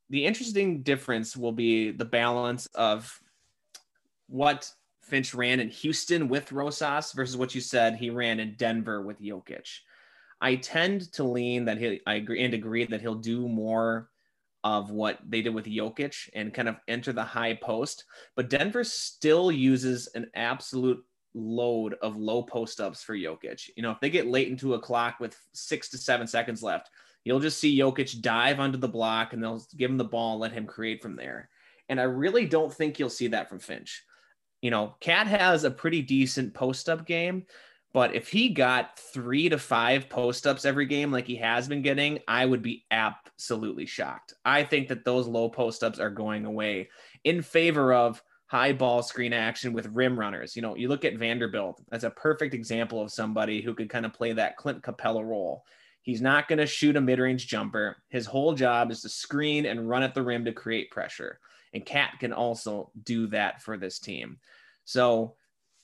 the 0.09 0.25
interesting 0.25 0.81
difference 0.81 1.37
will 1.37 1.51
be 1.51 1.91
the 1.91 2.05
balance 2.05 2.67
of 2.73 3.19
what 4.27 4.71
Finch 5.01 5.33
ran 5.33 5.59
in 5.59 5.69
Houston 5.69 6.27
with 6.27 6.51
Rosas 6.51 7.11
versus 7.11 7.35
what 7.35 7.53
you 7.53 7.61
said 7.61 7.95
he 7.95 8.09
ran 8.09 8.39
in 8.39 8.55
Denver 8.55 9.01
with 9.01 9.21
Jokic. 9.21 9.79
I 10.41 10.55
tend 10.55 11.11
to 11.13 11.23
lean 11.23 11.65
that 11.65 11.77
he 11.77 12.01
I 12.05 12.15
agree 12.15 12.43
and 12.43 12.53
agree 12.53 12.85
that 12.85 13.01
he'll 13.01 13.15
do 13.15 13.47
more 13.47 14.09
of 14.63 14.91
what 14.91 15.19
they 15.27 15.41
did 15.41 15.53
with 15.53 15.65
Jokic 15.65 16.29
and 16.33 16.53
kind 16.53 16.67
of 16.67 16.77
enter 16.87 17.13
the 17.13 17.23
high 17.23 17.55
post. 17.55 18.05
But 18.35 18.49
Denver 18.49 18.83
still 18.83 19.51
uses 19.51 20.07
an 20.15 20.29
absolute 20.35 21.03
load 21.33 21.95
of 22.01 22.17
low 22.17 22.43
post 22.43 22.81
ups 22.81 23.03
for 23.03 23.15
Jokic. 23.15 23.69
You 23.75 23.83
know, 23.83 23.91
if 23.91 23.99
they 23.99 24.09
get 24.09 24.27
late 24.27 24.49
into 24.49 24.73
a 24.73 24.79
clock 24.79 25.19
with 25.19 25.37
six 25.53 25.89
to 25.89 25.97
seven 25.97 26.27
seconds 26.27 26.61
left, 26.61 26.89
you'll 27.23 27.39
just 27.39 27.59
see 27.59 27.77
Jokic 27.77 28.21
dive 28.21 28.59
onto 28.59 28.77
the 28.77 28.87
block 28.87 29.33
and 29.33 29.41
they'll 29.41 29.65
give 29.77 29.91
him 29.91 29.97
the 29.97 30.03
ball 30.03 30.33
and 30.33 30.41
let 30.41 30.51
him 30.51 30.65
create 30.65 31.01
from 31.01 31.15
there. 31.15 31.49
And 31.87 31.99
I 31.99 32.03
really 32.03 32.45
don't 32.45 32.73
think 32.73 32.99
you'll 32.99 33.09
see 33.09 33.27
that 33.27 33.49
from 33.49 33.59
Finch. 33.59 34.03
You 34.61 34.71
know, 34.71 34.95
KAT 34.99 35.27
has 35.27 35.63
a 35.63 35.71
pretty 35.71 36.01
decent 36.01 36.53
post 36.53 36.89
up 36.89 37.05
game, 37.05 37.45
but 37.93 38.13
if 38.13 38.27
he 38.27 38.49
got 38.49 38.99
three 38.99 39.49
to 39.49 39.57
five 39.57 40.09
post 40.09 40.45
ups 40.45 40.65
every 40.65 40.85
game 40.85 41.11
like 41.11 41.25
he 41.25 41.37
has 41.37 41.67
been 41.67 41.81
getting, 41.81 42.19
I 42.27 42.45
would 42.45 42.61
be 42.61 42.85
absolutely 42.91 43.85
shocked. 43.85 44.33
I 44.45 44.63
think 44.63 44.89
that 44.89 45.05
those 45.05 45.27
low 45.27 45.49
post 45.49 45.83
ups 45.83 45.99
are 45.99 46.11
going 46.11 46.45
away 46.45 46.89
in 47.23 47.41
favor 47.41 47.93
of 47.93 48.21
high 48.45 48.73
ball 48.73 49.03
screen 49.03 49.33
action 49.33 49.73
with 49.73 49.93
rim 49.93 50.19
runners. 50.19 50.55
You 50.55 50.61
know, 50.61 50.75
you 50.75 50.87
look 50.87 51.05
at 51.05 51.17
Vanderbilt, 51.17 51.81
that's 51.89 52.03
a 52.03 52.09
perfect 52.11 52.53
example 52.53 53.01
of 53.01 53.11
somebody 53.11 53.61
who 53.61 53.73
could 53.73 53.89
kind 53.89 54.05
of 54.05 54.13
play 54.13 54.33
that 54.33 54.57
Clint 54.57 54.81
Capela 54.81 55.23
role. 55.23 55.63
He's 56.01 56.21
not 56.21 56.47
going 56.47 56.59
to 56.59 56.65
shoot 56.65 56.95
a 56.95 57.01
mid 57.01 57.19
range 57.19 57.47
jumper. 57.47 57.97
His 58.09 58.25
whole 58.25 58.53
job 58.53 58.91
is 58.91 59.01
to 59.01 59.09
screen 59.09 59.65
and 59.65 59.87
run 59.87 60.03
at 60.03 60.13
the 60.13 60.23
rim 60.23 60.45
to 60.45 60.51
create 60.51 60.91
pressure. 60.91 61.39
And 61.73 61.85
KAT 61.85 62.19
can 62.19 62.33
also 62.33 62.91
do 63.03 63.27
that 63.27 63.61
for 63.61 63.77
this 63.77 63.99
team. 63.99 64.39
So 64.85 65.35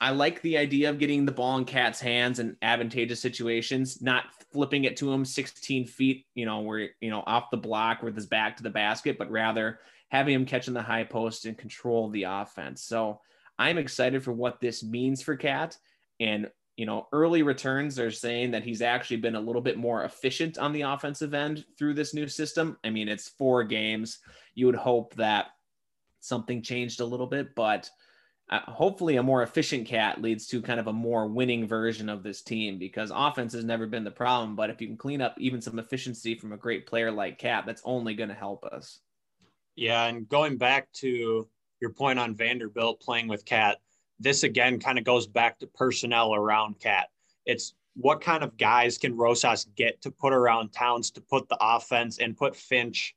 I 0.06 0.12
like 0.12 0.40
the 0.44 0.60
idea 0.60 0.92
of 0.92 1.00
getting 1.00 1.26
the 1.26 1.32
ball 1.32 1.58
in 1.58 1.66
KAT's 1.66 2.00
hands 2.00 2.38
in 2.38 2.58
advantageous 2.62 3.20
situations, 3.20 4.04
not 4.04 4.26
flipping 4.54 4.84
it 4.84 4.98
to 4.98 5.12
him 5.12 5.26
16 5.26 5.88
feet, 5.88 6.28
you 6.36 6.46
know, 6.46 6.60
where, 6.60 6.92
you 7.02 7.10
know, 7.10 7.24
off 7.26 7.50
the 7.50 7.58
block 7.58 8.04
with 8.04 8.16
his 8.16 8.28
back 8.28 8.56
to 8.58 8.62
the 8.62 8.70
basket, 8.70 9.18
but 9.18 9.32
rather 9.32 9.80
having 10.10 10.36
him 10.36 10.46
catching 10.46 10.76
the 10.76 10.82
high 10.84 11.06
post 11.06 11.48
and 11.48 11.58
control 11.58 12.10
the 12.10 12.22
offense. 12.22 12.84
So 12.84 13.20
I'm 13.58 13.80
excited 13.80 14.24
for 14.24 14.32
what 14.32 14.62
this 14.62 14.84
means 14.84 15.24
for 15.24 15.36
KAT. 15.36 15.76
And, 16.20 16.52
you 16.78 16.86
know, 16.86 17.08
early 17.12 17.42
returns 17.42 17.98
are 17.98 18.12
saying 18.12 18.52
that 18.52 18.64
he's 18.64 18.84
actually 18.84 19.18
been 19.18 19.34
a 19.34 19.42
little 19.42 19.60
bit 19.60 19.80
more 19.80 20.04
efficient 20.04 20.60
on 20.60 20.72
the 20.72 20.84
offensive 20.84 21.34
end 21.34 21.66
through 21.80 21.96
this 21.96 22.14
new 22.14 22.28
system. 22.28 22.78
I 22.84 22.92
mean, 22.92 23.10
it's 23.10 23.30
four 23.30 23.64
games. 23.64 24.20
You 24.54 24.68
would 24.68 24.76
hope 24.76 25.16
that 25.16 25.48
something 26.20 26.62
changed 26.62 27.02
a 27.02 27.06
little 27.06 27.26
bit, 27.26 27.56
but 27.56 27.90
uh, 28.50 28.60
hopefully 28.60 29.16
a 29.16 29.24
more 29.24 29.44
efficient 29.44 29.88
KAT 29.88 30.22
leads 30.22 30.48
to 30.48 30.62
kind 30.62 30.80
of 30.80 30.88
a 30.88 30.94
more 30.94 31.28
winning 31.28 31.68
version 31.68 32.10
of 32.10 32.22
this 32.22 32.42
team 32.42 32.78
because 32.78 33.12
offense 33.14 33.54
has 33.54 33.64
never 33.64 33.88
been 33.88 34.04
the 34.04 34.12
problem. 34.12 34.56
But 34.56 34.70
if 34.70 34.82
you 34.82 34.88
can 34.88 34.98
clean 34.98 35.22
up 35.22 35.36
even 35.40 35.62
some 35.62 35.80
efficiency 35.80 36.36
from 36.36 36.54
a 36.54 36.58
great 36.58 36.86
player 36.86 37.12
like 37.12 37.40
KAT 37.40 37.66
that's 37.66 37.82
only 37.86 38.14
going 38.14 38.30
to 38.30 38.36
help 38.36 38.64
us. 38.66 39.00
Yeah 39.76 40.06
and 40.06 40.30
going 40.30 40.58
back 40.58 40.92
to 40.94 41.48
your 41.82 41.90
point 41.92 42.20
on 42.20 42.36
vanderbilt 42.36 43.02
playing 43.02 43.28
with 43.28 43.46
KAT 43.46 43.78
this 44.20 44.44
again 44.44 44.80
kind 44.80 44.98
of 44.98 45.04
goes 45.04 45.28
back 45.28 45.60
to 45.60 45.68
personnel 45.68 46.34
around 46.34 46.80
KAT. 46.80 47.10
It's 47.46 47.74
what 47.96 48.22
kind 48.22 48.44
of 48.44 48.58
guys 48.58 48.98
can 48.98 49.16
rosas 49.16 49.66
get 49.76 50.02
to 50.02 50.12
put 50.12 50.34
around 50.34 50.72
towns 50.72 51.12
to 51.12 51.22
put 51.22 51.48
the 51.50 51.58
offense 51.60 52.20
and 52.20 52.38
put 52.38 52.56
finch 52.56 53.16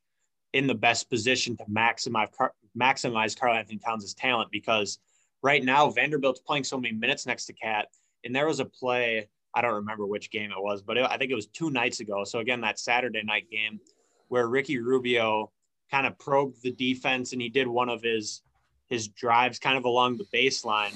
in 0.53 0.67
the 0.67 0.75
best 0.75 1.09
position 1.09 1.55
to 1.57 1.65
maximize 1.65 2.29
maximize 2.77 3.37
Karl 3.37 3.55
Anthony 3.55 3.77
Towns' 3.77 4.13
talent? 4.13 4.51
Because 4.51 4.99
right 5.41 5.63
now 5.63 5.89
Vanderbilt's 5.89 6.41
playing 6.41 6.63
so 6.63 6.79
many 6.79 6.93
minutes 6.93 7.25
next 7.25 7.45
to 7.45 7.53
KAT, 7.53 7.87
and 8.23 8.35
there 8.35 8.47
was 8.47 8.59
a 8.59 8.65
play. 8.65 9.29
I 9.53 9.61
don't 9.61 9.75
remember 9.75 10.05
which 10.05 10.29
game 10.29 10.51
it 10.51 10.61
was, 10.61 10.81
but 10.81 10.97
it, 10.97 11.07
I 11.09 11.17
think 11.17 11.31
it 11.31 11.35
was 11.35 11.47
two 11.47 11.71
nights 11.71 11.99
ago. 12.01 12.23
So 12.23 12.39
again, 12.39 12.61
that 12.61 12.79
Saturday 12.79 13.23
night 13.23 13.49
game 13.49 13.79
where 14.27 14.47
Ricky 14.47 14.77
Rubio 14.77 15.51
kind 15.89 16.05
of 16.05 16.19
probed 16.19 16.61
the 16.61 16.71
defense 16.71 17.33
and 17.33 17.41
he 17.41 17.49
did 17.49 17.67
one 17.67 17.89
of 17.89 18.03
his 18.03 18.41
his 18.87 19.07
drives 19.07 19.59
kind 19.59 19.77
of 19.77 19.85
along 19.85 20.17
the 20.17 20.25
baseline, 20.33 20.95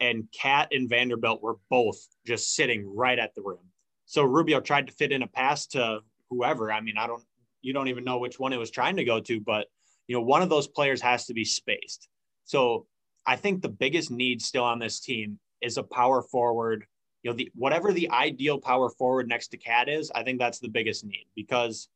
and 0.00 0.28
KAT 0.32 0.68
and 0.72 0.88
Vanderbilt 0.88 1.42
were 1.42 1.56
both 1.70 1.98
just 2.26 2.54
sitting 2.54 2.94
right 2.94 3.18
at 3.18 3.34
the 3.34 3.42
rim. 3.42 3.58
So 4.06 4.22
Rubio 4.22 4.60
tried 4.60 4.86
to 4.86 4.92
fit 4.92 5.12
in 5.12 5.22
a 5.22 5.26
pass 5.26 5.66
to 5.68 6.00
whoever. 6.30 6.72
I 6.72 6.80
mean, 6.80 6.98
I 6.98 7.06
don't 7.06 7.22
you 7.62 7.72
don't 7.72 7.88
even 7.88 8.04
know 8.04 8.18
which 8.18 8.38
one 8.38 8.52
it 8.52 8.58
was 8.58 8.70
trying 8.70 8.96
to 8.96 9.04
go 9.04 9.20
to, 9.20 9.40
but 9.40 9.66
you 10.06 10.16
know, 10.16 10.22
one 10.22 10.42
of 10.42 10.48
those 10.48 10.66
players 10.66 11.02
has 11.02 11.26
to 11.26 11.34
be 11.34 11.44
spaced. 11.44 12.08
So 12.44 12.86
I 13.28 13.36
think 13.36 13.60
the 13.60 13.68
biggest 13.68 14.10
need 14.10 14.40
still 14.40 14.64
on 14.64 14.78
this 14.78 15.00
team 15.00 15.38
is 15.60 15.76
a 15.76 15.82
power 15.82 16.22
forward. 16.22 16.86
You 17.22 17.30
know, 17.30 17.36
the 17.36 17.52
whatever 17.54 17.92
the 17.92 18.10
ideal 18.10 18.58
power 18.58 18.88
forward 18.88 19.28
next 19.28 19.48
to 19.48 19.58
KAT 19.58 19.90
is, 19.90 20.10
I 20.14 20.22
think 20.22 20.38
that's 20.38 20.60
the 20.60 20.68
biggest 20.70 21.04
need 21.04 21.26
because 21.36 21.90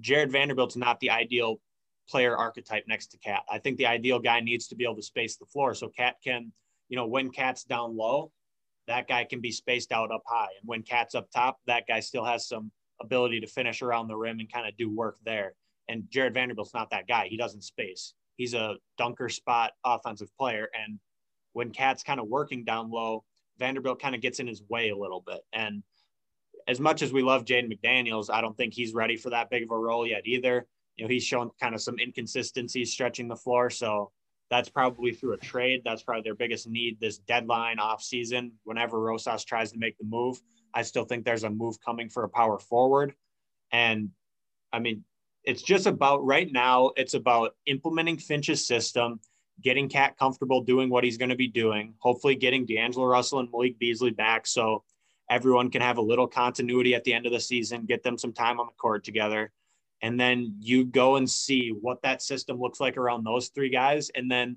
Jarred 0.00 0.32
Vanderbilt's 0.32 0.74
not 0.74 0.98
the 0.98 1.10
ideal 1.10 1.60
player 2.08 2.36
archetype 2.36 2.82
next 2.88 3.12
to 3.12 3.18
KAT. 3.18 3.44
I 3.48 3.58
think 3.58 3.78
the 3.78 3.86
ideal 3.86 4.18
guy 4.18 4.40
needs 4.40 4.66
to 4.68 4.74
be 4.74 4.82
able 4.82 4.96
to 4.96 5.02
space 5.02 5.36
the 5.36 5.46
floor 5.46 5.72
so 5.72 5.88
KAT 5.88 6.16
can, 6.24 6.50
you 6.88 6.96
know, 6.96 7.06
when 7.06 7.30
KAT's 7.30 7.62
down 7.62 7.96
low, 7.96 8.32
that 8.88 9.06
guy 9.06 9.22
can 9.22 9.40
be 9.40 9.52
spaced 9.52 9.92
out 9.92 10.10
up 10.10 10.24
high, 10.26 10.48
and 10.60 10.66
when 10.66 10.82
KAT's 10.82 11.14
up 11.14 11.30
top, 11.30 11.58
that 11.68 11.86
guy 11.86 12.00
still 12.00 12.24
has 12.24 12.48
some 12.48 12.72
ability 13.00 13.38
to 13.38 13.46
finish 13.46 13.82
around 13.82 14.08
the 14.08 14.16
rim 14.16 14.40
and 14.40 14.52
kind 14.52 14.66
of 14.66 14.76
do 14.76 14.90
work 14.90 15.16
there. 15.24 15.54
And 15.88 16.10
Jarred 16.10 16.34
Vanderbilt's 16.34 16.74
not 16.74 16.90
that 16.90 17.06
guy. 17.06 17.28
He 17.28 17.36
doesn't 17.36 17.62
space 17.62 18.14
he's 18.40 18.54
a 18.54 18.76
dunker 18.96 19.28
spot 19.28 19.72
offensive 19.84 20.34
player. 20.34 20.66
And 20.72 20.98
when 21.52 21.72
KAT's 21.72 22.02
kind 22.02 22.18
of 22.18 22.26
working 22.26 22.64
down 22.64 22.90
low, 22.90 23.22
Vanderbilt 23.58 24.00
kind 24.00 24.14
of 24.14 24.22
gets 24.22 24.40
in 24.40 24.46
his 24.46 24.62
way 24.70 24.88
a 24.88 24.96
little 24.96 25.22
bit. 25.26 25.42
And 25.52 25.82
as 26.66 26.80
much 26.80 27.02
as 27.02 27.12
we 27.12 27.20
love 27.20 27.44
Jaden 27.44 27.70
McDaniels, 27.70 28.30
I 28.32 28.40
don't 28.40 28.56
think 28.56 28.72
he's 28.72 28.94
ready 28.94 29.18
for 29.18 29.28
that 29.28 29.50
big 29.50 29.64
of 29.64 29.70
a 29.70 29.76
role 29.76 30.06
yet 30.06 30.22
either. 30.24 30.66
You 30.96 31.04
know, 31.04 31.10
he's 31.10 31.22
shown 31.22 31.50
kind 31.60 31.74
of 31.74 31.82
some 31.82 31.98
inconsistencies 31.98 32.90
stretching 32.90 33.28
the 33.28 33.36
floor. 33.36 33.68
So 33.68 34.10
that's 34.48 34.70
probably 34.70 35.12
through 35.12 35.34
a 35.34 35.36
trade. 35.36 35.82
That's 35.84 36.02
probably 36.02 36.22
their 36.22 36.34
biggest 36.34 36.66
need 36.66 36.98
this 36.98 37.18
deadline 37.18 37.78
off 37.78 38.02
season. 38.02 38.52
Whenever 38.64 38.98
Rosas 38.98 39.44
tries 39.44 39.70
to 39.72 39.78
make 39.78 39.98
the 39.98 40.06
move, 40.06 40.40
I 40.72 40.80
still 40.80 41.04
think 41.04 41.26
there's 41.26 41.44
a 41.44 41.50
move 41.50 41.76
coming 41.84 42.08
for 42.08 42.24
a 42.24 42.28
power 42.30 42.58
forward. 42.58 43.12
And 43.70 44.12
I 44.72 44.78
mean, 44.78 45.04
it's 45.44 45.62
just 45.62 45.86
about 45.86 46.24
right 46.24 46.50
now, 46.50 46.92
it's 46.96 47.14
about 47.14 47.54
implementing 47.66 48.18
Finch's 48.18 48.66
system, 48.66 49.20
getting 49.62 49.88
KAT 49.88 50.18
comfortable 50.18 50.62
doing 50.62 50.90
what 50.90 51.04
he's 51.04 51.16
going 51.16 51.30
to 51.30 51.36
be 51.36 51.48
doing, 51.48 51.94
hopefully 51.98 52.34
getting 52.34 52.66
D'Angelo 52.66 53.06
Russell 53.06 53.40
and 53.40 53.50
Malik 53.50 53.78
Beasley 53.78 54.10
back 54.10 54.46
so 54.46 54.84
everyone 55.30 55.70
can 55.70 55.82
have 55.82 55.98
a 55.98 56.02
little 56.02 56.26
continuity 56.26 56.94
at 56.94 57.04
the 57.04 57.14
end 57.14 57.26
of 57.26 57.32
the 57.32 57.40
season, 57.40 57.86
get 57.86 58.02
them 58.02 58.18
some 58.18 58.32
time 58.32 58.60
on 58.60 58.66
the 58.66 58.72
court 58.72 59.04
together. 59.04 59.52
And 60.02 60.18
then 60.18 60.56
you 60.60 60.84
go 60.84 61.16
and 61.16 61.28
see 61.28 61.70
what 61.78 62.02
that 62.02 62.22
system 62.22 62.58
looks 62.58 62.80
like 62.80 62.96
around 62.96 63.24
those 63.24 63.48
three 63.48 63.68
guys. 63.68 64.10
And 64.14 64.30
then, 64.30 64.56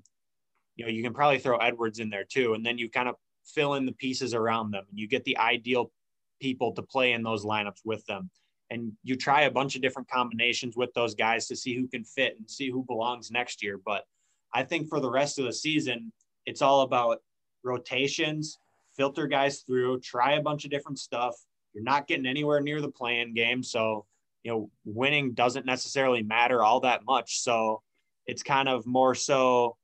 you 0.76 0.84
know, 0.84 0.90
you 0.90 1.02
can 1.02 1.12
probably 1.12 1.38
throw 1.38 1.58
Edwards 1.58 1.98
in 1.98 2.10
there 2.10 2.24
too. 2.24 2.54
And 2.54 2.64
then 2.64 2.78
you 2.78 2.90
kind 2.90 3.08
of 3.08 3.16
fill 3.44 3.74
in 3.74 3.84
the 3.84 3.92
pieces 3.92 4.34
around 4.34 4.70
them 4.70 4.84
and 4.88 4.98
you 4.98 5.06
get 5.06 5.24
the 5.24 5.36
ideal 5.36 5.92
people 6.40 6.72
to 6.72 6.82
play 6.82 7.12
in 7.12 7.22
those 7.22 7.44
lineups 7.44 7.80
with 7.84 8.04
them 8.06 8.30
and 8.70 8.92
you 9.02 9.16
try 9.16 9.42
a 9.42 9.50
bunch 9.50 9.76
of 9.76 9.82
different 9.82 10.08
combinations 10.08 10.76
with 10.76 10.92
those 10.94 11.14
guys 11.14 11.46
to 11.48 11.56
see 11.56 11.76
who 11.76 11.86
can 11.86 12.04
fit 12.04 12.36
and 12.38 12.50
see 12.50 12.70
who 12.70 12.82
belongs 12.84 13.30
next 13.30 13.62
year. 13.62 13.78
But 13.84 14.04
I 14.52 14.62
think 14.62 14.88
for 14.88 15.00
the 15.00 15.10
rest 15.10 15.38
of 15.38 15.44
the 15.44 15.52
season, 15.52 16.12
it's 16.46 16.62
all 16.62 16.82
about 16.82 17.18
rotations, 17.62 18.58
filter 18.96 19.26
guys 19.26 19.60
through, 19.60 20.00
try 20.00 20.34
a 20.34 20.42
bunch 20.42 20.64
of 20.64 20.70
different 20.70 20.98
stuff. 20.98 21.34
You're 21.72 21.84
not 21.84 22.06
getting 22.06 22.26
anywhere 22.26 22.60
near 22.60 22.80
the 22.80 22.90
play-in 22.90 23.34
game. 23.34 23.62
So, 23.62 24.06
you 24.42 24.52
know, 24.52 24.70
winning 24.84 25.32
doesn't 25.32 25.66
necessarily 25.66 26.22
matter 26.22 26.62
all 26.62 26.80
that 26.80 27.04
much. 27.04 27.40
So 27.40 27.82
it's 28.26 28.42
kind 28.42 28.68
of 28.68 28.86
more 28.86 29.14
so 29.14 29.76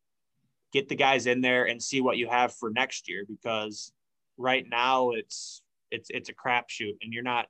get 0.73 0.89
the 0.89 0.95
guys 0.95 1.27
in 1.27 1.41
there 1.41 1.65
and 1.65 1.83
see 1.83 2.01
what 2.01 2.17
you 2.17 2.29
have 2.29 2.55
for 2.55 2.71
next 2.71 3.09
year 3.09 3.25
because 3.29 3.93
right 4.39 4.65
now 4.69 5.11
it's 5.11 5.63
it's 5.91 6.11
it's 6.11 6.29
a 6.29 6.35
crapshoot 6.35 6.97
and 7.03 7.13
you're 7.13 7.23
not 7.23 7.47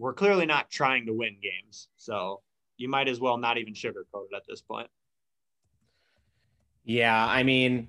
we're 0.00 0.14
clearly 0.14 0.46
not 0.46 0.70
trying 0.70 1.04
to 1.06 1.12
win 1.12 1.36
games. 1.42 1.88
So 1.96 2.40
you 2.78 2.88
might 2.88 3.06
as 3.06 3.20
well 3.20 3.36
not 3.36 3.58
even 3.58 3.74
sugarcoat 3.74 4.26
it 4.32 4.36
at 4.36 4.42
this 4.48 4.62
point. 4.62 4.88
Yeah, 6.84 7.26
I 7.26 7.42
mean, 7.42 7.88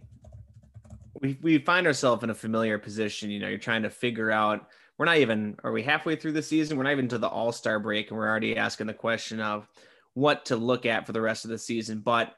we 1.21 1.37
we 1.41 1.57
find 1.57 1.87
ourselves 1.87 2.23
in 2.23 2.29
a 2.29 2.35
familiar 2.35 2.77
position. 2.77 3.31
You 3.31 3.39
know, 3.39 3.47
you're 3.47 3.57
trying 3.57 3.83
to 3.83 3.89
figure 3.89 4.29
out. 4.29 4.67
We're 4.97 5.05
not 5.05 5.17
even. 5.17 5.57
Are 5.63 5.71
we 5.71 5.81
halfway 5.81 6.17
through 6.17 6.33
the 6.33 6.41
season? 6.41 6.77
We're 6.77 6.83
not 6.83 6.91
even 6.91 7.07
to 7.07 7.17
the 7.17 7.29
All 7.29 7.53
Star 7.53 7.79
break, 7.79 8.09
and 8.09 8.17
we're 8.17 8.27
already 8.27 8.57
asking 8.57 8.87
the 8.87 8.93
question 8.93 9.39
of 9.39 9.67
what 10.13 10.45
to 10.47 10.57
look 10.57 10.85
at 10.85 11.05
for 11.05 11.13
the 11.13 11.21
rest 11.21 11.45
of 11.45 11.51
the 11.51 11.57
season. 11.57 12.01
But 12.01 12.35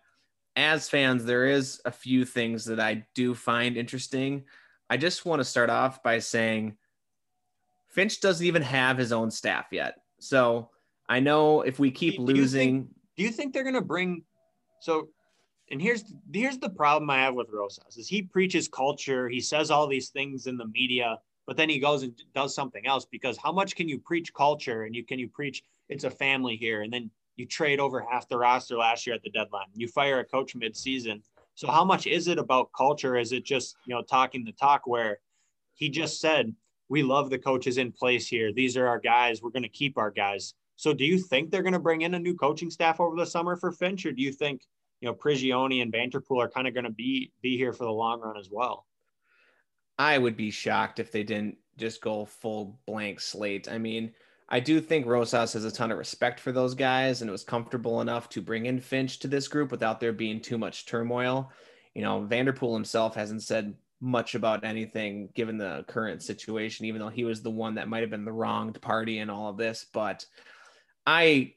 as 0.56 0.88
fans, 0.88 1.26
there 1.26 1.48
is 1.48 1.82
a 1.84 1.92
few 1.92 2.24
things 2.26 2.66
that 2.66 2.80
I 2.80 3.06
do 3.16 3.34
find 3.34 3.76
interesting. 3.76 4.44
I 4.90 4.98
just 4.98 5.26
want 5.26 5.40
to 5.40 5.46
start 5.46 5.72
off 5.72 6.04
by 6.04 6.20
saying 6.20 6.78
Finch 7.94 8.20
doesn't 8.20 8.46
even 8.46 8.62
have 8.64 8.98
his 8.98 9.12
own 9.12 9.30
staff 9.30 9.68
yet. 9.72 10.02
So 10.20 10.70
I 11.08 11.20
know 11.20 11.62
if 11.62 11.78
we 11.78 11.92
keep 11.92 12.16
do 12.16 12.24
losing. 12.24 12.76
You 12.76 12.82
think, 12.82 12.90
do 13.18 13.24
you 13.24 13.30
think 13.30 13.54
they're 13.54 13.64
going 13.64 13.76
to 13.76 13.82
bring? 13.82 14.24
So, 14.82 15.10
and 15.70 15.82
here's 15.82 16.04
here's 16.34 16.58
the 16.58 16.70
problem 16.70 17.10
I 17.10 17.20
have 17.20 17.36
with 17.36 17.50
Rosas 17.52 17.98
is 17.98 18.08
he 18.08 18.24
preaches 18.24 18.68
culture. 18.68 19.30
He 19.30 19.40
says 19.40 19.70
all 19.70 19.88
these 19.88 20.10
things 20.10 20.48
in 20.48 20.58
the 20.58 20.68
media, 20.68 21.20
but 21.46 21.56
then 21.56 21.70
he 21.70 21.80
goes 21.80 22.02
and 22.02 22.14
does 22.34 22.56
something 22.56 22.86
else. 22.88 23.06
Because 23.06 23.38
how 23.38 23.52
much 23.52 23.76
can 23.76 23.88
you 23.88 24.00
preach 24.00 24.34
culture 24.34 24.84
and 24.84 24.96
you 24.96 25.06
can 25.06 25.20
you 25.20 25.30
preach 25.30 25.64
it's 25.90 26.04
a 26.04 26.10
family 26.10 26.56
here, 26.56 26.82
and 26.82 26.92
then 26.92 27.12
you 27.36 27.46
trade 27.46 27.80
over 27.80 28.02
half 28.02 28.28
the 28.28 28.38
roster 28.38 28.78
last 28.78 29.06
year 29.06 29.16
at 29.16 29.22
the 29.22 29.30
deadline. 29.30 29.68
You 29.76 29.88
fire 29.88 30.20
a 30.20 30.26
coach 30.26 30.56
mid-season. 30.56 31.22
So 31.56 31.68
how 31.68 31.84
much 31.84 32.08
is 32.08 32.28
it 32.28 32.40
about 32.40 32.72
culture? 32.76 33.18
Is 33.18 33.32
it 33.34 33.46
just 33.46 33.76
you 33.86 33.94
know 33.94 34.02
talking 34.02 34.44
the 34.44 34.54
talk 34.54 34.88
where 34.88 35.20
he 35.76 35.90
just 35.90 36.20
said 36.20 36.56
we 36.94 37.02
love 37.02 37.32
the 37.32 37.40
coaches 37.40 37.80
in 37.80 37.92
place 37.92 38.28
here. 38.28 38.54
These 38.54 38.78
are 38.78 38.88
our 38.88 39.00
guys. 39.00 39.42
We're 39.42 39.50
going 39.50 39.64
to 39.64 39.70
keep 39.70 39.98
our 39.98 40.12
guys. 40.12 40.54
So 40.76 40.94
do 40.94 41.04
you 41.04 41.18
think 41.18 41.50
they're 41.50 41.64
going 41.64 41.74
to 41.74 41.80
bring 41.80 42.02
in 42.02 42.14
a 42.14 42.20
new 42.20 42.36
coaching 42.36 42.70
staff 42.70 43.00
over 43.00 43.16
the 43.16 43.26
summer 43.26 43.56
for 43.56 43.72
Finch, 43.72 44.06
or 44.06 44.12
do 44.12 44.22
you 44.22 44.32
think 44.32 44.62
you 45.02 45.08
know 45.08 45.16
Prigioni 45.16 45.82
and 45.82 45.92
Vanterpool 45.92 46.38
are 46.38 46.50
kind 46.50 46.68
of 46.68 46.76
going 46.76 46.84
to 46.84 46.92
be 46.92 47.32
be 47.42 47.58
here 47.58 47.74
for 47.74 47.86
the 47.86 47.92
long 47.92 48.22
run 48.22 48.38
as 48.38 48.50
well? 48.52 48.86
I 49.98 50.20
would 50.20 50.38
be 50.38 50.52
shocked 50.52 51.00
if 51.00 51.12
they 51.12 51.24
didn't 51.24 51.58
just 51.78 52.00
go 52.00 52.26
full 52.26 52.80
blank 52.86 53.20
slate. 53.20 53.68
I 53.68 53.80
mean, 53.80 54.12
I 54.48 54.60
do 54.60 54.80
think 54.80 55.08
Rosas 55.08 55.54
has 55.54 55.66
a 55.66 55.72
ton 55.72 55.92
of 55.92 55.98
respect 55.98 56.40
for 56.40 56.52
those 56.52 56.76
guys 56.76 57.22
and 57.22 57.30
it 57.30 57.32
was 57.32 57.44
comfortable 57.44 58.02
enough 58.02 58.30
to 58.30 58.42
bring 58.42 58.68
in 58.68 58.80
Finch 58.80 59.18
to 59.20 59.28
this 59.28 59.48
group 59.48 59.72
without 59.72 60.00
there 60.00 60.14
being 60.14 60.40
too 60.40 60.60
much 60.60 60.86
turmoil. 60.86 61.52
You 61.96 62.04
know, 62.04 62.22
Vanterpool 62.22 62.76
himself 62.76 63.16
hasn't 63.16 63.42
said 63.42 63.74
much 64.04 64.36
about 64.36 64.66
anything 64.66 65.30
given 65.34 65.58
the 65.58 65.86
current 65.88 66.22
situation, 66.22 66.86
even 66.86 67.00
though 67.00 67.08
he 67.08 67.24
was 67.24 67.42
the 67.42 67.50
one 67.50 67.76
that 67.76 67.88
might 67.88 68.02
have 68.02 68.10
been 68.10 68.26
the 68.26 68.32
wronged 68.34 68.80
party 68.82 69.20
in 69.20 69.30
all 69.30 69.50
of 69.50 69.56
this. 69.56 69.86
But 69.94 70.26
I 71.08 71.54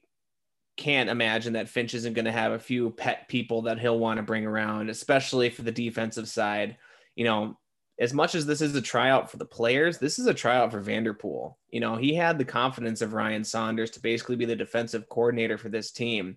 can't 0.76 1.10
imagine 1.10 1.54
that 1.54 1.68
Finch 1.68 1.92
isn't 1.92 2.12
going 2.12 2.26
to 2.26 2.32
have 2.32 2.52
a 2.52 2.58
few 2.58 2.90
pet 2.90 3.26
people 3.28 3.62
that 3.62 3.80
he'll 3.80 3.98
want 3.98 4.18
to 4.18 4.22
bring 4.22 4.46
around, 4.46 4.90
especially 4.90 5.50
for 5.50 5.62
the 5.62 5.72
defensive 5.72 6.28
side. 6.28 6.76
You 7.16 7.24
know, 7.24 7.58
as 7.98 8.14
much 8.14 8.36
as 8.36 8.46
this 8.46 8.60
is 8.60 8.76
a 8.76 8.82
tryout 8.82 9.28
for 9.28 9.38
the 9.38 9.44
players, 9.44 9.98
this 9.98 10.20
is 10.20 10.26
a 10.26 10.34
tryout 10.34 10.70
for 10.70 10.80
Vanterpool. 10.80 11.56
You 11.70 11.80
know, 11.80 11.96
he 11.96 12.14
had 12.14 12.38
the 12.38 12.44
confidence 12.44 13.00
of 13.00 13.12
Ryan 13.12 13.42
Saunders 13.42 13.90
to 13.92 14.00
basically 14.00 14.36
be 14.36 14.44
the 14.44 14.54
defensive 14.54 15.08
coordinator 15.08 15.58
for 15.58 15.68
this 15.68 15.90
team. 15.90 16.36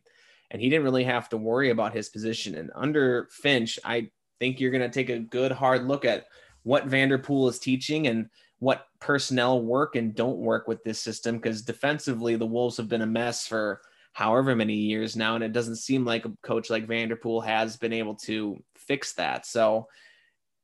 And 0.49 0.59
he 0.59 0.69
didn't 0.69 0.85
really 0.85 1.03
have 1.03 1.29
to 1.29 1.37
worry 1.37 1.69
about 1.69 1.93
his 1.93 2.09
position. 2.09 2.55
And 2.55 2.71
under 2.73 3.27
Finch, 3.29 3.77
I 3.85 4.09
think 4.39 4.59
you're 4.59 4.71
going 4.71 4.81
to 4.81 4.89
take 4.89 5.09
a 5.09 5.19
good 5.19 5.51
hard 5.51 5.85
look 5.85 6.05
at 6.05 6.25
what 6.63 6.87
Vanterpool 6.87 7.49
is 7.49 7.59
teaching 7.59 8.07
and 8.07 8.29
what 8.59 8.87
personnel 8.99 9.61
work 9.61 9.95
and 9.95 10.15
don't 10.15 10.37
work 10.37 10.67
with 10.67 10.83
this 10.83 10.99
system 10.99 11.37
because 11.37 11.61
defensively 11.61 12.35
the 12.35 12.45
Wolves 12.45 12.77
have 12.77 12.89
been 12.89 13.01
a 13.01 13.07
mess 13.07 13.47
for 13.47 13.81
however 14.13 14.55
many 14.55 14.73
years 14.73 15.15
now 15.15 15.35
and 15.35 15.43
it 15.43 15.53
doesn't 15.53 15.77
seem 15.77 16.03
like 16.03 16.25
a 16.25 16.33
coach 16.43 16.69
like 16.69 16.87
Vanterpool 16.87 17.45
has 17.45 17.77
been 17.77 17.93
able 17.93 18.15
to 18.15 18.61
fix 18.75 19.13
that. 19.13 19.45
So, 19.45 19.87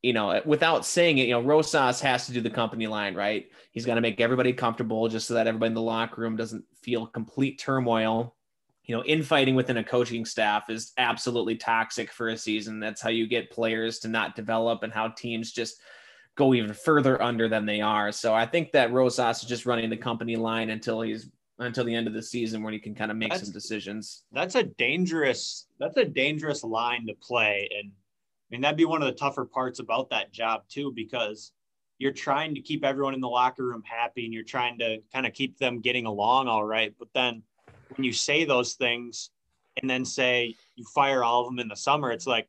you 0.01 0.13
know, 0.13 0.31
uh, 0.31 0.41
without 0.45 0.85
saying 0.85 1.19
it, 1.19 1.27
you 1.27 1.33
know, 1.33 1.41
Rosas 1.41 2.01
has 2.01 2.25
to 2.25 2.33
do 2.33 2.41
the 2.41 2.49
company 2.49 2.87
line, 2.87 3.15
right? 3.15 3.47
He's 3.71 3.85
got 3.85 3.95
to 3.95 4.01
make 4.01 4.19
everybody 4.19 4.51
comfortable 4.51 5.07
just 5.07 5.27
so 5.27 5.35
that 5.35 5.47
everybody 5.47 5.69
in 5.69 5.73
the 5.73 5.81
locker 5.81 6.21
room 6.21 6.35
doesn't 6.35 6.65
feel 6.81 7.07
complete 7.07 7.59
turmoil 7.59 8.35
you 8.85 8.95
know, 8.95 9.03
infighting 9.03 9.55
within 9.55 9.77
a 9.77 9.83
coaching 9.83 10.25
staff 10.25 10.69
is 10.69 10.93
absolutely 10.97 11.55
toxic 11.55 12.11
for 12.11 12.29
a 12.29 12.37
season. 12.37 12.79
That's 12.79 13.01
how 13.01 13.09
you 13.09 13.27
get 13.27 13.49
players 13.49 13.99
to 13.99 14.07
not 14.07 14.35
develop 14.35 14.83
and 14.83 14.93
how 14.93 15.07
teams 15.09 15.51
just 15.51 15.81
go 16.35 16.53
even 16.53 16.73
further 16.73 17.21
under 17.21 17.47
than 17.49 17.65
they 17.65 17.81
are. 17.81 18.11
So 18.11 18.33
I 18.33 18.45
think 18.45 18.71
that 18.73 18.91
Rosas 18.91 19.41
is 19.41 19.49
just 19.49 19.65
running 19.65 19.89
the 19.89 19.97
company 19.97 20.35
line 20.35 20.69
until 20.69 21.01
he's 21.01 21.29
until 21.57 21.85
the 21.85 21.95
end 21.95 22.05
of 22.05 22.13
the 22.13 22.21
season 22.21 22.61
when 22.61 22.73
he 22.73 22.79
can 22.79 22.93
kind 22.93 23.09
of 23.09 23.15
make 23.15 23.29
that's, 23.29 23.43
some 23.43 23.53
decisions. 23.53 24.23
That's 24.31 24.55
a 24.55 24.63
dangerous 24.63 25.67
that's 25.79 25.97
a 25.97 26.05
dangerous 26.05 26.63
line 26.63 27.07
to 27.07 27.13
play. 27.15 27.69
And 27.79 27.91
I 27.91 28.47
mean 28.51 28.61
that'd 28.61 28.77
be 28.77 28.85
one 28.85 29.01
of 29.01 29.07
the 29.07 29.13
tougher 29.13 29.45
parts 29.45 29.79
about 29.79 30.09
that 30.11 30.31
job 30.31 30.63
too, 30.69 30.91
because 30.93 31.53
you're 31.97 32.11
trying 32.11 32.53
to 32.55 32.61
keep 32.61 32.83
everyone 32.83 33.13
in 33.13 33.21
the 33.21 33.29
locker 33.29 33.65
room 33.65 33.81
happy 33.85 34.25
and 34.25 34.33
you're 34.33 34.43
trying 34.43 34.77
to 34.79 34.99
kind 35.13 35.25
of 35.25 35.33
keep 35.33 35.57
them 35.57 35.79
getting 35.79 36.05
along 36.05 36.49
all 36.49 36.65
right. 36.65 36.93
But 36.99 37.07
then 37.15 37.41
when 37.95 38.03
you 38.03 38.13
say 38.13 38.45
those 38.45 38.73
things 38.73 39.29
and 39.81 39.89
then 39.89 40.05
say 40.05 40.55
you 40.75 40.85
fire 40.93 41.23
all 41.23 41.41
of 41.41 41.47
them 41.47 41.59
in 41.59 41.67
the 41.67 41.75
summer, 41.75 42.11
it's 42.11 42.27
like 42.27 42.47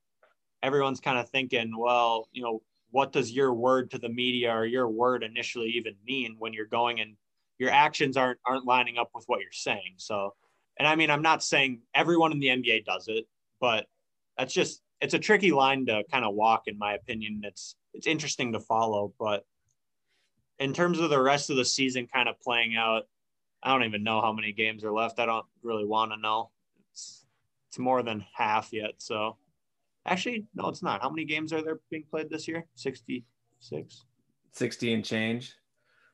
everyone's 0.62 1.00
kind 1.00 1.18
of 1.18 1.28
thinking, 1.28 1.76
well, 1.76 2.28
you 2.32 2.42
know, 2.42 2.62
what 2.90 3.12
does 3.12 3.30
your 3.30 3.52
word 3.52 3.90
to 3.90 3.98
the 3.98 4.08
media 4.08 4.52
or 4.54 4.64
your 4.64 4.88
word 4.88 5.22
initially 5.22 5.70
even 5.70 5.94
mean 6.06 6.36
when 6.38 6.52
you're 6.52 6.66
going 6.66 7.00
and 7.00 7.16
your 7.58 7.70
actions 7.70 8.16
aren't 8.16 8.38
aren't 8.46 8.66
lining 8.66 8.98
up 8.98 9.10
with 9.14 9.24
what 9.26 9.40
you're 9.40 9.50
saying. 9.52 9.94
So, 9.96 10.34
and 10.78 10.86
I 10.86 10.94
mean, 10.94 11.10
I'm 11.10 11.22
not 11.22 11.42
saying 11.42 11.80
everyone 11.94 12.32
in 12.32 12.40
the 12.40 12.48
NBA 12.48 12.84
does 12.84 13.08
it, 13.08 13.26
but 13.60 13.86
that's 14.36 14.52
just 14.52 14.82
it's 15.00 15.14
a 15.14 15.18
tricky 15.18 15.52
line 15.52 15.86
to 15.86 16.04
kind 16.10 16.24
of 16.24 16.34
walk, 16.34 16.64
in 16.66 16.78
my 16.78 16.94
opinion. 16.94 17.42
It's 17.44 17.76
it's 17.94 18.06
interesting 18.06 18.52
to 18.52 18.60
follow, 18.60 19.12
but 19.18 19.44
in 20.58 20.72
terms 20.72 20.98
of 20.98 21.10
the 21.10 21.20
rest 21.20 21.50
of 21.50 21.56
the 21.56 21.64
season 21.64 22.06
kind 22.06 22.28
of 22.28 22.40
playing 22.40 22.76
out, 22.76 23.04
I 23.66 23.70
don't 23.70 23.82
even 23.82 24.04
know 24.04 24.20
how 24.20 24.32
many 24.32 24.52
games 24.52 24.84
are 24.84 24.92
left. 24.92 25.18
I 25.18 25.26
don't 25.26 25.44
really 25.64 25.84
want 25.84 26.12
to 26.12 26.16
know. 26.16 26.50
It's 26.92 27.26
it's 27.68 27.80
more 27.80 28.04
than 28.04 28.24
half 28.32 28.72
yet. 28.72 28.92
So 28.98 29.38
actually, 30.06 30.46
no, 30.54 30.68
it's 30.68 30.84
not. 30.84 31.02
How 31.02 31.10
many 31.10 31.24
games 31.24 31.52
are 31.52 31.60
there 31.60 31.80
being 31.90 32.04
played 32.08 32.30
this 32.30 32.46
year? 32.46 32.64
66. 32.76 34.04
60 34.52 34.92
and 34.92 35.04
change. 35.04 35.56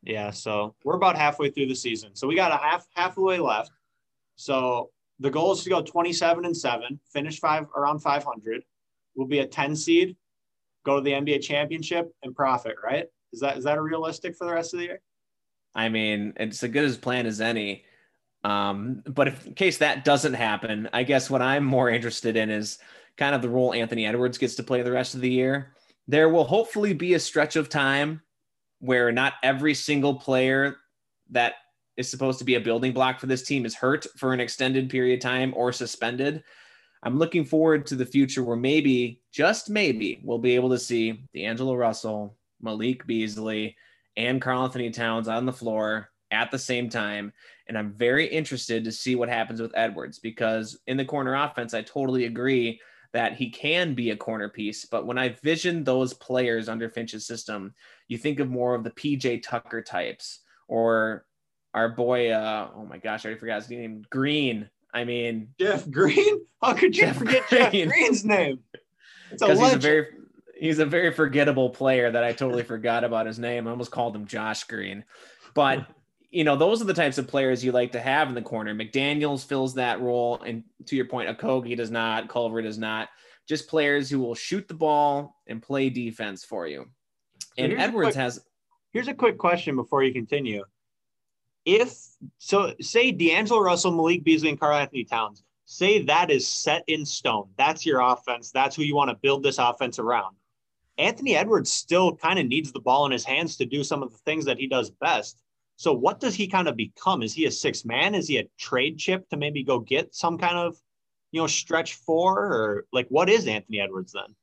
Yeah, 0.03 0.31
so 0.31 0.75
we're 0.83 0.97
about 0.97 1.19
halfway 1.19 1.51
through 1.51 1.67
the 1.67 1.75
season. 1.75 2.17
So 2.17 2.27
we 2.27 2.35
got 2.35 2.53
a 2.53 2.57
half 2.57 2.87
half 2.95 3.17
the 3.17 3.21
way 3.21 3.39
left. 3.39 3.71
So 4.37 4.89
the 5.21 5.31
goal 5.31 5.53
is 5.53 5.63
to 5.65 5.69
go 5.69 5.83
27 5.83 6.47
and 6.47 6.57
7, 6.57 6.99
finish 7.13 7.39
five 7.39 7.67
around 7.77 7.99
500. 8.01 8.65
We'll 9.15 9.29
be 9.29 9.41
a 9.41 9.47
10 9.47 9.77
seed, 9.77 10.17
go 10.87 10.97
to 10.97 11.03
the 11.03 11.13
NBA 11.13 11.43
championship 11.43 12.15
and 12.23 12.35
profit, 12.35 12.77
right? 12.83 13.09
Is 13.35 13.41
that 13.41 13.59
is 13.59 13.65
that 13.65 13.79
realistic 13.79 14.37
for 14.37 14.47
the 14.47 14.55
rest 14.55 14.73
of 14.73 14.81
the 14.81 14.87
year? 14.87 15.03
I 15.75 15.89
mean, 15.89 16.35
it's 16.37 16.63
as 16.63 16.71
good 16.71 16.85
as 16.85 16.97
plan 16.97 17.27
as 17.27 17.41
any. 17.41 17.85
Um, 18.45 19.03
but 19.07 19.29
if, 19.29 19.47
in 19.47 19.55
case 19.55 19.79
that 19.79 20.05
doesn't 20.05 20.35
happen, 20.35 20.89
I 20.93 21.05
guess 21.05 21.31
what 21.31 21.43
I'm 21.43 21.65
more 21.65 21.89
interested 21.89 22.37
in 22.37 22.51
is 22.51 22.79
kind 23.17 23.35
of 23.35 23.43
the 23.43 23.49
role 23.49 23.73
Anthony 23.73 24.07
Edwards 24.07 24.39
gets 24.39 24.57
to 24.57 24.63
play 24.63 24.83
the 24.83 24.93
rest 24.93 25.15
of 25.15 25.21
the 25.21 25.31
year. 25.31 25.75
There 26.09 26.29
will 26.29 26.45
hopefully 26.45 26.93
be 26.93 27.15
a 27.15 27.21
stretch 27.21 27.57
of 27.57 27.69
time 27.69 28.23
where 28.81 29.13
not 29.13 29.35
every 29.43 29.75
single 29.75 30.17
player 30.17 30.77
that 31.31 31.55
is 31.97 32.11
supposed 32.11 32.39
to 32.41 32.45
be 32.45 32.57
a 32.57 32.61
building 32.61 32.93
block 32.93 33.21
for 33.21 33.27
this 33.27 33.43
team 33.43 33.65
is 33.65 33.75
hurt 33.75 34.07
for 34.17 34.33
an 34.33 34.41
extended 34.41 34.91
period 34.91 35.15
of 35.15 35.21
time 35.21 35.53
or 35.57 35.73
suspended. 35.73 36.43
I'm 37.05 37.19
looking 37.19 37.45
forward 37.45 37.87
to 37.87 37.97
the 37.97 38.07
future 38.07 38.43
where 38.43 38.57
maybe, 38.57 39.21
just 39.33 39.71
maybe, 39.71 40.21
we'll 40.25 40.39
be 40.39 40.55
able 40.55 40.71
to 40.71 40.79
see 40.79 41.25
D'Angelo 41.35 41.75
Russell, 41.75 42.37
Malik 42.61 43.07
Beasley, 43.07 43.77
and 44.17 44.41
Karl-Anthony 44.41 44.91
Towns 44.91 45.29
on 45.29 45.47
the 45.47 45.53
floor 45.53 46.11
at 46.31 46.51
the 46.51 46.59
same 46.59 46.89
time. 46.89 47.33
And 47.69 47.79
I'm 47.79 47.93
very 47.93 48.27
interested 48.27 48.85
to 48.85 48.93
see 48.93 49.15
what 49.15 49.29
happens 49.29 49.61
with 49.61 49.73
Edwards 49.75 50.19
because 50.19 50.79
in 50.87 50.97
the 50.97 51.05
corner 51.05 51.35
offense, 51.35 51.75
I 51.75 51.83
totally 51.83 52.25
agree 52.25 52.81
that 53.13 53.35
he 53.35 53.51
can 53.51 53.95
be 53.95 54.11
a 54.11 54.17
corner 54.17 54.49
piece. 54.49 54.85
But 54.87 55.07
when 55.07 55.19
I 55.19 55.31
vision 55.43 55.85
those 55.85 56.15
players 56.15 56.69
under 56.69 56.89
Finch's 56.89 57.27
system, 57.27 57.75
you 58.09 58.19
think 58.19 58.41
of 58.41 58.49
more 58.49 58.75
of 58.75 58.85
the 58.85 58.91
PJ 58.91 59.43
Tucker 59.43 59.83
types 59.83 60.41
or 60.67 61.27
our 61.75 61.91
boy, 61.91 62.31
uh, 62.31 62.71
oh 62.75 62.85
my 62.85 62.99
gosh, 62.99 63.25
I 63.25 63.29
already 63.29 63.41
forgot 63.41 63.63
his 63.63 63.71
name, 63.71 64.05
Green. 64.11 64.69
I 64.95 65.05
mean, 65.05 65.49
Jeff 65.59 65.89
Green. 65.91 66.45
How 66.63 66.75
could 66.75 66.97
you 66.97 67.05
Jeff 67.05 67.17
forget 67.17 67.47
Green. 67.49 67.61
Jeff 67.73 67.89
Green's 67.89 68.25
name? 68.25 68.61
Because 69.31 69.59
he's 69.61 69.75
a 69.75 69.79
very 69.79 70.07
he's 70.63 70.79
a 70.79 70.87
very 70.87 71.13
forgettable 71.13 71.71
player 71.71 72.09
that 72.09 72.23
I 72.23 72.33
totally 72.33 72.63
forgot 72.63 73.03
about 73.03 73.27
his 73.27 73.37
name. 73.37 73.67
I 73.67 73.73
almost 73.73 73.91
called 73.91 74.15
him 74.15 74.27
Josh 74.27 74.63
Green. 74.65 75.05
But 75.55 75.87
you 76.31 76.45
know, 76.45 76.57
those 76.57 76.81
are 76.81 76.85
the 76.85 76.95
types 76.95 77.19
of 77.19 77.27
players 77.27 77.65
you 77.65 77.73
like 77.73 77.93
to 77.93 78.01
have 78.01 78.29
in 78.29 78.35
the 78.35 78.43
corner. 78.43 78.73
McDaniels 78.73 79.45
fills 79.45 79.75
that 79.75 80.01
role, 80.01 80.41
and 80.43 80.63
to 80.87 80.97
your 80.97 81.05
point, 81.05 81.29
Okogie 81.29 81.77
does 81.77 81.91
not, 81.91 82.29
Culver 82.29 82.63
does 82.63 82.79
not. 82.79 83.09
just 83.49 83.69
players 83.69 84.09
who 84.09 84.21
will 84.21 84.37
shoot 84.37 84.69
the 84.69 84.75
ball 84.75 85.37
and 85.49 85.61
play 85.61 85.91
defense 85.91 86.45
for 86.45 86.67
you. 86.69 86.87
So 87.59 87.65
and 87.65 87.73
Edwards 87.75 88.15
quick, 88.15 88.15
has. 88.15 88.41
Here's 88.93 89.09
a 89.09 89.15
quick 89.15 89.39
question 89.39 89.75
before 89.75 90.05
you 90.05 90.13
continue. 90.13 90.65
If 91.65 91.93
so, 92.39 92.73
say 92.81 93.11
D'Angelo 93.11 93.61
Russell, 93.61 93.93
Malik 93.93 94.23
Beasley, 94.23 94.51
and 94.51 94.61
Karl-Anthony 94.61 95.05
Towns, 95.05 95.43
say 95.67 96.03
that 96.05 96.31
is 96.31 96.47
set 96.47 96.85
in 96.87 97.05
stone. 97.05 97.49
That's 97.59 97.85
your 97.85 98.01
offense. 98.01 98.53
That's 98.53 98.77
who 98.77 98.85
you 98.85 98.95
want 98.95 99.11
to 99.11 99.17
build 99.17 99.43
this 99.43 99.59
offense 99.59 99.99
around. 99.99 100.37
Anthony 101.03 101.35
Edwards 101.35 101.73
still 101.73 102.15
kind 102.17 102.39
of 102.39 102.47
needs 102.47 102.71
the 102.71 102.81
ball 102.81 103.07
in 103.07 103.13
his 103.13 103.25
hands 103.25 103.57
to 103.57 103.67
do 103.67 103.83
some 103.83 104.03
of 104.03 104.13
the 104.13 104.19
things 104.19 104.45
that 104.45 104.59
he 104.59 104.69
does 104.69 104.91
best. 104.91 105.43
So, 105.77 105.93
what 105.93 106.21
does 106.21 106.35
he 106.35 106.47
kind 106.47 106.69
of 106.69 106.77
become? 106.77 107.23
Is 107.23 107.35
he 107.35 107.47
a 107.47 107.51
six 107.51 107.85
man? 107.85 108.15
Is 108.15 108.29
he 108.29 108.39
a 108.39 108.49
trade 108.57 108.99
chip 108.99 109.29
to 109.31 109.37
maybe 109.37 109.65
go 109.65 109.81
get 109.81 110.15
some 110.15 110.39
kind 110.39 110.57
of, 110.57 110.77
you 111.33 111.41
know, 111.41 111.49
stretch 111.49 111.95
four 111.95 112.39
or 112.39 112.85
like 112.93 113.09
what 113.09 113.29
is 113.29 113.49
Anthony 113.49 113.81
Edwards 113.81 114.13
then? 114.13 114.37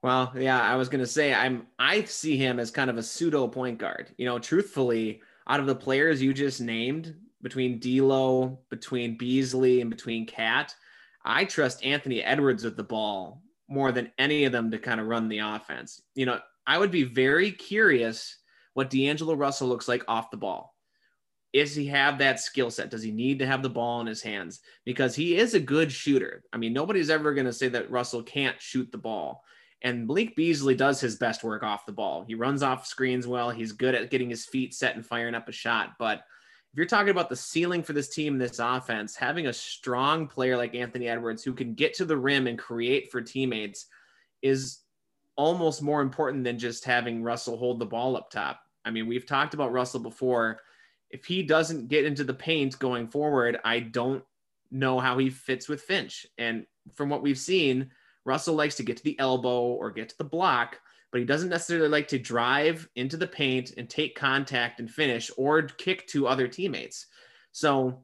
Well, 0.00 0.32
yeah, 0.36 0.60
I 0.60 0.76
was 0.76 0.88
gonna 0.88 1.06
say 1.06 1.34
I'm 1.34 1.66
I 1.78 2.04
see 2.04 2.36
him 2.36 2.60
as 2.60 2.70
kind 2.70 2.88
of 2.88 2.96
a 2.96 3.02
pseudo 3.02 3.48
point 3.48 3.78
guard. 3.78 4.14
You 4.16 4.26
know, 4.26 4.38
truthfully, 4.38 5.22
out 5.48 5.60
of 5.60 5.66
the 5.66 5.74
players 5.74 6.22
you 6.22 6.32
just 6.32 6.60
named, 6.60 7.16
between 7.42 7.80
D'Lo, 7.80 8.60
between 8.70 9.18
Beasley, 9.18 9.80
and 9.80 9.90
between 9.90 10.24
KAT, 10.24 10.72
I 11.24 11.46
trust 11.46 11.84
Anthony 11.84 12.22
Edwards 12.22 12.62
with 12.64 12.76
the 12.76 12.84
ball 12.84 13.42
more 13.74 13.92
than 13.92 14.12
any 14.18 14.44
of 14.44 14.52
them 14.52 14.70
to 14.70 14.78
kind 14.78 15.00
of 15.00 15.06
run 15.06 15.28
the 15.28 15.40
offense. 15.40 16.00
You 16.14 16.26
know, 16.26 16.38
I 16.66 16.78
would 16.78 16.90
be 16.90 17.04
very 17.04 17.50
curious 17.50 18.38
what 18.72 18.90
D'Angelo 18.90 19.34
Russell 19.34 19.68
looks 19.68 19.88
like 19.88 20.04
off 20.08 20.30
the 20.30 20.36
ball. 20.36 20.74
Does 21.52 21.74
he 21.74 21.86
have 21.86 22.18
that 22.18 22.40
skill 22.40 22.70
set? 22.70 22.90
Does 22.90 23.02
he 23.02 23.12
need 23.12 23.38
to 23.38 23.46
have 23.46 23.62
the 23.62 23.70
ball 23.70 24.00
in 24.00 24.06
his 24.06 24.22
hands? 24.22 24.60
Because 24.84 25.14
he 25.14 25.36
is 25.36 25.54
a 25.54 25.60
good 25.60 25.92
shooter. 25.92 26.42
I 26.52 26.56
mean, 26.56 26.72
nobody's 26.72 27.10
ever 27.10 27.34
going 27.34 27.46
to 27.46 27.52
say 27.52 27.68
that 27.68 27.90
Russell 27.90 28.22
can't 28.22 28.60
shoot 28.60 28.90
the 28.90 28.98
ball. 28.98 29.44
And 29.82 30.08
Blake 30.08 30.34
Beasley 30.34 30.74
does 30.74 31.00
his 31.00 31.16
best 31.16 31.44
work 31.44 31.62
off 31.62 31.86
the 31.86 31.92
ball. 31.92 32.24
He 32.26 32.34
runs 32.34 32.62
off 32.62 32.86
screens 32.86 33.26
well. 33.26 33.50
He's 33.50 33.72
good 33.72 33.94
at 33.94 34.10
getting 34.10 34.30
his 34.30 34.46
feet 34.46 34.74
set 34.74 34.96
and 34.96 35.04
firing 35.04 35.34
up 35.34 35.48
a 35.48 35.52
shot. 35.52 35.90
But 35.98 36.22
if 36.74 36.78
you're 36.78 36.86
talking 36.86 37.10
about 37.10 37.28
the 37.28 37.36
ceiling 37.36 37.84
for 37.84 37.92
this 37.92 38.08
team, 38.08 38.36
this 38.36 38.58
offense, 38.58 39.14
having 39.14 39.46
a 39.46 39.52
strong 39.52 40.26
player 40.26 40.56
like 40.56 40.74
Anthony 40.74 41.06
Edwards 41.06 41.44
who 41.44 41.52
can 41.52 41.74
get 41.74 41.94
to 41.94 42.04
the 42.04 42.16
rim 42.16 42.48
and 42.48 42.58
create 42.58 43.12
for 43.12 43.20
teammates 43.20 43.86
is 44.42 44.80
almost 45.36 45.82
more 45.82 46.02
important 46.02 46.42
than 46.42 46.58
just 46.58 46.84
having 46.84 47.22
Russell 47.22 47.56
hold 47.56 47.78
the 47.78 47.86
ball 47.86 48.16
up 48.16 48.28
top. 48.28 48.58
I 48.84 48.90
mean, 48.90 49.06
we've 49.06 49.24
talked 49.24 49.54
about 49.54 49.70
Russell 49.70 50.00
before. 50.00 50.62
If 51.10 51.24
he 51.24 51.44
doesn't 51.44 51.86
get 51.86 52.06
into 52.06 52.24
the 52.24 52.34
paint 52.34 52.76
going 52.80 53.06
forward, 53.06 53.56
I 53.64 53.78
don't 53.78 54.24
know 54.72 54.98
how 54.98 55.16
he 55.18 55.30
fits 55.30 55.68
with 55.68 55.82
Finch. 55.82 56.26
And 56.38 56.66
from 56.92 57.08
what 57.08 57.22
we've 57.22 57.38
seen, 57.38 57.92
Russell 58.24 58.56
likes 58.56 58.74
to 58.78 58.82
get 58.82 58.96
to 58.96 59.04
the 59.04 59.20
elbow 59.20 59.60
or 59.60 59.92
get 59.92 60.08
to 60.08 60.18
the 60.18 60.24
block, 60.24 60.80
but 61.14 61.20
he 61.20 61.24
doesn't 61.24 61.50
necessarily 61.50 61.86
like 61.86 62.08
to 62.08 62.18
drive 62.18 62.88
into 62.96 63.16
the 63.16 63.24
paint 63.24 63.74
and 63.76 63.88
take 63.88 64.16
contact 64.16 64.80
and 64.80 64.90
finish 64.90 65.30
or 65.36 65.62
kick 65.62 66.08
to 66.08 66.26
other 66.26 66.48
teammates. 66.48 67.06
So 67.52 68.02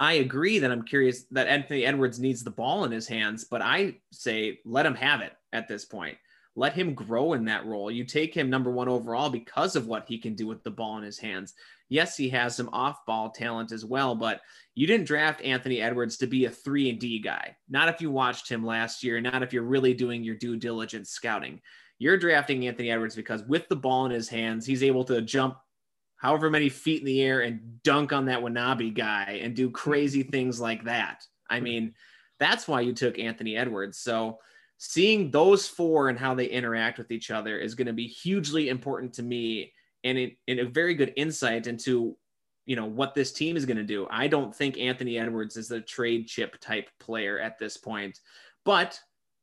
I 0.00 0.14
agree 0.14 0.58
that 0.58 0.72
I'm 0.72 0.82
curious 0.82 1.22
that 1.30 1.46
Anthony 1.46 1.86
Edwards 1.86 2.18
needs 2.18 2.42
the 2.42 2.50
ball 2.50 2.82
in 2.82 2.90
his 2.90 3.06
hands, 3.06 3.44
but 3.44 3.62
I 3.62 3.98
say 4.10 4.58
let 4.64 4.84
him 4.84 4.96
have 4.96 5.20
it 5.20 5.34
at 5.52 5.68
this 5.68 5.84
point. 5.84 6.18
Let 6.56 6.72
him 6.72 6.94
grow 6.94 7.34
in 7.34 7.44
that 7.44 7.64
role. 7.64 7.92
You 7.92 8.04
take 8.04 8.34
him 8.34 8.50
number 8.50 8.72
one 8.72 8.88
overall 8.88 9.30
because 9.30 9.76
of 9.76 9.86
what 9.86 10.08
he 10.08 10.18
can 10.18 10.34
do 10.34 10.48
with 10.48 10.64
the 10.64 10.70
ball 10.72 10.98
in 10.98 11.04
his 11.04 11.20
hands. 11.20 11.54
Yes, 11.90 12.16
he 12.16 12.28
has 12.30 12.56
some 12.56 12.70
off 12.72 13.06
ball 13.06 13.30
talent 13.30 13.70
as 13.70 13.84
well, 13.84 14.16
but 14.16 14.40
you 14.74 14.88
didn't 14.88 15.06
draft 15.06 15.42
Anthony 15.42 15.80
Edwards 15.80 16.16
to 16.16 16.26
be 16.26 16.46
a 16.46 16.50
three 16.50 16.90
and 16.90 16.98
D 16.98 17.20
guy. 17.20 17.54
Not 17.68 17.88
if 17.88 18.00
you 18.00 18.10
watched 18.10 18.48
him 18.48 18.66
last 18.66 19.04
year, 19.04 19.20
not 19.20 19.44
if 19.44 19.52
you're 19.52 19.62
really 19.62 19.94
doing 19.94 20.24
your 20.24 20.34
due 20.34 20.56
diligence 20.56 21.10
scouting. 21.10 21.60
You're 22.02 22.16
drafting 22.16 22.66
Anthony 22.66 22.90
Edwards 22.90 23.14
because 23.14 23.44
with 23.44 23.68
the 23.68 23.76
ball 23.76 24.06
in 24.06 24.10
his 24.10 24.28
hands, 24.28 24.66
he's 24.66 24.82
able 24.82 25.04
to 25.04 25.22
jump 25.22 25.56
however 26.16 26.50
many 26.50 26.68
feet 26.68 26.98
in 26.98 27.06
the 27.06 27.22
air 27.22 27.42
and 27.42 27.80
dunk 27.84 28.12
on 28.12 28.24
that 28.24 28.42
Watanabe 28.42 28.90
guy 28.90 29.38
and 29.40 29.54
do 29.54 29.70
crazy 29.70 30.24
things 30.24 30.60
like 30.60 30.82
that. 30.82 31.22
I 31.48 31.60
mean, 31.60 31.94
that's 32.40 32.66
why 32.66 32.80
you 32.80 32.92
took 32.92 33.20
Anthony 33.20 33.56
Edwards. 33.56 33.98
So 33.98 34.40
seeing 34.78 35.30
those 35.30 35.68
four 35.68 36.08
and 36.08 36.18
how 36.18 36.34
they 36.34 36.46
interact 36.46 36.98
with 36.98 37.12
each 37.12 37.30
other 37.30 37.56
is 37.56 37.76
going 37.76 37.86
to 37.86 37.92
be 37.92 38.08
hugely 38.08 38.68
important 38.68 39.12
to 39.14 39.22
me 39.22 39.72
and 40.02 40.18
it, 40.18 40.36
and 40.48 40.58
a 40.58 40.64
very 40.64 40.94
good 40.94 41.12
insight 41.16 41.68
into 41.68 42.16
you 42.66 42.74
know 42.74 42.86
what 42.86 43.14
this 43.14 43.32
team 43.32 43.56
is 43.56 43.64
going 43.64 43.76
to 43.76 43.84
do. 43.84 44.08
I 44.10 44.26
don't 44.26 44.52
think 44.52 44.76
Anthony 44.76 45.18
Edwards 45.18 45.56
is 45.56 45.70
a 45.70 45.80
trade 45.80 46.26
chip 46.26 46.58
type 46.60 46.90
player 46.98 47.38
at 47.38 47.60
this 47.60 47.76
point, 47.76 48.18
but 48.64 48.98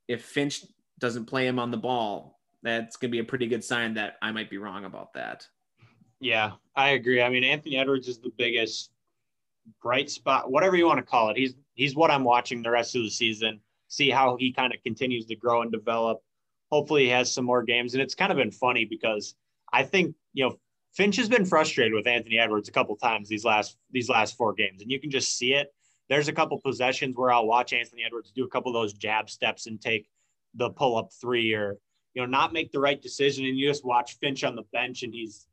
if 0.10 0.26
Finch 0.26 0.66
doesn't 1.00 1.26
play 1.26 1.48
him 1.48 1.58
on 1.58 1.72
the 1.72 1.78
ball, 1.78 2.39
that's 2.64 2.98
going 2.98 3.10
to 3.10 3.16
be 3.16 3.20
a 3.20 3.24
pretty 3.24 3.48
good 3.48 3.64
sign 3.64 3.94
that 3.96 4.18
I 4.22 4.32
might 4.32 4.50
be 4.50 4.58
wrong 4.58 4.86
about 4.86 5.14
that. 5.14 5.48
Yeah, 6.20 6.54
I 6.76 6.90
agree. 6.90 7.22
I 7.22 7.30
mean, 7.30 7.44
Anthony 7.44 7.78
Edwards 7.78 8.08
is 8.08 8.20
the 8.20 8.32
biggest 8.38 8.92
bright 9.82 10.10
spot, 10.10 10.52
whatever 10.52 10.76
you 10.76 10.86
want 10.86 10.98
to 10.98 11.06
call 11.06 11.30
it. 11.30 11.38
He's 11.38 11.54
he's 11.76 11.96
what 11.96 12.12
I'm 12.12 12.24
watching 12.24 12.62
the 12.62 12.72
rest 12.72 12.96
of 12.96 13.04
the 13.04 13.10
season. 13.10 13.62
See 13.88 14.10
how 14.10 14.36
he 14.38 14.52
kind 14.52 14.74
of 14.74 14.84
continues 14.84 15.26
to 15.28 15.36
grow 15.36 15.62
and 15.62 15.72
develop. 15.72 16.20
Hopefully, 16.72 17.06
he 17.06 17.10
has 17.10 17.32
some 17.32 17.46
more 17.46 17.64
games. 17.64 17.94
And 17.94 18.02
it's 18.02 18.16
kind 18.16 18.32
of 18.32 18.38
been 18.38 18.52
funny 18.52 18.86
because 18.86 19.36
I 19.72 19.84
think 19.84 20.16
you 20.34 20.46
know 20.46 20.60
Finch 20.94 21.16
has 21.18 21.30
been 21.30 21.46
frustrated 21.46 21.94
with 21.94 22.08
Anthony 22.08 22.38
Edwards 22.38 22.68
a 22.68 22.74
couple 22.74 22.96
times 22.96 23.30
these 23.30 23.46
last 23.46 23.78
these 23.92 24.10
last 24.10 24.36
four 24.36 24.54
games, 24.54 24.82
and 24.82 24.92
you 24.92 25.00
can 25.00 25.12
just 25.12 25.38
see 25.38 25.54
it. 25.54 25.74
There's 26.10 26.28
a 26.28 26.34
couple 26.34 26.60
possessions 26.60 27.16
where 27.16 27.32
I'll 27.32 27.46
watch 27.46 27.72
Anthony 27.72 28.04
Edwards 28.04 28.32
do 28.32 28.44
a 28.44 28.50
couple 28.50 28.76
of 28.76 28.82
those 28.82 28.94
jab 28.94 29.30
steps 29.30 29.68
and 29.68 29.80
take 29.80 30.10
the 30.56 30.72
pull 30.72 30.98
up 30.98 31.12
three, 31.14 31.54
or 31.54 31.78
you 32.14 32.22
know 32.22 32.26
not 32.26 32.54
make 32.54 32.72
the 32.72 32.80
right 32.80 33.02
decision, 33.02 33.46
and 33.46 33.58
you 33.58 33.68
just 33.68 33.86
watch 33.86 34.18
Finch 34.20 34.44
on 34.44 34.56
the 34.56 34.64
bench 34.74 35.04
and 35.04 35.14
he's 35.14 35.48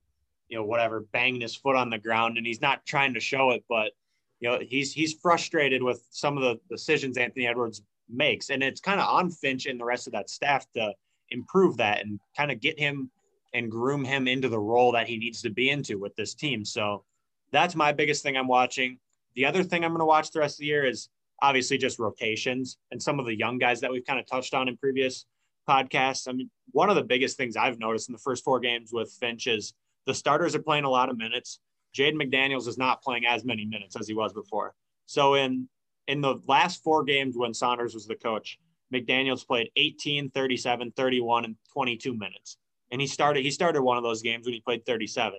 you 0.49 0.57
know 0.57 0.65
whatever 0.65 1.01
banging 1.13 1.41
his 1.41 1.57
foot 1.57 1.77
on 1.77 1.91
the 1.91 1.99
ground 1.99 2.39
and 2.39 2.47
he's 2.47 2.61
not 2.61 2.85
trying 2.87 3.15
to 3.15 3.21
show 3.21 3.51
it, 3.51 3.65
but 3.69 3.93
you 4.41 4.49
know 4.49 4.59
he's 4.61 4.93
he's 4.93 5.15
frustrated 5.15 5.83
with 5.83 6.05
some 6.11 6.37
of 6.37 6.43
the 6.43 6.59
decisions 6.71 7.19
Anthony 7.19 7.47
Edwards 7.47 7.83
makes, 8.09 8.51
and 8.51 8.63
it's 8.63 8.81
kind 8.81 9.01
of 9.01 9.09
on 9.09 9.31
Finch 9.31 9.67
and 9.67 9.81
the 9.81 9.85
rest 9.85 10.07
of 10.07 10.13
that 10.13 10.31
staff 10.31 10.67
to 10.75 10.93
improve 11.31 11.77
that 11.77 12.05
and 12.05 12.21
kind 12.37 12.51
of 12.51 12.61
get 12.61 12.79
him 12.79 13.11
and 13.55 13.71
groom 13.71 14.05
him 14.05 14.29
into 14.29 14.49
the 14.49 14.59
role 14.59 14.93
that 14.93 15.09
he 15.09 15.17
needs 15.17 15.43
to 15.43 15.51
be 15.51 15.71
into 15.71 15.99
with 15.99 16.15
this 16.17 16.35
team. 16.35 16.65
So 16.65 17.05
that's 17.53 17.75
my 17.75 17.93
biggest 17.93 18.23
thing 18.23 18.37
I'm 18.37 18.49
watching. 18.49 18.99
The 19.35 19.47
other 19.47 19.63
thing 19.63 19.85
I'm 19.85 19.91
going 19.91 20.01
to 20.01 20.07
watch 20.07 20.31
the 20.31 20.41
rest 20.41 20.57
of 20.57 20.61
the 20.61 20.67
year 20.67 20.85
is 20.85 21.09
obviously 21.43 21.79
just 21.79 21.99
rotations 21.99 22.79
and 22.91 23.03
some 23.03 23.19
of 23.19 23.27
the 23.27 23.37
young 23.37 23.59
guys 23.59 23.81
that 23.81 23.91
we've 23.91 24.05
kind 24.05 24.19
of 24.19 24.27
touched 24.27 24.55
on 24.55 24.69
in 24.69 24.77
previous 24.77 25.27
podcasts. 25.67 26.29
I 26.29 26.33
mean, 26.33 26.51
one 26.73 26.91
of 26.91 26.97
the 26.97 27.03
biggest 27.03 27.37
things 27.37 27.57
I've 27.57 27.79
noticed 27.79 28.09
in 28.09 28.13
the 28.13 28.19
first 28.19 28.45
four 28.45 28.61
games 28.61 28.91
with 28.93 29.13
Finch 29.21 29.47
is 29.47 29.75
the 30.07 30.15
starters 30.15 30.55
are 30.55 30.63
playing 30.63 30.85
a 30.85 30.91
lot 30.91 31.09
of 31.09 31.19
minutes. 31.19 31.61
Jaden 31.97 32.21
McDaniels 32.21 32.69
is 32.69 32.79
not 32.79 33.03
playing 33.03 33.27
as 33.27 33.45
many 33.45 33.65
minutes 33.65 33.97
as 33.99 34.07
he 34.07 34.15
was 34.15 34.33
before. 34.33 34.75
So 35.07 35.35
in 35.35 35.69
in 36.09 36.21
the 36.21 36.41
last 36.47 36.83
four 36.83 37.03
games 37.03 37.37
when 37.37 37.53
Saunders 37.53 37.95
was 37.95 38.07
the 38.07 38.15
coach, 38.15 38.59
McDaniels 38.95 39.45
played 39.45 39.71
18, 39.75 40.31
37, 40.31 40.93
31, 40.93 41.45
and 41.45 41.57
22 41.73 42.15
minutes 42.17 42.59
and 42.91 43.01
he 43.01 43.07
started 43.07 43.43
he 43.43 43.51
started 43.51 43.83
one 43.83 43.97
of 43.97 44.03
those 44.03 44.23
games 44.23 44.47
when 44.47 44.55
he 44.55 44.61
played 44.61 44.85
37. 44.87 45.39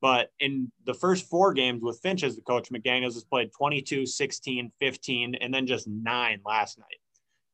But 0.00 0.30
in 0.40 0.70
the 0.84 0.94
first 0.94 1.28
four 1.28 1.54
games 1.54 1.82
with 1.82 2.00
Finch 2.00 2.22
as 2.22 2.36
the 2.36 2.42
coach, 2.42 2.70
McDaniels 2.70 3.14
has 3.14 3.24
played 3.24 3.50
22, 3.56 4.04
16, 4.04 4.70
15, 4.78 5.34
and 5.36 5.54
then 5.54 5.66
just 5.66 5.88
nine 5.88 6.40
last 6.44 6.78
night. 6.78 7.00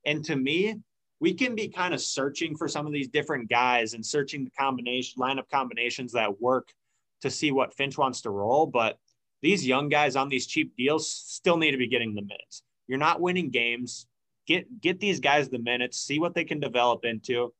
And 0.04 0.24
to 0.24 0.34
me, 0.34 0.80
we 1.22 1.32
can 1.32 1.54
be 1.54 1.68
kind 1.68 1.94
of 1.94 2.00
searching 2.00 2.56
for 2.56 2.66
some 2.66 2.84
of 2.84 2.92
these 2.92 3.06
different 3.06 3.48
guys 3.48 3.94
and 3.94 4.04
searching 4.04 4.42
the 4.44 4.50
combination 4.50 5.22
lineup 5.22 5.48
combinations 5.48 6.10
that 6.12 6.40
work 6.40 6.72
to 7.20 7.30
see 7.30 7.52
what 7.52 7.72
Finch 7.72 7.96
wants 7.96 8.22
to 8.22 8.30
roll. 8.30 8.66
But 8.66 8.98
these 9.40 9.64
young 9.64 9.88
guys 9.88 10.16
on 10.16 10.28
these 10.28 10.48
cheap 10.48 10.76
deals 10.76 11.08
still 11.08 11.56
need 11.56 11.70
to 11.70 11.76
be 11.76 11.86
getting 11.86 12.16
the 12.16 12.22
minutes. 12.22 12.64
You're 12.88 12.98
not 12.98 13.20
winning 13.20 13.50
games. 13.50 14.08
Get 14.48 14.80
get 14.80 14.98
these 14.98 15.20
guys 15.20 15.48
the 15.48 15.60
minutes, 15.60 16.00
see 16.00 16.18
what 16.18 16.34
they 16.34 16.44
can 16.44 16.58
develop 16.58 17.04
into 17.04 17.52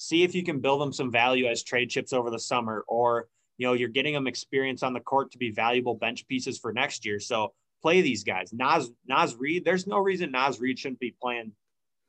see 0.00 0.22
if 0.22 0.34
you 0.34 0.42
can 0.42 0.60
build 0.60 0.80
them 0.80 0.94
some 0.94 1.12
value 1.12 1.46
as 1.46 1.62
trade 1.62 1.90
chips 1.90 2.14
over 2.14 2.30
the 2.30 2.38
summer 2.38 2.86
or 2.88 3.28
you 3.58 3.66
know 3.66 3.74
you're 3.74 3.90
getting 3.90 4.14
them 4.14 4.26
experience 4.26 4.82
on 4.82 4.94
the 4.94 5.00
court 5.00 5.30
to 5.30 5.36
be 5.36 5.50
valuable 5.50 5.94
bench 5.94 6.26
pieces 6.26 6.58
for 6.58 6.72
next 6.72 7.04
year 7.04 7.20
so 7.20 7.52
play 7.82 8.00
these 8.00 8.24
guys 8.24 8.50
Naz 8.50 8.90
Naz 9.06 9.36
Reid, 9.36 9.62
there's 9.62 9.86
no 9.86 9.98
reason 9.98 10.30
Naz 10.30 10.58
Reid 10.58 10.78
shouldn't 10.78 11.00
be 11.00 11.14
playing 11.20 11.52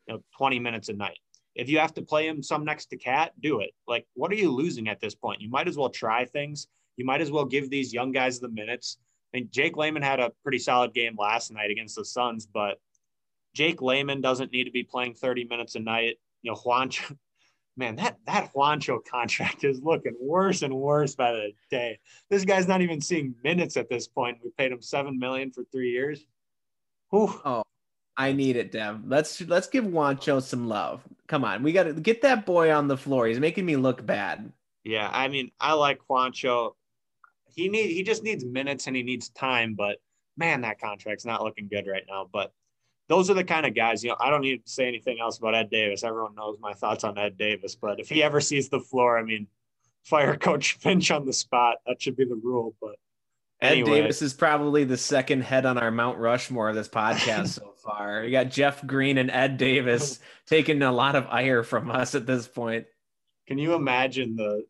you 0.07 0.13
know 0.13 0.23
20 0.37 0.59
minutes 0.59 0.89
a 0.89 0.93
night 0.93 1.17
if 1.55 1.69
you 1.69 1.79
have 1.79 1.93
to 1.93 2.01
play 2.01 2.27
him 2.27 2.41
some 2.41 2.63
next 2.63 2.87
to 2.87 2.97
KAT 2.97 3.33
do 3.41 3.59
it 3.59 3.71
like 3.87 4.05
what 4.13 4.31
are 4.31 4.35
you 4.35 4.51
losing 4.51 4.87
at 4.87 4.99
this 4.99 5.15
point 5.15 5.41
you 5.41 5.49
might 5.49 5.67
as 5.67 5.77
well 5.77 5.89
try 5.89 6.25
things 6.25 6.67
you 6.97 7.05
might 7.05 7.21
as 7.21 7.31
well 7.31 7.45
give 7.45 7.69
these 7.69 7.93
young 7.93 8.11
guys 8.11 8.39
the 8.39 8.49
minutes 8.49 8.97
I 9.33 9.37
mean 9.37 9.49
Jake 9.51 9.77
Layman 9.77 10.01
had 10.01 10.19
a 10.19 10.31
pretty 10.43 10.59
solid 10.59 10.93
game 10.93 11.15
last 11.17 11.51
night 11.51 11.71
against 11.71 11.95
the 11.95 12.05
Suns 12.05 12.45
but 12.45 12.79
Jake 13.53 13.81
Layman 13.81 14.21
doesn't 14.21 14.51
need 14.51 14.65
to 14.65 14.71
be 14.71 14.83
playing 14.83 15.15
30 15.15 15.45
minutes 15.45 15.75
a 15.75 15.79
night 15.79 16.17
you 16.41 16.51
know 16.51 16.57
Juancho, 16.57 17.15
man, 17.77 17.95
that 17.97 18.17
that 18.25 18.53
Juancho 18.53 18.99
contract 19.05 19.63
is 19.63 19.81
looking 19.81 20.15
worse 20.19 20.61
and 20.61 20.73
worse 20.73 21.15
by 21.15 21.31
the 21.31 21.51
day. 21.69 21.99
This 22.29 22.45
guy's 22.45 22.67
not 22.67 22.81
even 22.81 23.01
seeing 23.01 23.35
minutes 23.43 23.77
at 23.77 23.89
this 23.89 24.07
point. 24.07 24.39
We 24.43 24.51
paid 24.57 24.71
him 24.71 24.81
seven 24.81 25.19
million 25.19 25.51
for 25.51 25.63
three 25.71 25.91
years. 25.91 26.25
Whew. 27.09 27.41
Oh, 27.43 27.61
I 28.18 28.34
need 28.34 28.55
it, 28.55 28.72
Dev. 28.72 29.01
Let's 29.07 29.41
let's 29.41 29.68
give 29.68 29.86
Juancho 29.86 30.41
some 30.41 30.68
love. 30.68 31.01
Come 31.28 31.45
on, 31.45 31.64
we 31.64 31.72
got 31.72 31.84
to 31.84 31.93
get 31.93 32.22
that 32.24 32.45
boy 32.45 32.72
on 32.72 32.88
the 32.88 32.97
floor. 32.97 33.28
He's 33.28 33.39
making 33.39 33.66
me 33.66 33.76
look 33.76 34.05
bad. 34.05 34.51
Yeah, 34.84 35.09
I 35.12 35.28
mean, 35.28 35.51
I 35.59 35.74
like 35.74 35.99
Juancho. 36.09 36.74
He 37.55 37.70
need 37.70 37.91
he 37.91 38.03
just 38.03 38.24
needs 38.24 38.43
minutes 38.43 38.88
and 38.88 38.95
he 38.95 39.03
needs 39.03 39.30
time, 39.30 39.76
but 39.76 39.97
man, 40.38 40.62
that 40.62 40.80
contract's 40.80 41.26
not 41.26 41.43
looking 41.43 41.68
good 41.68 41.88
right 41.88 42.03
now. 42.07 42.28
But 42.32 42.51
those 43.07 43.30
are 43.30 43.34
the 43.34 43.43
kind 43.43 43.66
of 43.66 43.76
guys, 43.76 44.03
you 44.03 44.09
know, 44.09 44.16
I 44.20 44.30
don't 44.30 44.41
need 44.41 44.66
to 44.66 44.72
say 44.72 44.88
anything 44.88 45.20
else 45.20 45.38
about 45.38 45.53
Ed 45.53 45.70
Davis. 45.70 46.03
Everyone 46.03 46.34
knows 46.36 46.57
my 46.62 46.74
thoughts 46.74 47.03
on 47.03 47.18
Ed 47.18 47.38
Davis, 47.38 47.76
but 47.76 47.99
if 47.99 48.07
he 48.07 48.24
ever 48.24 48.39
sees 48.39 48.70
the 48.70 48.80
floor, 48.80 49.18
I 49.18 49.24
mean, 49.24 49.47
fire 50.03 50.38
coach 50.38 50.76
Finch 50.76 51.12
on 51.12 51.26
the 51.26 51.34
spot. 51.34 51.78
That 51.86 52.01
should 52.01 52.16
be 52.16 52.26
the 52.26 52.39
rule. 52.41 52.76
But 52.82 52.95
Ed 53.62 53.74
anyway. 53.74 54.01
Davis 54.01 54.22
is 54.22 54.34
probably 54.34 54.84
the 54.84 54.97
second 54.97 55.41
head 55.41 55.66
on 55.66 55.78
our 55.78 55.91
Mount 55.91 56.18
Rushmore 56.18 56.70
of 56.70 56.76
this 56.76 56.89
podcast 56.89 57.47
so 57.59 57.74
far. 57.84 58.24
You 58.24 58.32
got 58.32 58.49
Jeff 58.49 58.86
Green 58.86 59.18
and 59.18 59.30
Ed 59.30 59.57
Davis 59.57 60.20
taking 60.47 60.82
a 60.82 60.91
lot 60.91 61.16
of 61.16 61.28
ire 61.28 61.64
from 61.64 61.91
us 61.91 62.16
at 62.16 62.26
this 62.26 62.47
point. 62.47 62.86
Can 63.47 63.57
you 63.57 63.74
imagine 63.74 64.36
the 64.36 64.66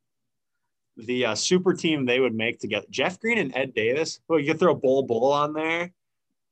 the 0.97 1.25
uh, 1.27 1.35
super 1.35 1.73
team 1.73 2.05
they 2.05 2.19
would 2.19 2.35
make 2.35 2.59
together? 2.59 2.85
Jeff 2.89 3.19
Green 3.19 3.37
and 3.37 3.55
Ed 3.55 3.73
Davis. 3.73 4.19
Well, 4.27 4.39
you 4.39 4.51
could 4.51 4.59
throw 4.59 4.75
Bol 4.75 5.03
Bol 5.03 5.31
on 5.31 5.53
there. 5.53 5.91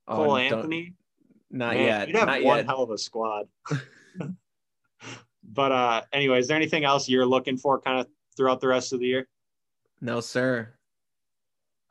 Oh, 0.08 0.16
Cole 0.16 0.38
Anthony. 0.38 0.94
Not 1.52 1.76
Man, 1.76 1.86
yet. 1.86 2.08
You'd 2.08 2.18
have 2.18 2.28
not 2.28 2.44
one 2.44 2.58
yet. 2.58 2.66
hell 2.66 2.84
of 2.84 2.92
a 2.92 2.98
squad. 2.98 3.48
but 5.44 5.72
uh, 5.72 6.02
anyway, 6.14 6.40
is 6.40 6.48
there 6.48 6.58
anything 6.58 6.86
else 6.86 7.10
you're 7.10 7.26
looking 7.26 7.58
for 7.58 7.82
kind 7.82 8.00
of 8.00 8.08
throughout 8.38 8.62
the 8.62 8.68
rest 8.68 8.94
of 8.94 9.00
the 9.00 9.08
year? 9.08 9.28
No, 10.02 10.22
sir. 10.22 10.74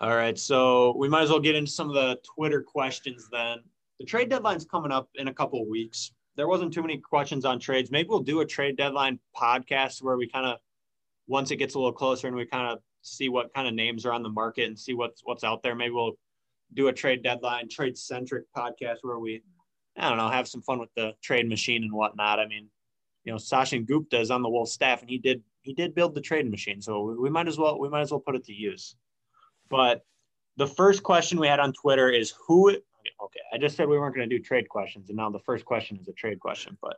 All 0.00 0.14
right, 0.14 0.38
so 0.38 0.94
we 0.96 1.08
might 1.08 1.22
as 1.22 1.30
well 1.30 1.40
get 1.40 1.56
into 1.56 1.72
some 1.72 1.88
of 1.88 1.94
the 1.94 2.20
Twitter 2.36 2.62
questions 2.62 3.28
then. 3.32 3.58
The 3.98 4.06
trade 4.06 4.28
deadline's 4.28 4.64
coming 4.64 4.92
up 4.92 5.08
in 5.16 5.26
a 5.26 5.34
couple 5.34 5.60
of 5.60 5.66
weeks. 5.66 6.12
There 6.36 6.46
wasn't 6.46 6.72
too 6.72 6.82
many 6.82 6.98
questions 6.98 7.44
on 7.44 7.58
trades. 7.58 7.90
Maybe 7.90 8.08
we'll 8.08 8.20
do 8.20 8.38
a 8.38 8.46
trade 8.46 8.76
deadline 8.76 9.18
podcast 9.36 10.00
where 10.00 10.16
we 10.16 10.28
kind 10.28 10.46
of 10.46 10.58
once 11.26 11.50
it 11.50 11.56
gets 11.56 11.74
a 11.74 11.78
little 11.78 11.92
closer 11.92 12.28
and 12.28 12.36
we 12.36 12.46
kind 12.46 12.70
of 12.70 12.78
see 13.02 13.28
what 13.28 13.52
kind 13.54 13.66
of 13.66 13.74
names 13.74 14.06
are 14.06 14.12
on 14.12 14.22
the 14.22 14.28
market 14.28 14.68
and 14.68 14.78
see 14.78 14.94
what's 14.94 15.22
what's 15.24 15.42
out 15.42 15.64
there. 15.64 15.74
Maybe 15.74 15.90
we'll 15.90 16.16
do 16.74 16.86
a 16.86 16.92
trade 16.92 17.24
deadline, 17.24 17.68
trade 17.68 17.98
centric 17.98 18.44
podcast 18.56 18.98
where 19.02 19.18
we, 19.18 19.42
I 19.96 20.08
don't 20.08 20.18
know, 20.18 20.28
have 20.28 20.46
some 20.46 20.62
fun 20.62 20.78
with 20.78 20.90
the 20.94 21.12
trade 21.24 21.48
machine 21.48 21.82
and 21.82 21.92
whatnot. 21.92 22.38
I 22.38 22.46
mean, 22.46 22.68
you 23.24 23.32
know, 23.32 23.38
Sachin 23.38 23.84
Gupta 23.84 24.20
is 24.20 24.30
on 24.30 24.42
the 24.42 24.48
Wolf 24.48 24.68
staff 24.68 25.00
and 25.00 25.10
he 25.10 25.18
did 25.18 25.42
he 25.62 25.74
did 25.74 25.96
build 25.96 26.14
the 26.14 26.20
trade 26.20 26.48
machine, 26.48 26.80
so 26.80 27.16
we 27.20 27.30
might 27.30 27.48
as 27.48 27.58
well 27.58 27.80
we 27.80 27.88
might 27.88 28.02
as 28.02 28.12
well 28.12 28.20
put 28.20 28.36
it 28.36 28.44
to 28.44 28.54
use. 28.54 28.94
But 29.70 30.04
the 30.56 30.66
first 30.66 31.02
question 31.02 31.38
we 31.38 31.46
had 31.46 31.60
on 31.60 31.72
Twitter 31.72 32.10
is 32.10 32.34
who. 32.46 32.70
Okay, 32.70 33.40
I 33.52 33.58
just 33.58 33.76
said 33.76 33.88
we 33.88 33.98
weren't 33.98 34.14
going 34.14 34.28
to 34.28 34.36
do 34.36 34.42
trade 34.42 34.68
questions, 34.68 35.08
and 35.08 35.16
now 35.16 35.30
the 35.30 35.38
first 35.40 35.64
question 35.64 35.98
is 36.00 36.08
a 36.08 36.12
trade 36.12 36.40
question, 36.40 36.76
but 36.82 36.96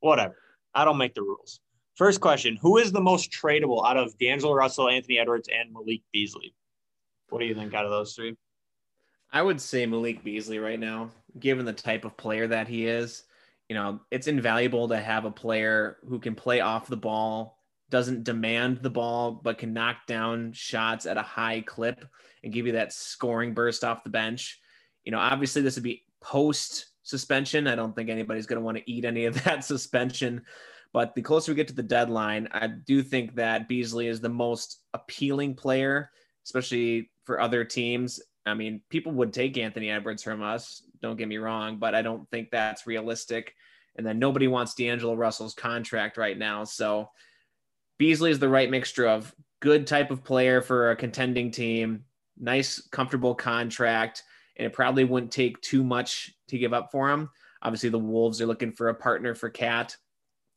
whatever. 0.00 0.36
I 0.74 0.84
don't 0.84 0.98
make 0.98 1.14
the 1.14 1.22
rules. 1.22 1.60
First 1.94 2.20
question 2.20 2.56
Who 2.62 2.78
is 2.78 2.92
the 2.92 3.00
most 3.00 3.30
tradable 3.30 3.86
out 3.86 3.96
of 3.96 4.16
D'Angelo 4.18 4.54
Russell, 4.54 4.88
Anthony 4.88 5.18
Edwards, 5.18 5.48
and 5.54 5.72
Malik 5.72 6.02
Beasley? 6.12 6.54
What 7.28 7.40
do 7.40 7.46
you 7.46 7.54
think 7.54 7.74
out 7.74 7.84
of 7.84 7.90
those 7.90 8.14
three? 8.14 8.36
I 9.32 9.40
would 9.40 9.60
say 9.60 9.86
Malik 9.86 10.22
Beasley 10.22 10.58
right 10.58 10.78
now, 10.78 11.10
given 11.38 11.64
the 11.64 11.72
type 11.72 12.04
of 12.04 12.16
player 12.16 12.46
that 12.48 12.68
he 12.68 12.86
is. 12.86 13.24
You 13.68 13.76
know, 13.76 14.00
it's 14.10 14.26
invaluable 14.26 14.88
to 14.88 15.00
have 15.00 15.24
a 15.24 15.30
player 15.30 15.96
who 16.06 16.18
can 16.18 16.34
play 16.34 16.60
off 16.60 16.88
the 16.88 16.96
ball, 16.96 17.61
doesn't 17.92 18.24
demand 18.24 18.78
the 18.78 18.90
ball, 18.90 19.32
but 19.32 19.58
can 19.58 19.74
knock 19.74 20.06
down 20.06 20.50
shots 20.54 21.04
at 21.04 21.18
a 21.18 21.22
high 21.22 21.60
clip 21.60 22.04
and 22.42 22.52
give 22.52 22.66
you 22.66 22.72
that 22.72 22.92
scoring 22.92 23.52
burst 23.52 23.84
off 23.84 24.02
the 24.02 24.10
bench. 24.10 24.58
You 25.04 25.12
know, 25.12 25.18
obviously 25.18 25.60
this 25.60 25.76
would 25.76 25.84
be 25.84 26.02
post 26.22 26.86
suspension. 27.02 27.66
I 27.66 27.76
don't 27.76 27.94
think 27.94 28.08
anybody's 28.08 28.46
going 28.46 28.58
to 28.58 28.64
want 28.64 28.78
to 28.78 28.90
eat 28.90 29.04
any 29.04 29.26
of 29.26 29.44
that 29.44 29.64
suspension. 29.64 30.40
But 30.94 31.14
the 31.14 31.20
closer 31.20 31.52
we 31.52 31.56
get 31.56 31.68
to 31.68 31.74
the 31.74 31.82
deadline, 31.82 32.48
I 32.52 32.68
do 32.68 33.02
think 33.02 33.36
that 33.36 33.68
Beasley 33.68 34.06
is 34.06 34.22
the 34.22 34.28
most 34.30 34.80
appealing 34.94 35.54
player, 35.54 36.10
especially 36.46 37.10
for 37.24 37.40
other 37.42 37.62
teams. 37.62 38.20
I 38.46 38.54
mean, 38.54 38.80
people 38.88 39.12
would 39.12 39.34
take 39.34 39.58
Anthony 39.58 39.90
Edwards 39.90 40.22
from 40.22 40.42
us. 40.42 40.82
Don't 41.02 41.16
get 41.16 41.28
me 41.28 41.36
wrong, 41.36 41.78
but 41.78 41.94
I 41.94 42.00
don't 42.00 42.28
think 42.30 42.50
that's 42.50 42.86
realistic. 42.86 43.54
And 43.96 44.06
then 44.06 44.18
nobody 44.18 44.48
wants 44.48 44.74
D'Angelo 44.74 45.14
Russell's 45.14 45.54
contract 45.54 46.16
right 46.16 46.38
now. 46.38 46.64
So 46.64 47.10
Beasley 47.98 48.30
is 48.30 48.38
the 48.38 48.48
right 48.48 48.70
mixture 48.70 49.06
of 49.06 49.34
good 49.60 49.86
type 49.86 50.10
of 50.10 50.24
player 50.24 50.60
for 50.60 50.90
a 50.90 50.96
contending 50.96 51.50
team, 51.50 52.04
nice, 52.38 52.80
comfortable 52.88 53.34
contract, 53.34 54.24
and 54.56 54.66
it 54.66 54.72
probably 54.72 55.04
wouldn't 55.04 55.32
take 55.32 55.60
too 55.60 55.84
much 55.84 56.34
to 56.48 56.58
give 56.58 56.72
up 56.72 56.90
for 56.90 57.10
him. 57.10 57.30
Obviously, 57.62 57.88
the 57.88 57.98
Wolves 57.98 58.40
are 58.40 58.46
looking 58.46 58.72
for 58.72 58.88
a 58.88 58.94
partner 58.94 59.34
for 59.34 59.48
KAT, 59.48 59.96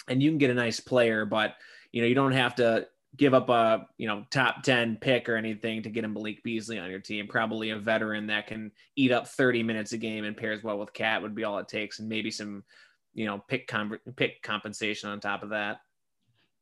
and 0.08 0.22
you 0.22 0.32
can 0.32 0.40
get 0.40 0.50
a 0.50 0.56
nice 0.56 0.80
player, 0.80 1.26
but 1.26 1.56
you 1.92 2.02
know 2.02 2.08
you 2.08 2.16
don't 2.16 2.32
have 2.32 2.56
to 2.56 2.88
give 3.16 3.34
up 3.34 3.50
a 3.50 3.88
you 3.98 4.08
know 4.08 4.26
top 4.32 4.64
10 4.64 4.98
pick 4.98 5.30
or 5.30 5.36
anything 5.36 5.82
to 5.84 5.90
get 5.90 6.04
a 6.04 6.08
Malik 6.08 6.44
Beasley 6.44 6.80
on 6.80 6.90
your 6.90 7.00
team. 7.00 7.28
Probably 7.28 7.70
a 7.70 7.78
veteran 7.78 8.28
that 8.28 8.48
can 8.48 8.72
eat 8.96 9.12
up 9.12 9.28
30 9.28 9.64
minutes 9.64 9.94
a 9.94 9.98
game 9.98 10.26
and 10.26 10.36
pairs 10.36 10.64
well 10.64 10.80
with 10.80 10.94
KAT 10.94 11.22
would 11.22 11.36
be 11.36 11.44
all 11.44 11.60
it 11.60 11.68
takes, 11.68 12.00
and 12.00 12.10
maybe 12.10 12.32
some 12.32 12.64
you 13.14 13.26
know 13.26 13.44
pick 13.48 13.68
com- 13.68 14.00
pick 14.16 14.42
compensation 14.42 15.10
on 15.10 15.20
top 15.20 15.44
of 15.44 15.50
that. 15.50 15.82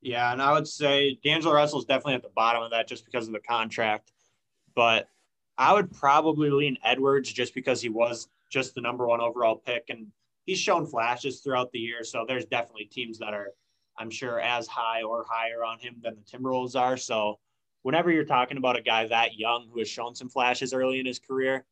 Yeah, 0.03 0.33
and 0.33 0.41
I 0.41 0.51
would 0.51 0.67
say 0.67 1.17
D'Angelo 1.23 1.55
Russell 1.55 1.79
is 1.79 1.85
definitely 1.85 2.15
at 2.15 2.23
the 2.23 2.29
bottom 2.35 2.61
of 2.61 2.71
that 2.71 2.89
just 2.89 3.05
because 3.05 3.25
of 3.25 3.33
the 3.33 3.39
contract. 3.39 4.11
But 4.75 5.07
I 5.57 5.71
would 5.71 5.93
probably 5.93 6.49
lean 6.49 6.77
Edwards 6.83 7.31
just 7.31 7.55
because 7.55 7.81
he 7.81 7.87
was 7.87 8.27
just 8.49 8.75
the 8.75 8.81
number 8.81 9.07
one 9.07 9.21
overall 9.21 9.55
pick 9.55 9.85
and 9.87 10.07
he's 10.45 10.59
shown 10.59 10.85
flashes 10.85 11.39
throughout 11.39 11.71
the 11.71 11.79
year. 11.79 12.03
So 12.03 12.25
there's 12.27 12.45
definitely 12.45 12.85
teams 12.85 13.17
that 13.19 13.33
are, 13.33 13.51
I'm 13.97 14.09
sure, 14.09 14.41
as 14.41 14.67
high 14.67 15.03
or 15.03 15.25
higher 15.29 15.63
on 15.63 15.79
him 15.79 15.95
than 16.03 16.15
the 16.15 16.37
Timberwolves 16.37 16.77
are. 16.77 16.97
So 16.97 17.39
whenever 17.83 18.11
you're 18.11 18.25
talking 18.25 18.57
about 18.57 18.77
a 18.77 18.81
guy 18.81 19.07
that 19.07 19.37
young 19.37 19.69
who 19.71 19.79
has 19.79 19.87
shown 19.87 20.15
some 20.15 20.27
flashes 20.27 20.73
early 20.73 20.99
in 20.99 21.05
his 21.05 21.19
career, 21.19 21.63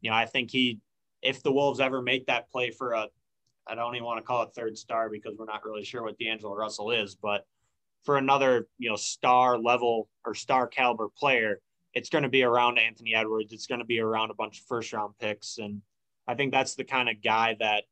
you 0.00 0.08
know, 0.08 0.16
I 0.16 0.24
think 0.24 0.50
he, 0.50 0.80
if 1.20 1.42
the 1.42 1.52
Wolves 1.52 1.80
ever 1.80 2.00
make 2.00 2.26
that 2.26 2.50
play 2.50 2.70
for 2.70 2.92
a, 2.92 3.08
I 3.66 3.74
don't 3.74 3.96
even 3.96 4.06
want 4.06 4.18
to 4.18 4.26
call 4.26 4.44
it 4.44 4.54
third 4.54 4.78
star 4.78 5.10
because 5.10 5.36
we're 5.36 5.44
not 5.44 5.62
really 5.62 5.84
sure 5.84 6.02
what 6.02 6.18
D'Angelo 6.18 6.54
Russell 6.54 6.92
is, 6.92 7.14
but 7.14 7.44
for 8.06 8.16
another, 8.16 8.68
you 8.78 8.88
know, 8.88 8.96
star 8.96 9.58
level 9.58 10.08
or 10.24 10.34
star 10.34 10.68
caliber 10.68 11.08
player, 11.08 11.60
it's 11.92 12.08
going 12.08 12.22
to 12.22 12.30
be 12.30 12.44
around 12.44 12.78
Anthony 12.78 13.14
Edwards. 13.14 13.52
It's 13.52 13.66
going 13.66 13.80
to 13.80 13.84
be 13.84 13.98
around 13.98 14.30
a 14.30 14.34
bunch 14.34 14.60
of 14.60 14.64
first 14.66 14.92
round 14.92 15.14
picks. 15.20 15.58
And 15.58 15.82
I 16.28 16.34
think 16.34 16.52
that's 16.52 16.76
the 16.76 16.84
kind 16.84 17.08
of 17.08 17.22
guy 17.22 17.56
that, 17.58 17.82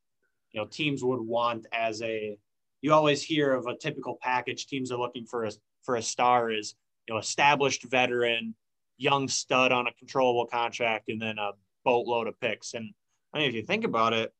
you 0.52 0.60
know, 0.60 0.66
teams 0.66 1.02
would 1.02 1.20
want 1.20 1.66
as 1.72 2.00
a, 2.00 2.38
you 2.80 2.92
always 2.92 3.22
hear 3.22 3.52
of 3.52 3.66
a 3.66 3.76
typical 3.76 4.16
package 4.22 4.66
teams 4.66 4.92
are 4.92 4.98
looking 4.98 5.26
for 5.26 5.44
a, 5.46 5.52
for 5.82 5.96
a 5.96 6.02
star 6.02 6.50
is, 6.50 6.76
you 7.08 7.14
know, 7.14 7.18
established 7.18 7.82
veteran, 7.82 8.54
young 8.96 9.26
stud 9.26 9.72
on 9.72 9.88
a 9.88 9.92
controllable 9.94 10.46
contract, 10.46 11.08
and 11.08 11.20
then 11.20 11.38
a 11.38 11.50
boatload 11.84 12.28
of 12.28 12.38
picks. 12.40 12.74
And 12.74 12.92
I 13.32 13.38
mean, 13.38 13.48
if 13.48 13.54
you 13.54 13.62
think 13.62 13.84
about 13.84 14.12
it, 14.12 14.32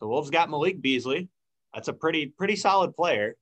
the 0.00 0.08
Wolves 0.08 0.30
got 0.30 0.50
Malik 0.50 0.82
Beasley. 0.82 1.28
That's 1.72 1.88
a 1.88 1.92
pretty, 1.92 2.26
pretty 2.26 2.56
solid 2.56 2.96
player 2.96 3.36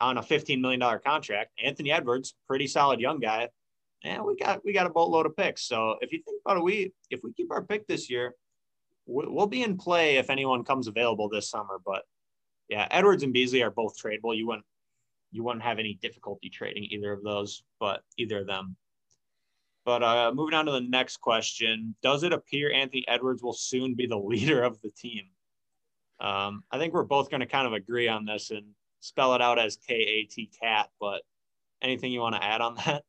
on 0.00 0.18
a 0.18 0.22
$15 0.22 0.60
million 0.60 0.80
contract. 1.04 1.52
Anthony 1.62 1.92
Edwards, 1.92 2.34
pretty 2.46 2.66
solid 2.66 3.00
young 3.00 3.18
guy. 3.18 3.48
And 4.04 4.24
we 4.24 4.36
got 4.36 4.64
we 4.64 4.72
got 4.72 4.86
a 4.86 4.90
boatload 4.90 5.26
of 5.26 5.36
picks. 5.36 5.64
So 5.64 5.96
if 6.00 6.12
you 6.12 6.22
think 6.24 6.40
about 6.44 6.58
it, 6.58 6.62
we 6.62 6.92
if 7.10 7.20
we 7.24 7.32
keep 7.32 7.50
our 7.50 7.64
pick 7.64 7.86
this 7.88 8.08
year, 8.08 8.34
we'll 9.06 9.48
be 9.48 9.64
in 9.64 9.76
play 9.76 10.18
if 10.18 10.30
anyone 10.30 10.62
comes 10.62 10.86
available 10.86 11.28
this 11.28 11.50
summer. 11.50 11.80
But 11.84 12.02
yeah, 12.68 12.86
Edwards 12.92 13.24
and 13.24 13.32
Beasley 13.32 13.62
are 13.62 13.72
both 13.72 13.96
tradable. 13.98 14.36
You 14.36 14.46
wouldn't 14.46 14.64
you 15.32 15.42
wouldn't 15.42 15.64
have 15.64 15.78
any 15.78 15.98
difficulty 16.00 16.48
trading 16.48 16.84
either 16.84 17.12
of 17.12 17.24
those, 17.24 17.64
but 17.80 18.02
either 18.16 18.40
of 18.40 18.46
them. 18.46 18.76
But 19.84 20.02
uh, 20.02 20.32
moving 20.34 20.54
on 20.54 20.66
to 20.66 20.72
the 20.72 20.80
next 20.80 21.18
question, 21.20 21.94
does 22.02 22.22
it 22.22 22.32
appear 22.32 22.72
Anthony 22.72 23.04
Edwards 23.08 23.42
will 23.42 23.54
soon 23.54 23.94
be 23.94 24.06
the 24.06 24.18
leader 24.18 24.62
of 24.62 24.80
the 24.82 24.90
team? 24.90 25.24
Um, 26.20 26.62
I 26.70 26.78
think 26.78 26.94
we're 26.94 27.04
both 27.04 27.30
going 27.30 27.40
to 27.40 27.46
kind 27.46 27.66
of 27.66 27.72
agree 27.72 28.08
on 28.08 28.24
this, 28.24 28.50
and 28.50 28.66
spell 29.00 29.34
it 29.34 29.42
out 29.42 29.58
as 29.58 29.76
K 29.76 29.94
A 29.94 30.24
T 30.24 30.50
cat. 30.60 30.90
But 31.00 31.22
anything 31.82 32.12
you 32.12 32.20
want 32.20 32.34
to 32.34 32.44
add 32.44 32.60
on 32.60 32.74
that? 32.86 33.04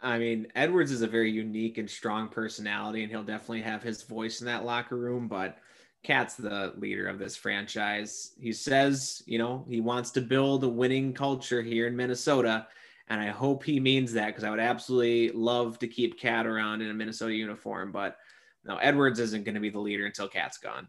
I 0.00 0.18
mean, 0.18 0.48
Edwards 0.54 0.90
is 0.90 1.02
a 1.02 1.06
very 1.06 1.30
unique 1.30 1.78
and 1.78 1.88
strong 1.88 2.28
personality, 2.28 3.02
and 3.02 3.10
he'll 3.10 3.22
definitely 3.22 3.62
have 3.62 3.82
his 3.82 4.02
voice 4.02 4.40
in 4.40 4.46
that 4.46 4.64
locker 4.64 4.96
room. 4.96 5.28
But 5.28 5.58
KAT's 6.02 6.34
the 6.34 6.72
leader 6.76 7.06
of 7.06 7.20
this 7.20 7.36
franchise. 7.36 8.32
He 8.40 8.52
says, 8.52 9.22
you 9.26 9.38
know, 9.38 9.64
he 9.68 9.80
wants 9.80 10.10
to 10.12 10.20
build 10.20 10.64
a 10.64 10.68
winning 10.68 11.12
culture 11.12 11.62
here 11.62 11.86
in 11.86 11.96
Minnesota. 11.96 12.66
And 13.08 13.20
I 13.20 13.28
hope 13.28 13.62
he 13.62 13.78
means 13.78 14.12
that 14.14 14.28
because 14.28 14.42
I 14.42 14.50
would 14.50 14.58
absolutely 14.58 15.30
love 15.30 15.78
to 15.80 15.86
keep 15.86 16.18
KAT 16.18 16.46
around 16.46 16.82
in 16.82 16.90
a 16.90 16.94
Minnesota 16.94 17.34
uniform. 17.34 17.92
But 17.92 18.16
no, 18.64 18.78
Edwards 18.78 19.20
isn't 19.20 19.44
going 19.44 19.54
to 19.54 19.60
be 19.60 19.70
the 19.70 19.78
leader 19.78 20.06
until 20.06 20.28
KAT's 20.28 20.58
gone. 20.58 20.88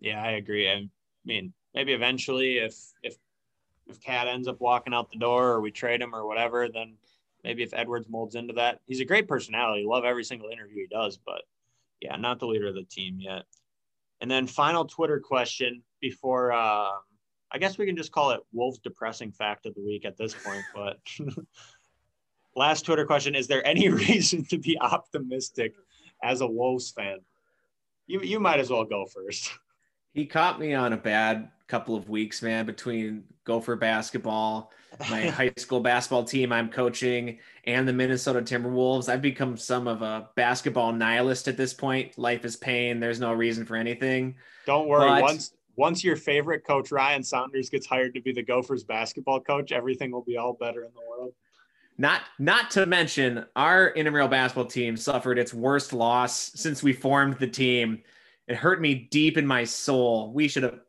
Yeah, 0.00 0.22
I 0.22 0.32
agree. 0.32 0.70
I 0.70 0.88
mean, 1.24 1.52
maybe 1.74 1.92
eventually, 1.92 2.58
if 2.58 2.76
if 3.02 3.16
if 3.86 4.00
KAT 4.00 4.28
ends 4.28 4.48
up 4.48 4.60
walking 4.60 4.94
out 4.94 5.10
the 5.10 5.18
door 5.18 5.50
or 5.50 5.60
we 5.60 5.70
trade 5.70 6.00
him 6.00 6.14
or 6.14 6.26
whatever, 6.26 6.68
then 6.68 6.96
maybe 7.42 7.62
if 7.62 7.74
Edwards 7.74 8.08
molds 8.08 8.34
into 8.34 8.54
that, 8.54 8.80
he's 8.86 9.00
a 9.00 9.04
great 9.04 9.28
personality. 9.28 9.84
Love 9.86 10.04
every 10.04 10.24
single 10.24 10.48
interview 10.48 10.82
he 10.82 10.86
does, 10.86 11.18
but 11.18 11.42
yeah, 12.00 12.16
not 12.16 12.38
the 12.38 12.46
leader 12.46 12.68
of 12.68 12.74
the 12.74 12.84
team 12.84 13.18
yet. 13.20 13.42
And 14.20 14.30
then 14.30 14.46
final 14.46 14.84
Twitter 14.84 15.20
question 15.20 15.82
before 16.00 16.52
uh, 16.52 16.92
I 17.54 17.58
guess 17.58 17.78
we 17.78 17.86
can 17.86 17.96
just 17.96 18.10
call 18.10 18.32
it 18.32 18.40
Wolves 18.52 18.78
depressing 18.78 19.30
fact 19.30 19.64
of 19.64 19.74
the 19.74 19.84
week 19.84 20.04
at 20.04 20.16
this 20.16 20.34
point. 20.34 20.64
But 20.74 20.98
last 22.56 22.84
Twitter 22.84 23.06
question: 23.06 23.36
Is 23.36 23.46
there 23.46 23.64
any 23.66 23.88
reason 23.90 24.44
to 24.46 24.58
be 24.58 24.76
optimistic 24.80 25.74
as 26.22 26.40
a 26.40 26.46
Wolves 26.46 26.90
fan? 26.90 27.18
You 28.06 28.22
you 28.22 28.40
might 28.40 28.58
as 28.58 28.70
well 28.70 28.84
go 28.84 29.06
first. 29.06 29.52
He 30.14 30.26
caught 30.26 30.60
me 30.60 30.74
on 30.74 30.92
a 30.92 30.96
bad 30.96 31.50
couple 31.66 31.96
of 31.96 32.08
weeks, 32.08 32.40
man, 32.40 32.66
between 32.66 33.24
Gopher 33.44 33.74
basketball, 33.74 34.70
my 35.10 35.26
high 35.28 35.52
school 35.56 35.80
basketball 35.80 36.22
team 36.22 36.52
I'm 36.52 36.70
coaching, 36.70 37.40
and 37.64 37.86
the 37.86 37.92
Minnesota 37.92 38.40
Timberwolves. 38.40 39.08
I've 39.08 39.20
become 39.20 39.56
some 39.56 39.88
of 39.88 40.02
a 40.02 40.28
basketball 40.36 40.92
nihilist 40.92 41.48
at 41.48 41.56
this 41.56 41.74
point. 41.74 42.16
Life 42.16 42.44
is 42.44 42.54
pain. 42.54 43.00
There's 43.00 43.18
no 43.18 43.32
reason 43.32 43.66
for 43.66 43.74
anything. 43.74 44.36
Don't 44.66 44.86
worry. 44.86 45.08
But, 45.08 45.22
once 45.22 45.52
once 45.76 46.04
your 46.04 46.14
favorite 46.14 46.64
coach 46.64 46.92
Ryan 46.92 47.24
Saunders 47.24 47.68
gets 47.68 47.84
hired 47.84 48.14
to 48.14 48.20
be 48.20 48.30
the 48.30 48.44
Gophers 48.44 48.84
basketball 48.84 49.40
coach, 49.40 49.72
everything 49.72 50.12
will 50.12 50.22
be 50.22 50.36
all 50.36 50.52
better 50.52 50.84
in 50.84 50.92
the 50.94 51.10
world. 51.10 51.32
Not 51.98 52.22
not 52.38 52.70
to 52.72 52.86
mention 52.86 53.46
our 53.56 53.88
intramural 53.88 54.28
basketball 54.28 54.66
team 54.66 54.96
suffered 54.96 55.40
its 55.40 55.52
worst 55.52 55.92
loss 55.92 56.52
since 56.54 56.84
we 56.84 56.92
formed 56.92 57.38
the 57.40 57.48
team 57.48 58.04
it 58.48 58.56
hurt 58.56 58.80
me 58.80 58.94
deep 59.10 59.38
in 59.38 59.46
my 59.46 59.64
soul. 59.64 60.32
We 60.32 60.48
should 60.48 60.62
have 60.62 60.80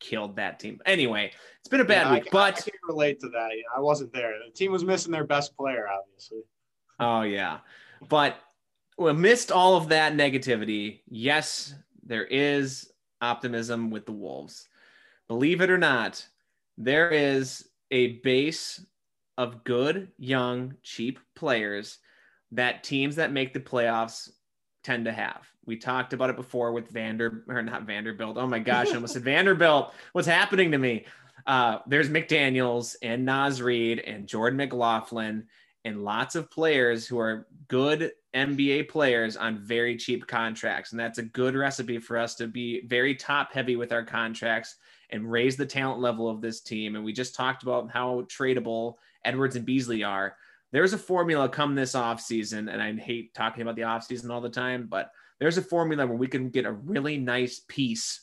killed 0.00 0.36
that 0.36 0.58
team. 0.58 0.80
Anyway, 0.86 1.32
it's 1.58 1.68
been 1.68 1.80
a 1.80 1.84
bad 1.84 2.06
yeah, 2.06 2.14
week, 2.14 2.26
I, 2.28 2.30
but 2.32 2.58
I 2.58 2.60
can't 2.60 2.76
relate 2.88 3.20
to 3.20 3.28
that. 3.30 3.50
I 3.74 3.80
wasn't 3.80 4.12
there. 4.12 4.32
The 4.44 4.52
team 4.52 4.72
was 4.72 4.84
missing 4.84 5.12
their 5.12 5.24
best 5.24 5.56
player, 5.56 5.86
obviously. 5.88 6.40
Oh 6.98 7.22
yeah, 7.22 7.58
but 8.08 8.38
we 8.98 9.12
missed 9.12 9.52
all 9.52 9.76
of 9.76 9.88
that 9.88 10.14
negativity. 10.14 11.00
Yes, 11.08 11.74
there 12.04 12.24
is 12.24 12.90
optimism 13.20 13.90
with 13.90 14.06
the 14.06 14.12
Wolves. 14.12 14.68
Believe 15.28 15.60
it 15.60 15.70
or 15.70 15.78
not, 15.78 16.26
there 16.78 17.10
is 17.10 17.68
a 17.90 18.18
base 18.18 18.84
of 19.38 19.64
good, 19.64 20.08
young, 20.18 20.74
cheap 20.82 21.18
players 21.34 21.98
that 22.52 22.84
teams 22.84 23.16
that 23.16 23.32
make 23.32 23.52
the 23.52 23.60
playoffs 23.60 24.30
tend 24.86 25.04
to 25.06 25.12
have. 25.12 25.42
We 25.66 25.76
talked 25.76 26.12
about 26.12 26.30
it 26.30 26.36
before 26.36 26.72
with 26.72 26.88
Vander 26.88 27.44
or 27.48 27.62
not 27.62 27.82
Vanderbilt. 27.82 28.36
Oh 28.38 28.46
my 28.46 28.58
gosh, 28.70 28.90
I 28.90 28.94
almost 28.94 29.14
said 29.14 29.24
Vanderbilt. 29.24 29.92
What's 30.12 30.28
happening 30.28 30.70
to 30.70 30.78
me? 30.78 31.04
Uh, 31.46 31.78
there's 31.86 32.08
McDaniels 32.08 32.96
and 33.02 33.24
Naz 33.24 33.60
Reid 33.60 33.98
and 34.00 34.26
Jordan 34.26 34.56
McLaughlin 34.56 35.46
and 35.84 36.04
lots 36.04 36.34
of 36.34 36.50
players 36.50 37.06
who 37.06 37.18
are 37.18 37.46
good 37.68 38.12
NBA 38.34 38.88
players 38.88 39.36
on 39.36 39.58
very 39.58 39.96
cheap 39.96 40.26
contracts. 40.26 40.92
And 40.92 41.00
that's 41.00 41.18
a 41.18 41.22
good 41.22 41.54
recipe 41.54 41.98
for 41.98 42.16
us 42.16 42.34
to 42.36 42.46
be 42.46 42.82
very 42.86 43.14
top 43.14 43.52
heavy 43.52 43.76
with 43.76 43.92
our 43.92 44.04
contracts 44.04 44.76
and 45.10 45.30
raise 45.30 45.56
the 45.56 45.66
talent 45.66 46.00
level 46.00 46.28
of 46.28 46.40
this 46.40 46.60
team. 46.60 46.96
And 46.96 47.04
we 47.04 47.12
just 47.12 47.34
talked 47.34 47.62
about 47.62 47.90
how 47.90 48.22
tradable 48.22 48.94
Edwards 49.24 49.56
and 49.56 49.64
Beasley 49.64 50.02
are 50.02 50.36
there's 50.72 50.92
a 50.92 50.98
formula 50.98 51.48
come 51.48 51.74
this 51.74 51.94
off 51.94 52.20
season, 52.20 52.68
and 52.68 52.82
I 52.82 52.92
hate 52.94 53.34
talking 53.34 53.62
about 53.62 53.76
the 53.76 53.84
off 53.84 54.04
season 54.04 54.30
all 54.30 54.40
the 54.40 54.48
time, 54.48 54.86
but 54.88 55.10
there's 55.38 55.58
a 55.58 55.62
formula 55.62 56.06
where 56.06 56.16
we 56.16 56.28
can 56.28 56.50
get 56.50 56.66
a 56.66 56.72
really 56.72 57.18
nice 57.18 57.60
piece 57.68 58.22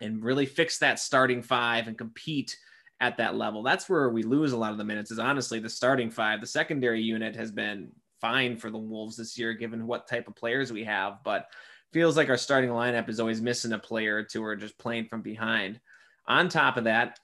and 0.00 0.22
really 0.22 0.46
fix 0.46 0.78
that 0.78 0.98
starting 0.98 1.42
five 1.42 1.86
and 1.88 1.96
compete 1.96 2.56
at 3.00 3.16
that 3.16 3.36
level. 3.36 3.62
That's 3.62 3.88
where 3.88 4.10
we 4.10 4.22
lose 4.22 4.52
a 4.52 4.56
lot 4.56 4.72
of 4.72 4.78
the 4.78 4.84
minutes. 4.84 5.10
Is 5.10 5.18
honestly 5.18 5.58
the 5.58 5.68
starting 5.68 6.10
five. 6.10 6.40
The 6.40 6.46
secondary 6.46 7.00
unit 7.00 7.34
has 7.36 7.50
been 7.50 7.90
fine 8.20 8.56
for 8.56 8.70
the 8.70 8.78
Wolves 8.78 9.16
this 9.16 9.38
year, 9.38 9.52
given 9.52 9.86
what 9.86 10.06
type 10.06 10.28
of 10.28 10.36
players 10.36 10.72
we 10.72 10.84
have, 10.84 11.18
but 11.24 11.48
feels 11.92 12.16
like 12.16 12.30
our 12.30 12.36
starting 12.36 12.70
lineup 12.70 13.08
is 13.08 13.20
always 13.20 13.40
missing 13.40 13.72
a 13.72 13.78
player 13.78 14.16
or 14.16 14.22
two 14.22 14.42
or 14.44 14.56
just 14.56 14.78
playing 14.78 15.06
from 15.06 15.20
behind. 15.20 15.80
On 16.26 16.48
top 16.48 16.76
of 16.76 16.84
that, 16.84 17.18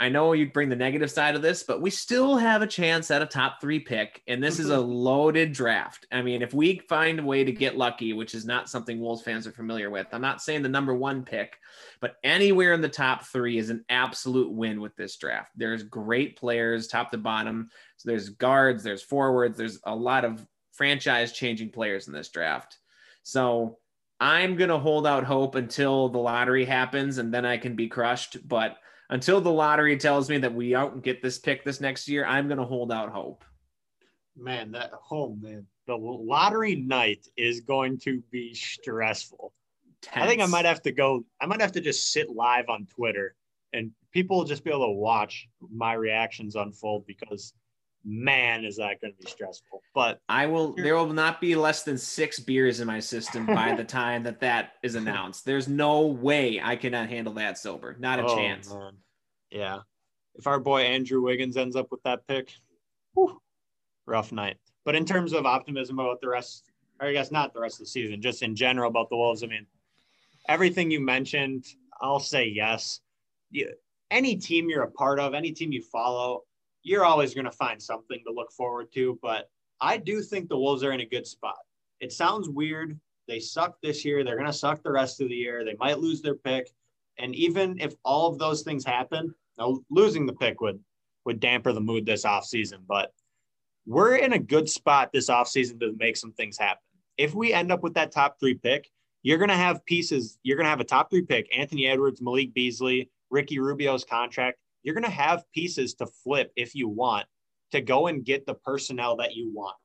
I 0.00 0.08
know 0.08 0.32
you 0.32 0.50
bring 0.50 0.68
the 0.68 0.76
negative 0.76 1.10
side 1.10 1.36
of 1.36 1.42
this, 1.42 1.62
but 1.62 1.80
we 1.80 1.88
still 1.88 2.36
have 2.36 2.62
a 2.62 2.66
chance 2.66 3.12
at 3.12 3.22
a 3.22 3.26
top 3.26 3.60
three 3.60 3.78
pick. 3.78 4.22
And 4.26 4.42
this 4.42 4.58
is 4.58 4.70
a 4.70 4.76
mm-hmm. 4.76 4.90
loaded 4.90 5.52
draft. 5.52 6.06
I 6.10 6.20
mean, 6.20 6.42
if 6.42 6.52
we 6.52 6.80
find 6.88 7.20
a 7.20 7.24
way 7.24 7.44
to 7.44 7.52
get 7.52 7.76
lucky, 7.76 8.12
which 8.12 8.34
is 8.34 8.44
not 8.44 8.68
something 8.68 8.98
Wolves 8.98 9.22
fans 9.22 9.46
are 9.46 9.52
familiar 9.52 9.90
with, 9.90 10.08
I'm 10.12 10.20
not 10.20 10.42
saying 10.42 10.62
the 10.62 10.68
number 10.68 10.94
one 10.94 11.24
pick, 11.24 11.58
but 12.00 12.16
anywhere 12.24 12.72
in 12.72 12.80
the 12.80 12.88
top 12.88 13.24
three 13.24 13.56
is 13.56 13.70
an 13.70 13.84
absolute 13.88 14.50
win 14.50 14.80
with 14.80 14.96
this 14.96 15.16
draft. 15.16 15.52
There's 15.54 15.84
great 15.84 16.36
players 16.36 16.88
top 16.88 17.12
to 17.12 17.18
bottom. 17.18 17.70
So 17.96 18.08
there's 18.08 18.30
guards, 18.30 18.82
there's 18.82 19.02
forwards, 19.02 19.56
there's 19.56 19.78
a 19.84 19.94
lot 19.94 20.24
of 20.24 20.44
franchise 20.72 21.32
changing 21.32 21.70
players 21.70 22.08
in 22.08 22.14
this 22.14 22.30
draft. 22.30 22.78
So 23.22 23.78
I'm 24.18 24.56
going 24.56 24.70
to 24.70 24.78
hold 24.78 25.06
out 25.06 25.22
hope 25.22 25.54
until 25.54 26.08
the 26.08 26.18
lottery 26.18 26.64
happens 26.64 27.18
and 27.18 27.32
then 27.32 27.44
I 27.44 27.58
can 27.58 27.76
be 27.76 27.86
crushed. 27.86 28.46
But 28.46 28.76
until 29.10 29.40
the 29.40 29.50
lottery 29.50 29.96
tells 29.96 30.28
me 30.28 30.38
that 30.38 30.54
we 30.54 30.70
don't 30.70 31.02
get 31.02 31.22
this 31.22 31.38
pick 31.38 31.64
this 31.64 31.80
next 31.80 32.08
year, 32.08 32.24
I'm 32.24 32.48
going 32.48 32.58
to 32.58 32.64
hold 32.64 32.92
out 32.92 33.10
hope. 33.10 33.44
Man, 34.36 34.72
that 34.72 34.92
home, 34.92 35.40
oh, 35.42 35.46
man, 35.46 35.66
the 35.86 35.96
lottery 35.96 36.76
night 36.76 37.26
is 37.36 37.60
going 37.60 37.98
to 37.98 38.22
be 38.30 38.54
stressful. 38.54 39.52
Tense. 40.02 40.24
I 40.24 40.28
think 40.28 40.42
I 40.42 40.46
might 40.46 40.64
have 40.64 40.82
to 40.82 40.92
go. 40.92 41.24
I 41.40 41.46
might 41.46 41.60
have 41.60 41.72
to 41.72 41.80
just 41.80 42.12
sit 42.12 42.30
live 42.30 42.68
on 42.68 42.86
Twitter, 42.86 43.34
and 43.72 43.92
people 44.12 44.38
will 44.38 44.44
just 44.44 44.64
be 44.64 44.70
able 44.70 44.86
to 44.86 44.92
watch 44.92 45.48
my 45.72 45.94
reactions 45.94 46.56
unfold 46.56 47.06
because 47.06 47.54
man, 48.04 48.64
is 48.64 48.76
that 48.76 49.00
going 49.00 49.14
to 49.14 49.24
be 49.24 49.30
stressful. 49.30 49.82
But 49.94 50.20
I 50.28 50.46
will, 50.46 50.74
there 50.74 50.94
will 50.94 51.12
not 51.12 51.40
be 51.40 51.56
less 51.56 51.82
than 51.82 51.96
six 51.96 52.38
beers 52.38 52.80
in 52.80 52.86
my 52.86 53.00
system 53.00 53.46
by 53.46 53.74
the 53.74 53.84
time 54.02 54.22
that 54.24 54.40
that 54.40 54.72
is 54.82 54.94
announced. 54.94 55.44
There's 55.44 55.68
no 55.68 56.06
way 56.06 56.60
I 56.62 56.76
cannot 56.76 57.08
handle 57.08 57.32
that 57.34 57.58
sober. 57.58 57.96
Not 57.98 58.20
a 58.20 58.24
oh, 58.24 58.36
chance. 58.36 58.72
Man. 58.72 58.92
Yeah. 59.50 59.78
If 60.34 60.46
our 60.46 60.58
boy 60.58 60.82
Andrew 60.82 61.22
Wiggins 61.22 61.56
ends 61.56 61.76
up 61.76 61.90
with 61.90 62.02
that 62.02 62.26
pick, 62.26 62.52
whew, 63.14 63.40
rough 64.06 64.32
night. 64.32 64.56
But 64.84 64.94
in 64.94 65.04
terms 65.04 65.32
of 65.32 65.46
optimism 65.46 65.98
about 65.98 66.20
the 66.20 66.28
rest, 66.28 66.70
or 67.00 67.08
I 67.08 67.12
guess 67.12 67.30
not 67.30 67.54
the 67.54 67.60
rest 67.60 67.76
of 67.76 67.80
the 67.80 67.90
season, 67.90 68.20
just 68.20 68.42
in 68.42 68.54
general 68.54 68.90
about 68.90 69.08
the 69.08 69.16
Wolves, 69.16 69.42
I 69.42 69.46
mean, 69.46 69.66
everything 70.48 70.90
you 70.90 71.00
mentioned, 71.00 71.64
I'll 72.00 72.20
say 72.20 72.46
yes. 72.46 73.00
You, 73.50 73.72
any 74.10 74.36
team 74.36 74.68
you're 74.68 74.82
a 74.82 74.90
part 74.90 75.20
of, 75.20 75.34
any 75.34 75.52
team 75.52 75.72
you 75.72 75.82
follow, 75.82 76.42
you're 76.84 77.04
always 77.04 77.34
going 77.34 77.46
to 77.46 77.50
find 77.50 77.82
something 77.82 78.20
to 78.24 78.32
look 78.32 78.52
forward 78.52 78.92
to. 78.92 79.18
But 79.20 79.50
I 79.80 79.96
do 79.96 80.22
think 80.22 80.48
the 80.48 80.58
Wolves 80.58 80.84
are 80.84 80.92
in 80.92 81.00
a 81.00 81.06
good 81.06 81.26
spot. 81.26 81.58
It 81.98 82.12
sounds 82.12 82.48
weird. 82.48 82.98
They 83.26 83.40
suck 83.40 83.76
this 83.82 84.04
year. 84.04 84.22
They're 84.22 84.36
going 84.36 84.46
to 84.46 84.52
suck 84.52 84.82
the 84.82 84.92
rest 84.92 85.20
of 85.20 85.28
the 85.28 85.34
year. 85.34 85.64
They 85.64 85.76
might 85.78 85.98
lose 85.98 86.20
their 86.20 86.34
pick. 86.34 86.70
And 87.18 87.34
even 87.34 87.78
if 87.80 87.94
all 88.04 88.30
of 88.30 88.38
those 88.38 88.62
things 88.62 88.84
happen, 88.84 89.34
now 89.58 89.80
losing 89.90 90.26
the 90.26 90.32
pick 90.34 90.60
would 90.60 90.78
would 91.24 91.40
damper 91.40 91.72
the 91.72 91.80
mood 91.80 92.04
this 92.04 92.24
offseason. 92.24 92.80
But 92.86 93.12
we're 93.86 94.16
in 94.16 94.34
a 94.34 94.38
good 94.38 94.68
spot 94.68 95.10
this 95.12 95.30
offseason 95.30 95.80
to 95.80 95.94
make 95.98 96.18
some 96.18 96.32
things 96.32 96.58
happen. 96.58 96.82
If 97.16 97.34
we 97.34 97.52
end 97.52 97.72
up 97.72 97.82
with 97.82 97.94
that 97.94 98.12
top 98.12 98.38
three 98.38 98.54
pick, 98.54 98.90
you're 99.22 99.38
going 99.38 99.48
to 99.48 99.56
have 99.56 99.84
pieces. 99.86 100.38
You're 100.42 100.58
going 100.58 100.66
to 100.66 100.70
have 100.70 100.80
a 100.80 100.84
top 100.84 101.08
three 101.08 101.22
pick, 101.22 101.48
Anthony 101.56 101.86
Edwards, 101.86 102.20
Malik 102.20 102.52
Beasley, 102.52 103.08
Ricky 103.30 103.58
Rubio's 103.58 104.04
contract 104.04 104.58
you're 104.84 104.94
going 104.94 105.04
to 105.04 105.10
have 105.10 105.50
pieces 105.52 105.94
to 105.94 106.06
flip 106.06 106.52
if 106.54 106.74
you 106.74 106.88
want 106.88 107.26
to 107.72 107.80
go 107.80 108.06
and 108.06 108.24
get 108.24 108.46
the 108.46 108.54
personnel 108.54 109.16
that 109.16 109.34
you 109.34 109.50
want. 109.52 109.76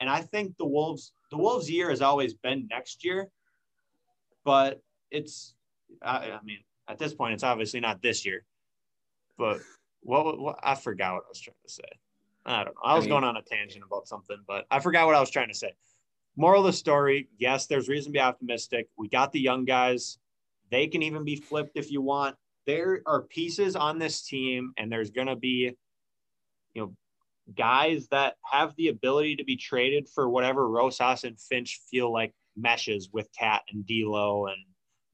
And 0.00 0.08
I 0.08 0.22
think 0.22 0.56
the 0.56 0.64
Wolves, 0.64 1.12
the 1.30 1.36
Wolves' 1.36 1.70
year 1.70 1.90
has 1.90 2.00
always 2.00 2.32
been 2.34 2.68
next 2.70 3.04
year, 3.04 3.28
but 4.44 4.80
it's, 5.10 5.54
I, 6.00 6.30
I 6.30 6.40
mean, 6.44 6.60
at 6.88 6.98
this 6.98 7.12
point, 7.12 7.34
it's 7.34 7.42
obviously 7.42 7.80
not 7.80 8.00
this 8.00 8.24
year. 8.24 8.44
But 9.36 9.60
what, 10.00 10.38
what 10.38 10.58
I 10.62 10.74
forgot 10.76 11.14
what 11.14 11.24
I 11.24 11.28
was 11.28 11.40
trying 11.40 11.56
to 11.66 11.72
say. 11.72 11.82
I 12.46 12.64
don't 12.64 12.74
know. 12.74 12.80
I 12.84 12.94
was 12.94 13.04
I 13.04 13.06
mean, 13.06 13.10
going 13.10 13.24
on 13.24 13.36
a 13.36 13.42
tangent 13.42 13.84
about 13.84 14.06
something, 14.06 14.36
but 14.46 14.66
I 14.70 14.78
forgot 14.78 15.06
what 15.06 15.16
I 15.16 15.20
was 15.20 15.30
trying 15.30 15.48
to 15.48 15.54
say. 15.54 15.72
Moral 16.36 16.60
of 16.60 16.66
the 16.66 16.72
story: 16.72 17.28
Yes, 17.38 17.66
there's 17.66 17.88
reason 17.88 18.12
to 18.12 18.16
be 18.18 18.20
optimistic. 18.20 18.88
We 18.98 19.08
got 19.08 19.32
the 19.32 19.40
young 19.40 19.64
guys; 19.64 20.18
they 20.70 20.86
can 20.86 21.02
even 21.02 21.24
be 21.24 21.36
flipped 21.36 21.76
if 21.76 21.90
you 21.90 22.02
want 22.02 22.36
there 22.66 23.02
are 23.06 23.22
pieces 23.22 23.76
on 23.76 23.98
this 23.98 24.22
team, 24.22 24.72
and 24.76 24.90
there's 24.90 25.10
going 25.10 25.26
to 25.26 25.36
be, 25.36 25.76
you 26.74 26.82
know, 26.82 26.94
guys 27.56 28.08
that 28.08 28.36
have 28.50 28.74
the 28.76 28.88
ability 28.88 29.36
to 29.36 29.44
be 29.44 29.56
traded 29.56 30.08
for 30.08 30.28
whatever 30.28 30.68
Rosas 30.68 31.24
and 31.24 31.38
Finch 31.38 31.80
feel 31.90 32.12
like 32.12 32.32
meshes 32.56 33.10
with 33.12 33.28
KAT 33.38 33.62
and 33.72 33.86
D'Lo 33.86 34.46
and 34.46 34.56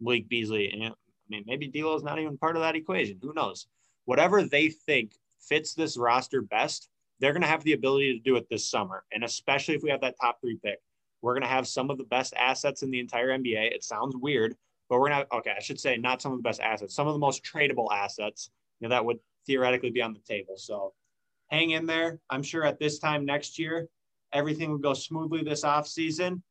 Malik 0.00 0.28
Beasley. 0.28 0.70
And 0.70 0.84
I 0.84 0.92
mean, 1.28 1.44
maybe 1.46 1.68
D'Lo 1.68 1.94
is 1.96 2.02
not 2.02 2.18
even 2.18 2.38
part 2.38 2.56
of 2.56 2.62
that 2.62 2.76
equation. 2.76 3.18
Who 3.22 3.32
knows? 3.34 3.66
Whatever 4.04 4.42
they 4.42 4.68
think 4.68 5.12
fits 5.40 5.74
this 5.74 5.96
roster 5.96 6.42
best, 6.42 6.88
they're 7.18 7.32
going 7.32 7.42
to 7.42 7.48
have 7.48 7.64
the 7.64 7.72
ability 7.72 8.12
to 8.14 8.20
do 8.20 8.36
it 8.36 8.46
this 8.48 8.68
summer. 8.68 9.04
And 9.12 9.24
especially 9.24 9.74
if 9.74 9.82
we 9.82 9.90
have 9.90 10.00
that 10.02 10.16
top 10.20 10.40
three 10.40 10.58
pick, 10.62 10.78
we're 11.22 11.34
going 11.34 11.42
to 11.42 11.48
have 11.48 11.66
some 11.66 11.90
of 11.90 11.98
the 11.98 12.04
best 12.04 12.32
assets 12.34 12.82
in 12.82 12.90
the 12.90 13.00
entire 13.00 13.28
NBA. 13.28 13.72
It 13.72 13.84
sounds 13.84 14.16
weird, 14.16 14.56
but 14.90 14.98
we're 14.98 15.08
not 15.08 15.28
okay. 15.32 15.52
I 15.56 15.60
should 15.60 15.80
say 15.80 15.96
not 15.96 16.20
some 16.20 16.32
of 16.32 16.38
the 16.38 16.42
best 16.42 16.60
assets, 16.60 16.94
some 16.94 17.06
of 17.06 17.14
the 17.14 17.18
most 17.20 17.44
tradable 17.44 17.86
assets 17.92 18.50
you 18.80 18.88
know, 18.88 18.94
that 18.94 19.04
would 19.04 19.18
theoretically 19.46 19.90
be 19.90 20.02
on 20.02 20.12
the 20.12 20.18
table. 20.18 20.54
So 20.56 20.92
hang 21.48 21.70
in 21.70 21.86
there. 21.86 22.18
I'm 22.28 22.42
sure 22.42 22.64
at 22.64 22.80
this 22.80 22.98
time 22.98 23.24
next 23.24 23.58
year, 23.58 23.88
everything 24.32 24.70
will 24.70 24.78
go 24.78 24.92
smoothly 24.92 25.44
this 25.44 25.64
off 25.64 25.86
season, 25.86 26.42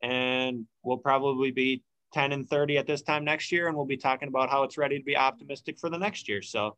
and 0.00 0.64
we'll 0.84 0.96
probably 0.96 1.50
be 1.50 1.82
10 2.14 2.32
and 2.32 2.48
30 2.48 2.78
at 2.78 2.86
this 2.86 3.02
time 3.02 3.24
next 3.24 3.50
year, 3.50 3.66
and 3.66 3.76
we'll 3.76 3.84
be 3.84 3.96
talking 3.96 4.28
about 4.28 4.48
how 4.48 4.62
it's 4.62 4.78
ready 4.78 4.98
to 4.98 5.04
be 5.04 5.16
optimistic 5.16 5.78
for 5.78 5.90
the 5.90 5.98
next 5.98 6.28
year. 6.28 6.40
So 6.40 6.76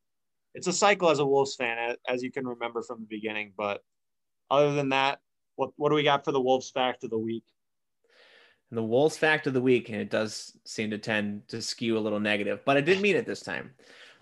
it's 0.54 0.66
a 0.66 0.72
cycle 0.72 1.10
as 1.10 1.18
a 1.18 1.26
Wolves 1.26 1.54
fan, 1.54 1.96
as 2.08 2.22
you 2.22 2.32
can 2.32 2.48
remember 2.48 2.82
from 2.82 3.00
the 3.00 3.06
beginning. 3.06 3.52
But 3.56 3.82
other 4.50 4.74
than 4.74 4.88
that, 4.88 5.20
what, 5.56 5.70
what 5.76 5.90
do 5.90 5.94
we 5.94 6.02
got 6.02 6.24
for 6.24 6.32
the 6.32 6.40
Wolves 6.40 6.70
fact 6.70 7.04
of 7.04 7.10
the 7.10 7.18
week? 7.18 7.44
And 8.70 8.78
the 8.78 8.82
Wolves 8.82 9.16
fact 9.16 9.46
of 9.46 9.52
the 9.54 9.60
week, 9.60 9.88
and 9.88 10.00
it 10.00 10.10
does 10.10 10.56
seem 10.64 10.90
to 10.90 10.98
tend 10.98 11.48
to 11.48 11.60
skew 11.60 11.98
a 11.98 12.00
little 12.00 12.20
negative, 12.20 12.60
but 12.64 12.76
I 12.76 12.80
didn't 12.80 13.02
mean 13.02 13.16
it 13.16 13.26
this 13.26 13.42
time. 13.42 13.72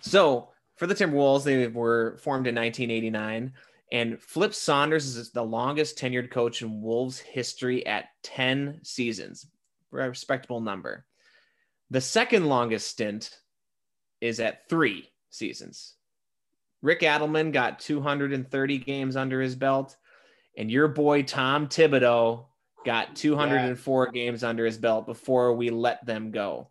So 0.00 0.48
for 0.76 0.86
the 0.86 0.94
Timberwolves, 0.94 1.44
they 1.44 1.66
were 1.66 2.16
formed 2.22 2.46
in 2.46 2.54
1989, 2.54 3.52
and 3.92 4.20
Flip 4.20 4.54
Saunders 4.54 5.16
is 5.16 5.30
the 5.30 5.42
longest 5.42 5.98
tenured 5.98 6.30
coach 6.30 6.62
in 6.62 6.80
Wolves 6.80 7.18
history 7.18 7.86
at 7.86 8.06
10 8.22 8.80
seasons, 8.82 9.46
respectable 9.90 10.60
number. 10.60 11.04
The 11.90 12.00
second 12.00 12.46
longest 12.46 12.88
stint 12.88 13.38
is 14.20 14.40
at 14.40 14.68
three 14.68 15.10
seasons. 15.30 15.94
Rick 16.80 17.00
Adelman 17.00 17.52
got 17.52 17.80
230 17.80 18.78
games 18.78 19.16
under 19.16 19.40
his 19.40 19.56
belt, 19.56 19.96
and 20.56 20.70
your 20.70 20.88
boy 20.88 21.22
Tom 21.22 21.66
Thibodeau 21.66 22.46
got 22.88 23.14
204 23.16 24.06
yeah. 24.06 24.12
games 24.12 24.42
under 24.42 24.64
his 24.64 24.78
belt 24.78 25.04
before 25.04 25.52
we 25.52 25.68
let 25.68 26.04
them 26.06 26.30
go. 26.30 26.70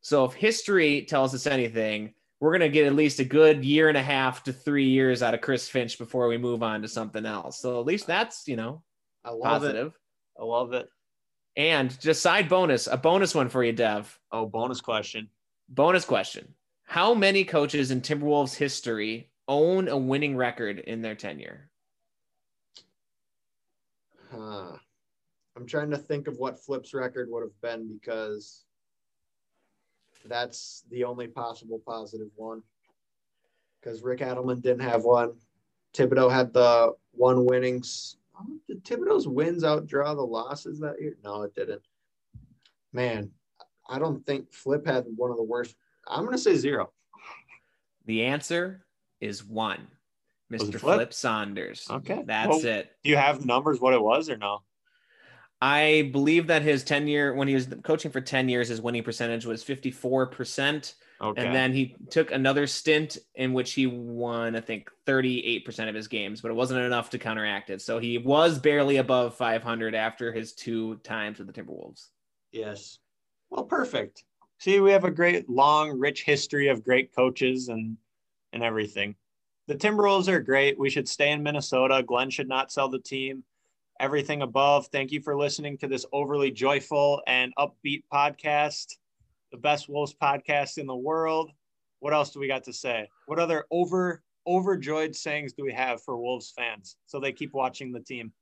So 0.00 0.24
if 0.24 0.32
history 0.32 1.02
tells 1.02 1.34
us 1.34 1.44
anything, 1.44 2.14
we're 2.38 2.52
going 2.56 2.60
to 2.60 2.68
get 2.68 2.86
at 2.86 2.94
least 2.94 3.18
a 3.18 3.24
good 3.24 3.64
year 3.64 3.88
and 3.88 3.98
a 3.98 4.02
half 4.02 4.44
to 4.44 4.52
three 4.52 4.88
years 4.88 5.24
out 5.24 5.34
of 5.34 5.40
Chris 5.40 5.68
Finch 5.68 5.98
before 5.98 6.28
we 6.28 6.38
move 6.38 6.62
on 6.62 6.82
to 6.82 6.88
something 6.88 7.26
else. 7.26 7.60
So 7.60 7.80
at 7.80 7.86
least 7.86 8.06
that's, 8.06 8.46
you 8.46 8.54
know, 8.54 8.84
I 9.24 9.30
love 9.30 9.42
positive. 9.42 9.88
It. 9.88 10.40
I 10.40 10.44
love 10.44 10.72
it. 10.72 10.88
And 11.56 12.00
just 12.00 12.22
side 12.22 12.48
bonus, 12.48 12.86
a 12.86 12.96
bonus 12.96 13.34
one 13.34 13.48
for 13.48 13.64
you, 13.64 13.72
Dev. 13.72 14.16
Oh, 14.30 14.46
bonus 14.46 14.80
question. 14.80 15.28
Bonus 15.68 16.04
question. 16.04 16.54
How 16.84 17.12
many 17.12 17.42
coaches 17.42 17.90
in 17.90 18.02
Timberwolves 18.02 18.54
history 18.54 19.32
own 19.48 19.88
a 19.88 19.96
winning 19.96 20.36
record 20.36 20.78
in 20.78 21.02
their 21.02 21.16
tenure? 21.16 21.70
Huh. 24.30 24.76
I'm 25.56 25.66
trying 25.66 25.90
to 25.90 25.96
think 25.98 26.28
of 26.28 26.36
what 26.36 26.62
Flip's 26.62 26.92
record 26.92 27.28
would 27.30 27.42
have 27.42 27.60
been 27.62 27.88
because 27.88 28.64
that's 30.26 30.84
the 30.90 31.04
only 31.04 31.28
possible 31.28 31.80
positive 31.86 32.28
one. 32.36 32.62
Because 33.80 34.02
Rick 34.02 34.20
Adelman 34.20 34.60
didn't 34.60 34.88
have 34.88 35.04
one. 35.04 35.32
Thibodeau 35.94 36.30
had 36.30 36.52
the 36.52 36.92
one 37.12 37.46
winnings. 37.46 38.16
Um, 38.38 38.60
did 38.68 38.84
Thibodeau's 38.84 39.26
wins 39.26 39.62
outdraw 39.64 40.14
the 40.14 40.22
losses 40.22 40.78
that 40.80 41.00
year? 41.00 41.16
No, 41.24 41.42
it 41.42 41.54
didn't. 41.54 41.82
Man, 42.92 43.30
I 43.88 43.98
don't 43.98 44.24
think 44.26 44.52
Flip 44.52 44.86
had 44.86 45.06
one 45.16 45.30
of 45.30 45.38
the 45.38 45.42
worst. 45.42 45.74
I'm 46.06 46.24
going 46.24 46.36
to 46.36 46.42
say 46.42 46.56
zero. 46.56 46.90
The 48.04 48.24
answer 48.24 48.84
is 49.20 49.42
one. 49.42 49.86
Mr. 50.52 50.78
Flip? 50.78 50.80
Flip? 50.80 51.14
Saunders. 51.14 51.86
Okay. 51.90 52.22
That's 52.26 52.48
well, 52.48 52.66
it. 52.66 52.90
Do 53.02 53.10
you 53.10 53.16
have 53.16 53.44
numbers 53.44 53.80
what 53.80 53.94
it 53.94 54.02
was 54.02 54.28
or 54.28 54.36
no? 54.36 54.60
I 55.66 56.10
believe 56.12 56.46
that 56.46 56.62
his 56.62 56.84
10 56.84 57.08
year, 57.08 57.34
when 57.34 57.48
he 57.48 57.54
was 57.54 57.66
coaching 57.82 58.12
for 58.12 58.20
10 58.20 58.48
years, 58.48 58.68
his 58.68 58.80
winning 58.80 59.02
percentage 59.02 59.44
was 59.44 59.64
54%. 59.64 60.94
Okay. 61.20 61.44
And 61.44 61.52
then 61.52 61.72
he 61.72 61.96
took 62.08 62.30
another 62.30 62.68
stint 62.68 63.18
in 63.34 63.52
which 63.52 63.72
he 63.72 63.88
won, 63.88 64.54
I 64.54 64.60
think, 64.60 64.88
38% 65.08 65.88
of 65.88 65.94
his 65.96 66.06
games, 66.06 66.40
but 66.40 66.52
it 66.52 66.54
wasn't 66.54 66.82
enough 66.82 67.10
to 67.10 67.18
counteract 67.18 67.70
it. 67.70 67.82
So 67.82 67.98
he 67.98 68.16
was 68.16 68.60
barely 68.60 68.98
above 68.98 69.34
500 69.34 69.96
after 69.96 70.32
his 70.32 70.52
two 70.52 70.96
times 70.98 71.38
with 71.38 71.52
the 71.52 71.52
Timberwolves. 71.52 72.10
Yes. 72.52 73.00
Well, 73.50 73.64
perfect. 73.64 74.22
See, 74.60 74.78
we 74.78 74.92
have 74.92 75.04
a 75.04 75.10
great, 75.10 75.50
long, 75.50 75.98
rich 75.98 76.22
history 76.22 76.68
of 76.68 76.84
great 76.84 77.12
coaches 77.12 77.68
and 77.68 77.96
and 78.52 78.62
everything. 78.62 79.16
The 79.66 79.74
Timberwolves 79.74 80.28
are 80.28 80.40
great. 80.40 80.78
We 80.78 80.90
should 80.90 81.08
stay 81.08 81.32
in 81.32 81.42
Minnesota. 81.42 82.04
Glen 82.06 82.30
should 82.30 82.48
not 82.48 82.70
sell 82.70 82.88
the 82.88 83.00
team 83.00 83.42
everything 84.00 84.42
above. 84.42 84.88
Thank 84.88 85.12
you 85.12 85.20
for 85.20 85.36
listening 85.36 85.78
to 85.78 85.88
this 85.88 86.06
overly 86.12 86.50
joyful 86.50 87.22
and 87.26 87.52
upbeat 87.58 88.02
podcast, 88.12 88.94
the 89.52 89.58
best 89.58 89.88
Wolves 89.88 90.14
podcast 90.20 90.78
in 90.78 90.86
the 90.86 90.96
world. 90.96 91.50
What 92.00 92.12
else 92.12 92.30
do 92.30 92.40
we 92.40 92.48
got 92.48 92.64
to 92.64 92.72
say? 92.72 93.08
What 93.26 93.38
other 93.38 93.64
over 93.70 94.22
overjoyed 94.46 95.16
sayings 95.16 95.52
do 95.52 95.64
we 95.64 95.72
have 95.72 96.02
for 96.02 96.16
Wolves 96.16 96.52
fans 96.56 96.96
so 97.06 97.18
they 97.18 97.32
keep 97.32 97.52
watching 97.52 97.92
the 97.92 98.00
team? 98.00 98.32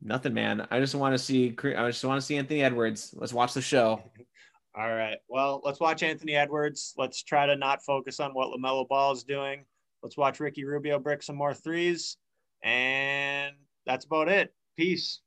Nothing, 0.00 0.34
man. 0.34 0.66
I 0.70 0.80
just 0.80 0.94
want 0.94 1.14
to 1.14 1.18
see. 1.18 1.54
I 1.76 1.88
just 1.88 2.04
want 2.04 2.20
to 2.20 2.26
see 2.26 2.36
Anthony 2.36 2.62
Edwards. 2.62 3.14
Let's 3.16 3.32
watch 3.32 3.54
the 3.54 3.62
show. 3.62 4.02
All 4.74 4.90
right. 4.90 5.18
Well, 5.28 5.60
let's 5.64 5.80
watch 5.80 6.02
Anthony 6.02 6.34
Edwards. 6.34 6.94
Let's 6.96 7.22
try 7.22 7.46
to 7.46 7.56
not 7.56 7.84
focus 7.84 8.20
on 8.20 8.32
what 8.32 8.48
LaMelo 8.48 8.88
Ball 8.88 9.12
is 9.12 9.22
doing. 9.22 9.64
Let's 10.02 10.16
watch 10.16 10.40
Ricky 10.40 10.64
Rubio 10.64 10.98
brick 10.98 11.22
some 11.22 11.36
more 11.36 11.52
threes. 11.54 12.16
And 12.64 13.54
that's 13.86 14.04
about 14.04 14.28
it. 14.28 14.54
Peace. 14.76 15.20